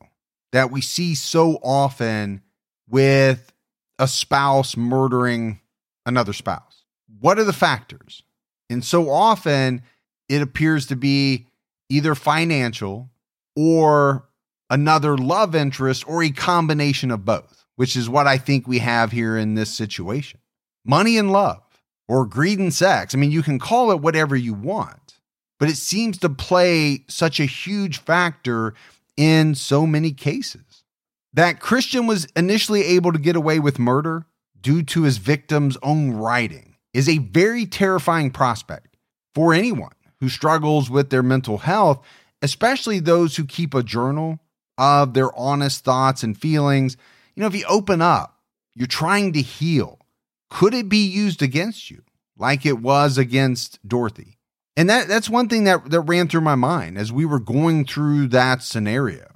that 0.52 0.70
we 0.70 0.80
see 0.80 1.14
so 1.14 1.58
often 1.62 2.40
with 2.88 3.52
a 3.98 4.08
spouse 4.08 4.76
murdering 4.76 5.60
another 6.06 6.32
spouse. 6.32 6.84
What 7.20 7.38
are 7.38 7.44
the 7.44 7.52
factors? 7.52 8.22
And 8.70 8.84
so 8.84 9.10
often 9.10 9.82
it 10.28 10.42
appears 10.42 10.86
to 10.86 10.96
be 10.96 11.46
either 11.88 12.14
financial 12.14 13.10
or 13.56 14.28
another 14.70 15.16
love 15.16 15.54
interest 15.54 16.08
or 16.08 16.22
a 16.22 16.30
combination 16.30 17.10
of 17.10 17.24
both, 17.24 17.66
which 17.76 17.96
is 17.96 18.08
what 18.08 18.26
I 18.26 18.38
think 18.38 18.66
we 18.66 18.78
have 18.78 19.12
here 19.12 19.36
in 19.36 19.54
this 19.54 19.74
situation. 19.74 20.40
Money 20.84 21.18
and 21.18 21.30
love 21.30 21.62
or 22.08 22.26
greed 22.26 22.58
and 22.58 22.72
sex. 22.72 23.14
I 23.14 23.18
mean, 23.18 23.30
you 23.30 23.42
can 23.42 23.58
call 23.58 23.90
it 23.90 24.00
whatever 24.00 24.36
you 24.36 24.54
want, 24.54 25.18
but 25.58 25.68
it 25.68 25.76
seems 25.76 26.18
to 26.18 26.28
play 26.28 27.04
such 27.08 27.40
a 27.40 27.44
huge 27.44 27.98
factor 27.98 28.74
in 29.16 29.54
so 29.54 29.86
many 29.86 30.12
cases. 30.12 30.84
That 31.32 31.60
Christian 31.60 32.06
was 32.06 32.26
initially 32.36 32.84
able 32.84 33.12
to 33.12 33.18
get 33.18 33.36
away 33.36 33.58
with 33.58 33.78
murder 33.78 34.26
due 34.60 34.82
to 34.82 35.02
his 35.02 35.18
victim's 35.18 35.76
own 35.82 36.12
writing 36.12 36.76
is 36.92 37.08
a 37.08 37.18
very 37.18 37.66
terrifying 37.66 38.30
prospect 38.30 38.96
for 39.34 39.52
anyone 39.52 39.92
who 40.20 40.28
struggles 40.28 40.88
with 40.88 41.10
their 41.10 41.22
mental 41.22 41.58
health, 41.58 42.04
especially 42.40 43.00
those 43.00 43.36
who 43.36 43.44
keep 43.44 43.74
a 43.74 43.82
journal 43.82 44.38
of 44.78 45.14
their 45.14 45.36
honest 45.36 45.84
thoughts 45.84 46.22
and 46.22 46.38
feelings. 46.38 46.96
You 47.34 47.40
know, 47.40 47.46
if 47.48 47.54
you 47.54 47.64
open 47.68 48.00
up, 48.00 48.38
you're 48.74 48.86
trying 48.86 49.32
to 49.32 49.42
heal 49.42 49.98
could 50.50 50.74
it 50.74 50.88
be 50.88 51.06
used 51.06 51.42
against 51.42 51.90
you 51.90 52.02
like 52.36 52.64
it 52.64 52.80
was 52.80 53.18
against 53.18 53.78
Dorothy? 53.86 54.38
And 54.76 54.90
that 54.90 55.08
that's 55.08 55.30
one 55.30 55.48
thing 55.48 55.64
that 55.64 55.90
that 55.90 56.00
ran 56.00 56.28
through 56.28 56.40
my 56.40 56.56
mind 56.56 56.98
as 56.98 57.12
we 57.12 57.24
were 57.24 57.40
going 57.40 57.84
through 57.84 58.28
that 58.28 58.62
scenario. 58.62 59.26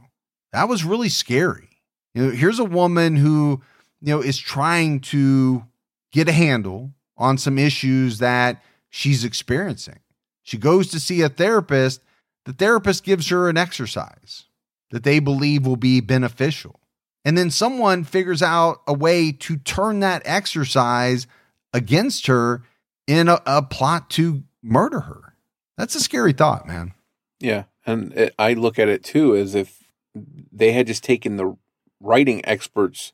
That 0.53 0.69
was 0.69 0.85
really 0.85 1.09
scary. 1.09 1.69
You 2.15 2.27
know, 2.27 2.31
here's 2.31 2.59
a 2.59 2.65
woman 2.65 3.17
who, 3.17 3.63
you 4.01 4.15
know, 4.15 4.21
is 4.21 4.39
trying 4.39 5.01
to 5.01 5.65
get 6.13 6.29
a 6.29 6.33
handle 6.33 6.93
on 7.17 7.39
some 7.39 7.59
issues 7.59 8.19
that 8.19 8.63
she's 8.91 9.25
experiencing. 9.25 10.01
She 10.43 10.57
goes 10.57 10.89
to 10.89 11.01
see 11.01 11.23
a 11.23 11.29
therapist. 11.29 12.03
The 12.45 12.53
therapist 12.53 13.05
gives 13.05 13.29
her 13.29 13.49
an 13.49 13.57
exercise 13.57 14.45
that 14.91 15.05
they 15.05 15.19
believe 15.19 15.67
will 15.67 15.77
be 15.77 16.01
beneficial. 16.01 16.81
And 17.29 17.37
then 17.37 17.51
someone 17.51 18.05
figures 18.05 18.41
out 18.41 18.81
a 18.87 18.95
way 18.95 19.33
to 19.33 19.59
turn 19.59 20.01
that 20.01 20.22
exercise 20.24 21.26
against 21.74 22.26
her 22.26 22.62
in 23.07 23.29
a, 23.29 23.39
a 23.45 23.61
plot 23.61 24.09
to 24.12 24.45
murder 24.62 25.01
her. 25.01 25.35
That's 25.76 25.95
a 25.95 26.01
scary 26.01 26.33
thought, 26.33 26.66
man. 26.66 26.95
Yeah. 27.39 27.64
And 27.85 28.14
it, 28.14 28.35
I 28.39 28.55
look 28.55 28.79
at 28.79 28.89
it 28.89 29.05
too 29.05 29.37
as 29.37 29.55
if 29.55 29.91
they 30.14 30.72
had 30.72 30.87
just 30.87 31.05
taken 31.05 31.37
the 31.37 31.55
writing 32.01 32.41
experts' 32.47 33.12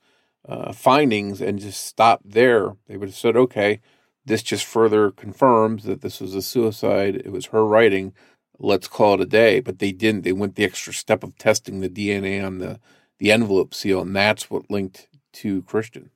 uh, 0.48 0.72
findings 0.72 1.40
and 1.40 1.58
just 1.58 1.84
stopped 1.84 2.30
there. 2.30 2.76
They 2.86 2.96
would 2.96 3.08
have 3.08 3.16
said, 3.16 3.36
okay, 3.36 3.80
this 4.24 4.44
just 4.44 4.64
further 4.64 5.10
confirms 5.10 5.82
that 5.86 6.02
this 6.02 6.20
was 6.20 6.36
a 6.36 6.42
suicide. 6.42 7.16
It 7.16 7.32
was 7.32 7.46
her 7.46 7.66
writing. 7.66 8.14
Let's 8.60 8.86
call 8.86 9.14
it 9.14 9.22
a 9.22 9.26
day. 9.26 9.58
But 9.58 9.80
they 9.80 9.90
didn't. 9.90 10.22
They 10.22 10.32
went 10.32 10.54
the 10.54 10.62
extra 10.62 10.92
step 10.92 11.24
of 11.24 11.36
testing 11.36 11.80
the 11.80 11.90
DNA 11.90 12.46
on 12.46 12.58
the 12.58 12.78
the 13.18 13.32
envelope 13.32 13.74
seal, 13.74 14.00
and 14.00 14.14
that's 14.14 14.50
what 14.50 14.70
linked 14.70 15.08
to 15.34 15.62
Christian. 15.62 16.10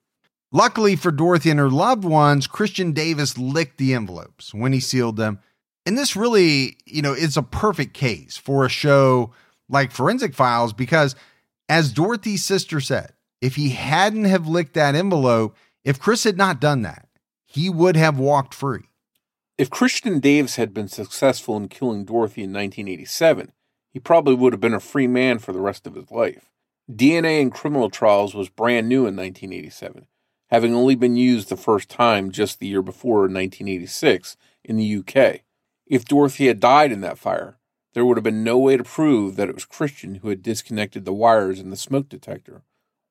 Luckily 0.50 0.96
for 0.96 1.10
Dorothy 1.10 1.50
and 1.50 1.60
her 1.60 1.70
loved 1.70 2.04
ones, 2.04 2.46
Christian 2.46 2.92
Davis 2.92 3.36
licked 3.36 3.76
the 3.76 3.94
envelopes 3.94 4.54
when 4.54 4.72
he 4.72 4.80
sealed 4.80 5.16
them. 5.16 5.40
And 5.84 5.96
this 5.96 6.16
really, 6.16 6.78
you 6.86 7.02
know, 7.02 7.12
is 7.12 7.36
a 7.36 7.42
perfect 7.42 7.94
case 7.94 8.36
for 8.36 8.64
a 8.64 8.70
show 8.70 9.32
like 9.68 9.92
Forensic 9.92 10.34
Files 10.34 10.72
because, 10.72 11.14
as 11.68 11.92
Dorothy's 11.92 12.44
sister 12.44 12.80
said, 12.80 13.12
if 13.40 13.56
he 13.56 13.70
hadn't 13.70 14.24
have 14.24 14.48
licked 14.48 14.74
that 14.74 14.94
envelope, 14.94 15.56
if 15.84 16.00
Chris 16.00 16.24
had 16.24 16.36
not 16.36 16.60
done 16.60 16.82
that, 16.82 17.08
he 17.46 17.70
would 17.70 17.96
have 17.96 18.18
walked 18.18 18.54
free. 18.54 18.84
If 19.56 19.70
Christian 19.70 20.20
Davis 20.20 20.56
had 20.56 20.72
been 20.72 20.88
successful 20.88 21.56
in 21.56 21.68
killing 21.68 22.04
Dorothy 22.04 22.42
in 22.42 22.52
1987, 22.52 23.52
he 23.90 23.98
probably 23.98 24.34
would 24.34 24.52
have 24.52 24.60
been 24.60 24.74
a 24.74 24.80
free 24.80 25.06
man 25.06 25.38
for 25.38 25.52
the 25.52 25.60
rest 25.60 25.86
of 25.86 25.94
his 25.94 26.10
life. 26.10 26.50
DNA 26.90 27.40
in 27.40 27.50
criminal 27.50 27.90
trials 27.90 28.34
was 28.34 28.48
brand 28.48 28.88
new 28.88 29.06
in 29.06 29.14
1987, 29.14 30.06
having 30.48 30.74
only 30.74 30.94
been 30.94 31.16
used 31.16 31.48
the 31.48 31.56
first 31.56 31.90
time 31.90 32.30
just 32.30 32.58
the 32.58 32.66
year 32.66 32.82
before 32.82 33.26
in 33.26 33.34
1986 33.34 34.36
in 34.64 34.76
the 34.76 34.96
UK. 34.96 35.40
If 35.86 36.06
Dorothy 36.06 36.46
had 36.46 36.60
died 36.60 36.90
in 36.90 37.02
that 37.02 37.18
fire, 37.18 37.58
there 37.92 38.06
would 38.06 38.16
have 38.16 38.24
been 38.24 38.44
no 38.44 38.58
way 38.58 38.76
to 38.76 38.84
prove 38.84 39.36
that 39.36 39.48
it 39.48 39.54
was 39.54 39.64
Christian 39.64 40.16
who 40.16 40.28
had 40.28 40.42
disconnected 40.42 41.04
the 41.04 41.12
wires 41.12 41.60
in 41.60 41.70
the 41.70 41.76
smoke 41.76 42.08
detector 42.08 42.62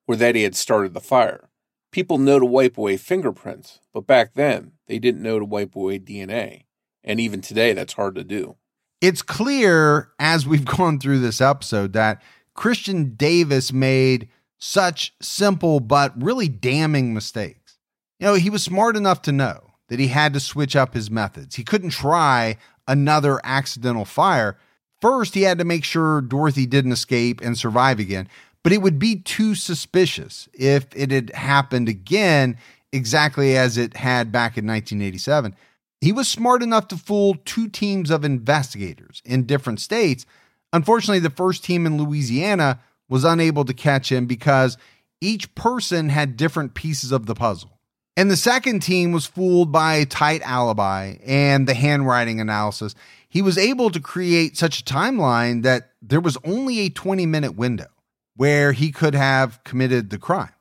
or 0.07 0.15
that 0.15 0.35
he 0.35 0.43
had 0.43 0.55
started 0.55 0.93
the 0.93 0.99
fire. 0.99 1.49
People 1.91 2.17
know 2.17 2.39
to 2.39 2.45
wipe 2.45 2.77
away 2.77 2.97
fingerprints, 2.97 3.79
but 3.93 4.07
back 4.07 4.33
then 4.33 4.73
they 4.87 4.99
didn't 4.99 5.21
know 5.21 5.39
to 5.39 5.45
wipe 5.45 5.75
away 5.75 5.99
DNA. 5.99 6.63
And 7.03 7.19
even 7.19 7.41
today, 7.41 7.73
that's 7.73 7.93
hard 7.93 8.15
to 8.15 8.23
do. 8.23 8.55
It's 9.01 9.21
clear 9.21 10.09
as 10.19 10.47
we've 10.47 10.65
gone 10.77 10.99
through 10.99 11.19
this 11.19 11.41
episode 11.41 11.93
that 11.93 12.21
Christian 12.57 13.13
Davis 13.15 13.71
made 13.71 14.27
such 14.57 15.13
simple 15.21 15.79
but 15.79 16.11
really 16.21 16.49
damning 16.49 17.13
mistakes. 17.13 17.77
You 18.19 18.25
know, 18.25 18.33
he 18.33 18.49
was 18.49 18.63
smart 18.63 18.97
enough 18.97 19.21
to 19.21 19.31
know 19.31 19.61
that 19.87 19.99
he 19.99 20.07
had 20.07 20.33
to 20.33 20.39
switch 20.41 20.75
up 20.75 20.93
his 20.93 21.09
methods. 21.09 21.55
He 21.55 21.63
couldn't 21.63 21.91
try 21.91 22.57
another 22.87 23.39
accidental 23.43 24.03
fire. 24.03 24.57
First, 25.01 25.35
he 25.35 25.43
had 25.43 25.59
to 25.59 25.65
make 25.65 25.83
sure 25.83 26.19
Dorothy 26.19 26.65
didn't 26.65 26.91
escape 26.91 27.39
and 27.41 27.57
survive 27.57 27.99
again, 27.99 28.27
but 28.63 28.73
it 28.73 28.81
would 28.81 28.97
be 28.97 29.17
too 29.17 29.53
suspicious 29.53 30.49
if 30.53 30.87
it 30.95 31.11
had 31.11 31.29
happened 31.35 31.87
again 31.87 32.57
exactly 32.91 33.55
as 33.55 33.77
it 33.77 33.95
had 33.95 34.31
back 34.31 34.57
in 34.57 34.65
1987. 34.65 35.55
He 36.01 36.11
was 36.11 36.27
smart 36.27 36.63
enough 36.63 36.87
to 36.89 36.97
fool 36.97 37.35
two 37.45 37.69
teams 37.69 38.09
of 38.09 38.25
investigators 38.25 39.21
in 39.23 39.45
different 39.45 39.79
states 39.79 40.25
Unfortunately, 40.73 41.19
the 41.19 41.29
first 41.29 41.63
team 41.63 41.85
in 41.85 41.97
Louisiana 41.97 42.79
was 43.09 43.23
unable 43.23 43.65
to 43.65 43.73
catch 43.73 44.11
him 44.11 44.25
because 44.25 44.77
each 45.21 45.53
person 45.55 46.09
had 46.09 46.37
different 46.37 46.73
pieces 46.73 47.11
of 47.11 47.25
the 47.25 47.35
puzzle. 47.35 47.77
And 48.15 48.31
the 48.31 48.35
second 48.35 48.81
team 48.81 49.11
was 49.11 49.27
fooled 49.27 49.71
by 49.71 49.95
a 49.95 50.05
tight 50.05 50.41
alibi 50.41 51.17
and 51.23 51.67
the 51.67 51.75
handwriting 51.75 52.41
analysis. 52.41 52.95
He 53.29 53.41
was 53.41 53.57
able 53.57 53.91
to 53.91 53.99
create 53.99 54.57
such 54.57 54.81
a 54.81 54.83
timeline 54.83 55.63
that 55.63 55.91
there 56.01 56.19
was 56.19 56.37
only 56.43 56.79
a 56.79 56.89
20 56.89 57.25
minute 57.27 57.55
window 57.55 57.87
where 58.35 58.71
he 58.71 58.91
could 58.91 59.13
have 59.13 59.63
committed 59.63 60.09
the 60.09 60.17
crime, 60.17 60.53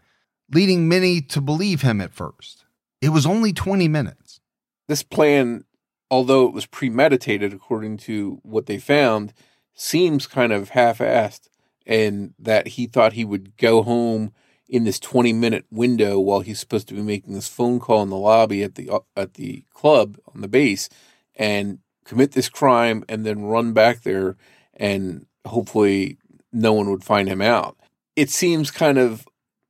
leading 0.53 0.89
many 0.89 1.21
to 1.21 1.41
believe 1.41 1.83
him 1.83 2.01
at 2.01 2.13
first. 2.13 2.65
It 3.01 3.11
was 3.11 3.27
only 3.27 3.53
20 3.53 3.89
minutes. 3.89 4.41
This 4.89 5.03
plan, 5.03 5.65
although 6.11 6.47
it 6.47 6.53
was 6.53 6.67
premeditated 6.67 7.53
according 7.53 7.97
to 7.99 8.39
what 8.43 8.67
they 8.67 8.79
found, 8.79 9.33
seems 9.77 10.27
kind 10.27 10.53
of 10.53 10.71
half-assed 10.71 11.49
and 11.87 12.35
that 12.39 12.69
he 12.69 12.87
thought 12.87 13.13
he 13.13 13.25
would 13.25 13.57
go 13.59 13.83
home 13.83 14.33
in 14.69 14.85
this 14.85 14.99
20 14.99 15.33
minute 15.33 15.65
window 15.71 16.19
while 16.19 16.41
he's 16.41 16.59
supposed 16.59 16.89
to 16.89 16.95
be 16.95 17.03
making 17.03 17.35
this 17.35 17.47
phone 17.47 17.79
call 17.79 18.03
in 18.03 18.11
the 18.11 18.17
lobby 18.17 18.65
at 18.65 18.75
the 18.75 18.91
uh, 18.91 18.99
at 19.17 19.35
the 19.35 19.65
club 19.73 20.19
on 20.35 20.41
the 20.41 20.49
base 20.49 20.89
and 21.37 21.79
commit 22.05 22.33
this 22.33 22.49
crime 22.49 23.05
and 23.09 23.25
then 23.25 23.45
run 23.45 23.73
back 23.73 24.03
there 24.03 24.37
and 24.75 25.27
hopefully 25.47 26.19
no 26.53 26.73
one 26.73 26.91
would 26.91 27.05
find 27.05 27.29
him 27.29 27.43
out. 27.43 27.77
It 28.17 28.31
seems 28.31 28.71
kind 28.71 28.99
of 28.99 29.29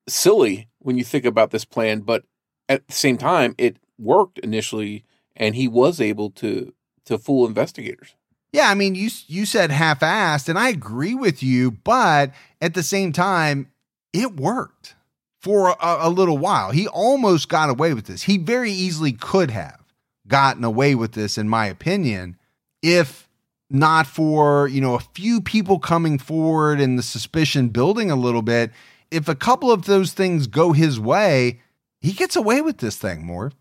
silly 0.09 0.68
when 0.78 0.96
you 0.96 1.04
think 1.04 1.24
about 1.24 1.50
this 1.50 1.64
plan, 1.64 2.00
but 2.00 2.24
at 2.68 2.86
the 2.86 2.94
same 2.94 3.18
time 3.18 3.54
it 3.59 3.76
worked 3.98 4.38
initially 4.38 5.04
and 5.34 5.54
he 5.54 5.68
was 5.68 6.00
able 6.00 6.30
to 6.30 6.72
to 7.04 7.18
fool 7.18 7.46
investigators. 7.46 8.15
Yeah, 8.57 8.70
I 8.70 8.74
mean, 8.74 8.94
you 8.94 9.11
you 9.26 9.44
said 9.44 9.70
half-assed, 9.70 10.48
and 10.48 10.59
I 10.59 10.70
agree 10.70 11.14
with 11.14 11.42
you, 11.42 11.72
but 11.72 12.32
at 12.62 12.72
the 12.72 12.82
same 12.82 13.12
time, 13.12 13.70
it 14.14 14.40
worked 14.40 14.94
for 15.42 15.76
a, 15.78 15.98
a, 16.00 16.09
little 16.09 16.38
while. 16.38 16.70
He 16.70 16.88
almost 16.88 17.50
got 17.50 17.68
away 17.68 17.92
with 17.92 18.07
this. 18.07 18.22
He 18.22 18.38
very 18.38 18.72
easily 18.72 19.12
could 19.12 19.50
have 19.50 19.78
gotten 20.26 20.64
away 20.64 20.94
with 20.94 21.12
this, 21.12 21.36
in 21.36 21.50
my 21.50 21.66
opinion, 21.66 22.38
if 22.82 23.28
not 23.68 24.07
for 24.07 24.68
you 24.68 24.80
know 24.80 24.94
a 24.94 25.00
few 25.00 25.42
people 25.42 25.78
coming 25.78 26.18
forward 26.18 26.80
and 26.80 26.98
the 26.98 27.02
suspicion 27.02 27.68
building 27.68 28.11
a 28.11 28.16
little 28.16 28.40
bit. 28.40 28.70
If 29.11 29.28
a 29.28 29.34
couple 29.34 29.70
of 29.70 29.84
those 29.84 30.14
things 30.14 30.46
go 30.46 30.72
his 30.72 30.98
way, 30.98 31.61
he 32.00 32.14
gets 32.14 32.36
away 32.36 32.62
with 32.62 32.78
this 32.78 32.96
thing 32.96 33.22
more. 33.22 33.52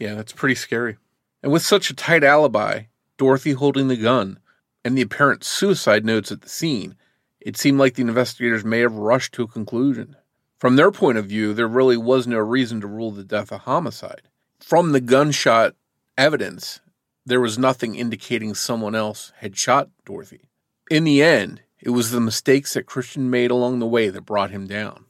Yeah, 0.00 0.14
that's 0.14 0.32
pretty 0.32 0.54
scary. 0.54 0.96
And 1.42 1.52
with 1.52 1.62
such 1.62 1.90
a 1.90 1.94
tight 1.94 2.24
alibi, 2.24 2.84
Dorothy 3.18 3.52
holding 3.52 3.88
the 3.88 3.96
gun, 3.96 4.38
and 4.84 4.96
the 4.96 5.02
apparent 5.02 5.44
suicide 5.44 6.04
notes 6.04 6.32
at 6.32 6.40
the 6.40 6.48
scene, 6.48 6.94
it 7.40 7.56
seemed 7.56 7.78
like 7.78 7.94
the 7.94 8.02
investigators 8.02 8.64
may 8.64 8.80
have 8.80 8.94
rushed 8.94 9.34
to 9.34 9.42
a 9.42 9.48
conclusion. 9.48 10.16
From 10.58 10.76
their 10.76 10.90
point 10.90 11.18
of 11.18 11.26
view, 11.26 11.52
there 11.52 11.68
really 11.68 11.96
was 11.96 12.26
no 12.26 12.38
reason 12.38 12.80
to 12.80 12.86
rule 12.86 13.10
the 13.10 13.24
death 13.24 13.52
a 13.52 13.58
homicide. 13.58 14.22
From 14.60 14.92
the 14.92 15.00
gunshot 15.00 15.74
evidence, 16.16 16.80
there 17.24 17.40
was 17.40 17.58
nothing 17.58 17.94
indicating 17.94 18.54
someone 18.54 18.94
else 18.94 19.32
had 19.36 19.56
shot 19.56 19.90
Dorothy. 20.04 20.48
In 20.90 21.04
the 21.04 21.22
end, 21.22 21.60
it 21.80 21.90
was 21.90 22.10
the 22.10 22.20
mistakes 22.20 22.74
that 22.74 22.86
Christian 22.86 23.30
made 23.30 23.50
along 23.50 23.78
the 23.78 23.86
way 23.86 24.08
that 24.08 24.22
brought 24.22 24.50
him 24.50 24.66
down. 24.66 25.04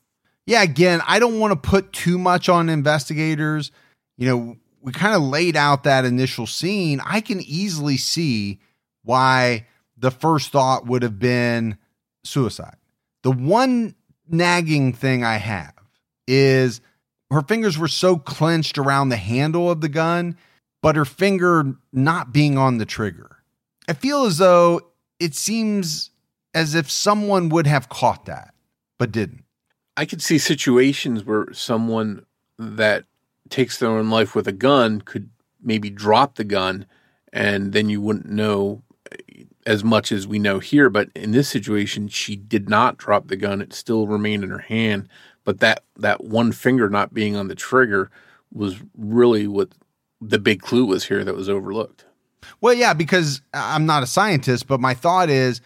Yeah, 0.46 0.62
again, 0.62 1.00
I 1.06 1.18
don't 1.18 1.38
want 1.38 1.52
to 1.52 1.68
put 1.68 1.92
too 1.92 2.18
much 2.18 2.48
on 2.48 2.68
investigators. 2.68 3.70
You 4.16 4.28
know, 4.28 4.56
we 4.82 4.92
kind 4.92 5.14
of 5.14 5.22
laid 5.22 5.56
out 5.56 5.84
that 5.84 6.04
initial 6.04 6.46
scene, 6.46 7.00
I 7.04 7.20
can 7.20 7.40
easily 7.40 7.96
see 7.96 8.60
why 9.02 9.66
the 9.96 10.10
first 10.10 10.52
thought 10.52 10.86
would 10.86 11.02
have 11.02 11.18
been 11.18 11.78
suicide. 12.24 12.76
The 13.22 13.32
one 13.32 13.94
nagging 14.28 14.92
thing 14.92 15.24
I 15.24 15.36
have 15.36 15.74
is 16.26 16.80
her 17.30 17.42
fingers 17.42 17.78
were 17.78 17.88
so 17.88 18.16
clenched 18.16 18.78
around 18.78 19.08
the 19.08 19.16
handle 19.16 19.70
of 19.70 19.80
the 19.80 19.88
gun, 19.88 20.36
but 20.82 20.96
her 20.96 21.04
finger 21.04 21.74
not 21.92 22.32
being 22.32 22.56
on 22.56 22.78
the 22.78 22.86
trigger. 22.86 23.38
I 23.88 23.94
feel 23.94 24.24
as 24.24 24.38
though 24.38 24.82
it 25.18 25.34
seems 25.34 26.10
as 26.54 26.74
if 26.74 26.90
someone 26.90 27.48
would 27.48 27.66
have 27.66 27.88
caught 27.88 28.26
that, 28.26 28.54
but 28.98 29.12
didn't. 29.12 29.44
I 29.96 30.04
could 30.04 30.22
see 30.22 30.38
situations 30.38 31.24
where 31.24 31.52
someone 31.52 32.24
that 32.58 33.04
takes 33.50 33.78
their 33.78 33.90
own 33.90 34.10
life 34.10 34.34
with 34.34 34.48
a 34.48 34.52
gun 34.52 35.00
could 35.00 35.30
maybe 35.62 35.90
drop 35.90 36.36
the 36.36 36.44
gun 36.44 36.86
and 37.32 37.72
then 37.72 37.88
you 37.88 38.00
wouldn't 38.00 38.28
know 38.28 38.82
eh, 39.12 39.44
as 39.66 39.84
much 39.84 40.12
as 40.12 40.26
we 40.26 40.38
know 40.38 40.58
here. 40.58 40.88
But 40.88 41.10
in 41.14 41.32
this 41.32 41.48
situation 41.48 42.08
she 42.08 42.36
did 42.36 42.68
not 42.68 42.96
drop 42.96 43.28
the 43.28 43.36
gun. 43.36 43.60
It 43.60 43.72
still 43.72 44.06
remained 44.06 44.44
in 44.44 44.50
her 44.50 44.58
hand. 44.58 45.08
But 45.44 45.60
that 45.60 45.84
that 45.96 46.24
one 46.24 46.52
finger 46.52 46.88
not 46.88 47.14
being 47.14 47.36
on 47.36 47.48
the 47.48 47.54
trigger 47.54 48.10
was 48.52 48.76
really 48.96 49.46
what 49.46 49.70
the 50.20 50.38
big 50.38 50.62
clue 50.62 50.84
was 50.84 51.04
here 51.04 51.24
that 51.24 51.34
was 51.34 51.48
overlooked. 51.48 52.04
Well 52.60 52.74
yeah 52.74 52.94
because 52.94 53.42
i'm 53.52 53.84
not 53.84 54.02
a 54.02 54.06
scientist 54.06 54.66
but 54.66 54.80
my 54.80 54.94
thought 54.94 55.28
is 55.28 55.60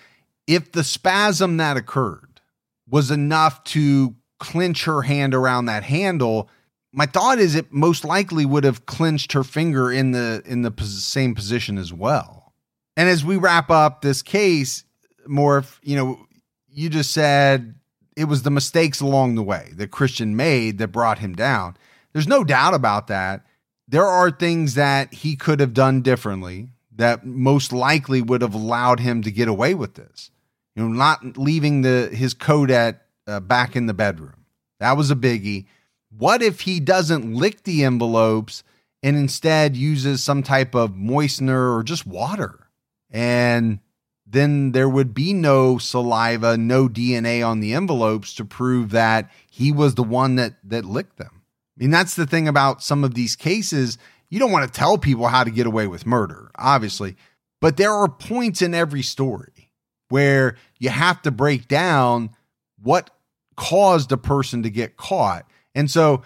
if 0.46 0.72
the 0.72 0.82
spasm 0.82 1.58
that 1.58 1.76
occurred 1.76 2.40
was 2.88 3.10
enough 3.10 3.62
to 3.64 4.14
clench 4.38 4.84
her 4.84 5.02
hand 5.02 5.34
around 5.34 5.66
that 5.66 5.84
handle 5.84 6.48
my 6.93 7.07
thought 7.07 7.38
is 7.38 7.55
it 7.55 7.72
most 7.72 8.05
likely 8.05 8.45
would 8.45 8.64
have 8.64 8.86
clenched 8.86 9.32
her 9.32 9.43
finger 9.43 9.90
in 9.90 10.12
the 10.12 10.43
in 10.45 10.62
the 10.62 10.72
same 10.84 11.34
position 11.34 11.78
as 11.78 11.93
well. 11.93 12.53
And 12.97 13.09
as 13.09 13.24
we 13.24 13.36
wrap 13.36 13.70
up 13.70 14.03
this 14.03 14.20
case, 14.22 14.84
Morph, 15.26 15.78
you 15.82 15.97
know, 15.97 16.26
you 16.68 16.90
just 16.90 17.12
said 17.12 17.74
it 18.16 18.24
was 18.24 18.43
the 18.43 18.51
mistakes 18.51 19.01
along 19.01 19.34
the 19.34 19.43
way 19.43 19.70
that 19.74 19.90
Christian 19.90 20.36
made 20.36 20.78
that 20.78 20.88
brought 20.88 21.18
him 21.18 21.34
down. 21.34 21.76
There's 22.12 22.28
no 22.28 22.45
doubt 22.45 22.74
about 22.74 23.07
that. 23.07 23.47
There 23.88 24.07
are 24.07 24.30
things 24.30 24.74
that 24.74 25.14
he 25.14 25.34
could 25.34 25.61
have 25.61 25.72
done 25.72 26.03
differently 26.03 26.68
that 26.95 27.24
most 27.24 27.72
likely 27.72 28.20
would 28.20 28.43
have 28.43 28.55
allowed 28.55 29.01
him 29.01 29.22
to 29.22 29.30
get 29.30 29.49
away 29.49 29.74
with 29.74 29.95
this. 29.95 30.30
You 30.76 30.82
know, 30.82 30.88
not 30.88 31.38
leaving 31.38 31.80
the 31.80 32.11
his 32.12 32.34
coat 32.34 32.70
at 32.70 33.07
uh, 33.26 33.40
back 33.40 33.76
in 33.76 33.86
the 33.86 33.95
bedroom. 33.95 34.45
That 34.78 34.97
was 34.97 35.11
a 35.11 35.16
biggie 35.16 35.66
what 36.16 36.42
if 36.42 36.60
he 36.60 36.80
doesn't 36.80 37.34
lick 37.34 37.64
the 37.64 37.84
envelopes 37.84 38.62
and 39.02 39.16
instead 39.16 39.76
uses 39.76 40.22
some 40.22 40.42
type 40.42 40.74
of 40.74 40.92
moistener 40.92 41.76
or 41.76 41.82
just 41.82 42.06
water? 42.06 42.68
And 43.10 43.80
then 44.26 44.72
there 44.72 44.88
would 44.88 45.12
be 45.12 45.34
no 45.34 45.78
saliva, 45.78 46.56
no 46.56 46.88
DNA 46.88 47.46
on 47.46 47.60
the 47.60 47.74
envelopes 47.74 48.34
to 48.34 48.44
prove 48.44 48.90
that 48.90 49.30
he 49.50 49.70
was 49.70 49.94
the 49.94 50.02
one 50.02 50.36
that 50.36 50.54
that 50.64 50.84
licked 50.84 51.18
them. 51.18 51.42
I 51.76 51.84
mean, 51.84 51.90
that's 51.90 52.14
the 52.14 52.26
thing 52.26 52.48
about 52.48 52.82
some 52.82 53.04
of 53.04 53.14
these 53.14 53.36
cases. 53.36 53.98
You 54.30 54.38
don't 54.38 54.52
want 54.52 54.70
to 54.70 54.78
tell 54.78 54.96
people 54.96 55.28
how 55.28 55.44
to 55.44 55.50
get 55.50 55.66
away 55.66 55.86
with 55.86 56.06
murder, 56.06 56.50
obviously, 56.56 57.16
but 57.60 57.76
there 57.76 57.92
are 57.92 58.08
points 58.08 58.62
in 58.62 58.74
every 58.74 59.02
story 59.02 59.70
where 60.08 60.56
you 60.78 60.88
have 60.88 61.20
to 61.22 61.30
break 61.30 61.68
down 61.68 62.30
what 62.82 63.10
caused 63.56 64.12
a 64.12 64.16
person 64.16 64.62
to 64.62 64.70
get 64.70 64.96
caught. 64.96 65.46
And 65.74 65.90
so 65.90 66.22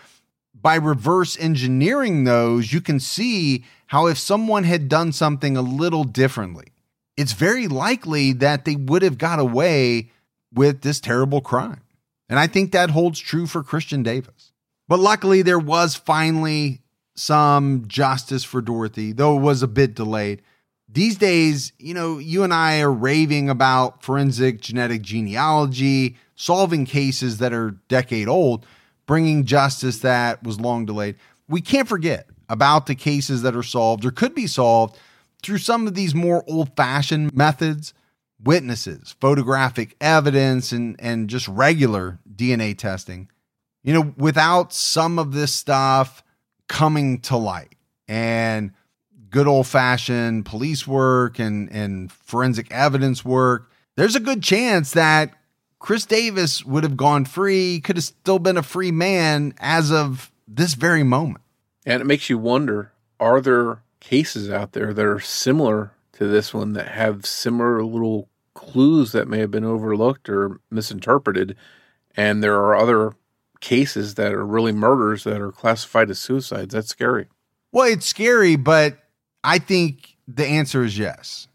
by 0.61 0.77
reverse 0.77 1.39
engineering 1.39 2.25
those, 2.25 2.73
you 2.73 2.81
can 2.81 2.99
see 3.01 3.65
how 3.87 4.07
if 4.07 4.19
someone 4.19 4.65
had 4.65 4.89
done 4.89 5.13
something 5.13 5.57
a 5.57 5.63
little 5.63 6.05
differently, 6.05 6.73
it's 7.17 7.33
very 7.33 7.69
likely 7.69 8.33
that 8.33 8.65
they 8.65 8.77
would 8.77 9.03
have 9.03 9.19
got 9.19 9.39
away 9.39 10.11
with 10.53 10.83
this 10.83 11.01
terrible 11.01 11.41
crime. 11.41 11.83
And 12.29 12.39
I 12.39 12.47
think 12.47 12.73
that 12.73 12.91
holds 12.91 13.21
true 13.21 13.47
for 13.47 13.63
Christian 13.63 14.03
Davis. 14.03 14.53
But 14.89 15.01
luckily, 15.01 15.43
there 15.43 15.59
was 15.59 15.95
finally 15.95 16.81
some 17.15 17.85
justice 17.87 18.45
for 18.45 18.61
Dorothy, 18.61 19.13
though 19.13 19.37
it 19.37 19.41
was 19.41 19.63
a 19.63 19.69
bit 19.69 19.95
delayed. 19.95 20.43
These 20.89 21.17
days, 21.17 21.73
you 21.79 21.95
know, 21.95 22.19
you 22.19 22.43
and 22.45 22.55
I 22.55 22.81
are 22.81 22.93
raving 22.93 23.51
about 23.51 24.03
forensic 24.03 24.61
genetic 24.61 25.03
genealogy, 25.03 26.17
solving 26.37 26.87
cases 26.87 27.39
that 27.39 27.53
are 27.53 27.73
decade 27.89 28.29
old, 28.29 28.67
bringing 29.07 29.45
justice 29.45 30.01
that 30.01 30.43
was 30.43 30.61
long 30.61 30.85
delayed. 30.85 31.17
We 31.49 31.61
can't 31.61 31.89
forget 31.89 32.29
about 32.49 32.87
the 32.87 32.95
cases 32.95 33.43
that 33.43 33.57
are 33.57 33.63
solved 33.63 34.05
or 34.05 34.11
could 34.11 34.35
be 34.35 34.47
solved 34.47 34.99
through 35.43 35.59
some 35.59 35.87
of 35.87 35.95
these 35.95 36.15
more 36.15 36.45
old 36.49 36.75
fashioned 36.77 37.35
methods 37.35 37.95
witnesses, 38.43 39.15
photographic 39.21 39.97
evidence, 40.01 40.73
and, 40.73 40.97
and 40.99 41.29
just 41.29 41.49
regular 41.49 42.19
DNA 42.35 42.77
testing. 42.77 43.29
You 43.83 43.95
know, 43.95 44.15
without 44.17 44.73
some 44.73 45.19
of 45.19 45.33
this 45.33 45.55
stuff 45.55 46.23
coming 46.69 47.21
to 47.23 47.37
light 47.37 47.75
and 48.09 48.73
good 49.31 49.47
old 49.47 49.67
fashioned 49.67 50.45
police 50.45 50.87
work 50.87 51.39
and, 51.39 51.71
and 51.71 52.11
forensic 52.11 52.71
evidence 52.73 53.25
work, 53.25 53.71
there's 53.97 54.17
a 54.17 54.21
good 54.21 54.43
chance 54.43 54.93
that 54.93 55.35
Chris 55.87 56.05
Davis 56.05 56.65
would 56.65 56.83
have 56.83 56.97
gone 56.97 57.25
free, 57.25 57.79
could 57.79 57.95
have 57.95 58.05
still 58.05 58.41
been 58.41 58.57
a 58.57 58.63
free 58.65 58.91
man 58.91 59.55
as 59.59 59.93
of 59.93 60.33
this 60.49 60.75
very 60.75 61.05
moment. 61.05 61.45
And 61.87 62.01
it 62.01 62.07
makes 62.07 62.29
you 62.29 62.39
wonder 62.39 62.91
are 63.21 63.41
there 63.41 63.85
cases 64.01 64.51
out 64.51 64.73
there 64.73 64.93
that 64.93 65.07
are 65.07 65.21
similar 65.21 65.93
to 66.15 66.27
this 66.27 66.53
one 66.53 66.73
that 66.73 66.89
have 66.89 67.25
similar 67.25 67.85
little 67.85 68.29
clues 68.53 69.13
that 69.13 69.29
may 69.29 69.39
have 69.39 69.53
been 69.53 69.65
overlooked 69.65 70.29
or 70.29 70.61
misinterpreted? 70.73 71.55
And 72.17 72.43
there 72.43 72.57
are 72.57 72.75
other 72.75 73.15
cases 73.61 74.17
that 74.17 74.33
are 74.33 74.45
really 74.45 74.73
murders 74.73 75.23
that 75.23 75.41
are 75.41 75.53
classified 75.53 76.11
as 76.11 76.19
suicides. 76.19 76.75
That's 76.75 76.89
scary. 76.89 77.29
Well, 77.71 77.87
it's 77.87 78.07
scary, 78.07 78.57
but 78.57 78.99
I 79.45 79.61
think 79.61 80.17
the 80.27 80.47
answer 80.47 80.83
is 80.83 80.99
yes. 80.99 81.46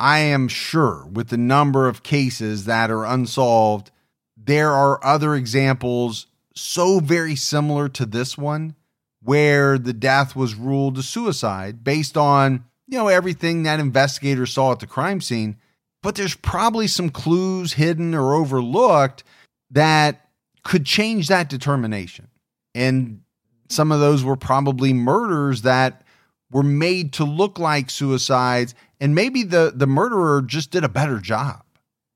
I 0.00 0.20
am 0.20 0.48
sure 0.48 1.06
with 1.12 1.28
the 1.28 1.36
number 1.36 1.86
of 1.86 2.02
cases 2.02 2.64
that 2.64 2.90
are 2.90 3.04
unsolved, 3.04 3.90
there 4.34 4.72
are 4.72 5.04
other 5.04 5.34
examples 5.34 6.26
so 6.56 7.00
very 7.00 7.36
similar 7.36 7.88
to 7.90 8.06
this 8.06 8.38
one 8.38 8.74
where 9.22 9.78
the 9.78 9.92
death 9.92 10.34
was 10.34 10.54
ruled 10.54 10.96
a 10.96 11.02
suicide 11.02 11.84
based 11.84 12.16
on, 12.16 12.64
you 12.86 12.96
know, 12.96 13.08
everything 13.08 13.64
that 13.64 13.78
investigators 13.78 14.54
saw 14.54 14.72
at 14.72 14.80
the 14.80 14.86
crime 14.86 15.20
scene. 15.20 15.58
But 16.02 16.14
there's 16.14 16.34
probably 16.34 16.86
some 16.86 17.10
clues 17.10 17.74
hidden 17.74 18.14
or 18.14 18.34
overlooked 18.34 19.22
that 19.70 20.30
could 20.64 20.86
change 20.86 21.28
that 21.28 21.50
determination. 21.50 22.28
And 22.74 23.20
some 23.68 23.92
of 23.92 24.00
those 24.00 24.24
were 24.24 24.36
probably 24.36 24.94
murders 24.94 25.62
that 25.62 26.02
were 26.50 26.62
made 26.62 27.12
to 27.14 27.24
look 27.24 27.58
like 27.58 27.90
suicides 27.90 28.74
and 29.00 29.14
maybe 29.14 29.42
the 29.42 29.72
the 29.74 29.86
murderer 29.86 30.42
just 30.42 30.70
did 30.70 30.84
a 30.84 30.88
better 30.88 31.18
job 31.18 31.62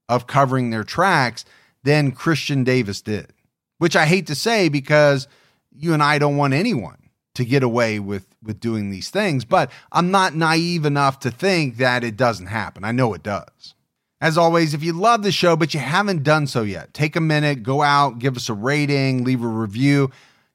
of 0.09 0.26
covering 0.26 0.70
their 0.70 0.85
tracks 0.85 1.45
than 1.82 2.12
Christian 2.12 2.64
Davis 2.64 3.01
did. 3.01 3.32
Which 3.78 3.97
I 3.97 4.07
hate 4.07 4.26
to 4.28 4.35
say 4.35 4.68
because 4.68 5.26
you 5.72 5.93
and 5.93 6.03
I 6.03 6.18
don't 6.18 6.37
want 6.37 6.55
anyone 6.55 6.99
to 7.35 7.45
get 7.45 7.62
away 7.62 7.99
with 7.99 8.26
with 8.43 8.61
doing 8.61 8.91
these 8.91 9.11
things, 9.11 9.45
but 9.45 9.70
I'm 9.91 10.11
not 10.11 10.35
naive 10.35 10.85
enough 10.85 11.18
to 11.20 11.30
think 11.30 11.78
that 11.78 12.05
it 12.05 12.16
doesn't 12.16 12.47
happen. 12.47 12.85
I 12.85 12.93
know 12.93 13.14
it 13.14 13.22
does. 13.22 13.74
As 14.20 14.39
always, 14.39 14.72
if 14.72 14.82
you 14.82 14.93
love 14.93 15.22
the 15.22 15.32
show 15.32 15.57
but 15.57 15.74
you 15.74 15.80
haven't 15.80 16.22
done 16.22 16.47
so 16.47 16.62
yet, 16.62 16.95
take 16.95 17.16
a 17.16 17.20
minute, 17.20 17.62
go 17.62 17.82
out, 17.82 18.18
give 18.18 18.37
us 18.37 18.49
a 18.49 18.55
rating, 18.55 19.24
leave 19.24 19.43
a 19.43 19.49
review. 19.49 20.11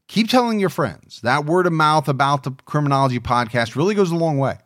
Keep 0.08 0.30
telling 0.30 0.60
your 0.60 0.70
friends. 0.70 1.22
That 1.22 1.46
word 1.46 1.68
of 1.68 1.74
mouth 1.74 2.08
about 2.08 2.42
the 2.42 2.52
Criminology 2.66 3.20
podcast 3.20 3.76
really 3.76 3.94
goes 3.94 4.10
a 4.10 4.16
long 4.16 4.40
way. 4.40 4.58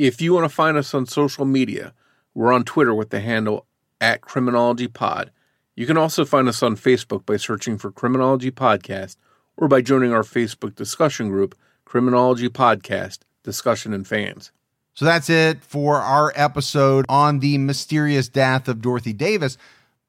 If 0.00 0.22
you 0.22 0.32
want 0.32 0.46
to 0.46 0.48
find 0.48 0.78
us 0.78 0.94
on 0.94 1.04
social 1.04 1.44
media, 1.44 1.92
we're 2.32 2.54
on 2.54 2.64
Twitter 2.64 2.94
with 2.94 3.10
the 3.10 3.20
handle 3.20 3.66
at 4.00 4.22
Criminology 4.22 4.88
Pod. 4.88 5.30
You 5.76 5.84
can 5.84 5.98
also 5.98 6.24
find 6.24 6.48
us 6.48 6.62
on 6.62 6.76
Facebook 6.76 7.26
by 7.26 7.36
searching 7.36 7.76
for 7.76 7.92
Criminology 7.92 8.50
Podcast 8.50 9.16
or 9.58 9.68
by 9.68 9.82
joining 9.82 10.14
our 10.14 10.22
Facebook 10.22 10.74
discussion 10.74 11.28
group, 11.28 11.54
Criminology 11.84 12.48
Podcast 12.48 13.18
Discussion 13.42 13.92
and 13.92 14.08
Fans. 14.08 14.52
So 14.94 15.04
that's 15.04 15.28
it 15.28 15.62
for 15.62 15.96
our 15.96 16.32
episode 16.34 17.04
on 17.10 17.40
the 17.40 17.58
mysterious 17.58 18.30
death 18.30 18.68
of 18.68 18.80
Dorothy 18.80 19.12
Davis. 19.12 19.58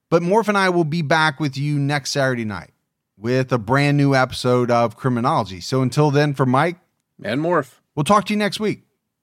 But 0.10 0.24
Morph 0.24 0.48
and 0.48 0.58
I 0.58 0.70
will 0.70 0.86
be 0.86 1.02
back 1.02 1.42
with 1.42 1.58
you 1.58 1.78
next 1.78 2.12
Saturday 2.12 2.46
night 2.46 2.72
with 3.18 3.52
a 3.52 3.58
brand 3.58 3.98
new 3.98 4.16
episode 4.16 4.72
of 4.72 4.96
Criminology. 4.96 5.60
So 5.60 5.82
until 5.82 6.12
then, 6.12 6.34
for 6.34 6.46
Mike 6.46 6.78
and 7.22 7.42
Morph, 7.42 7.80
we'll 7.94 8.06
talk 8.06 8.24
to 8.28 8.34
you 8.34 8.39
next 8.39 8.62
week. 8.62 8.84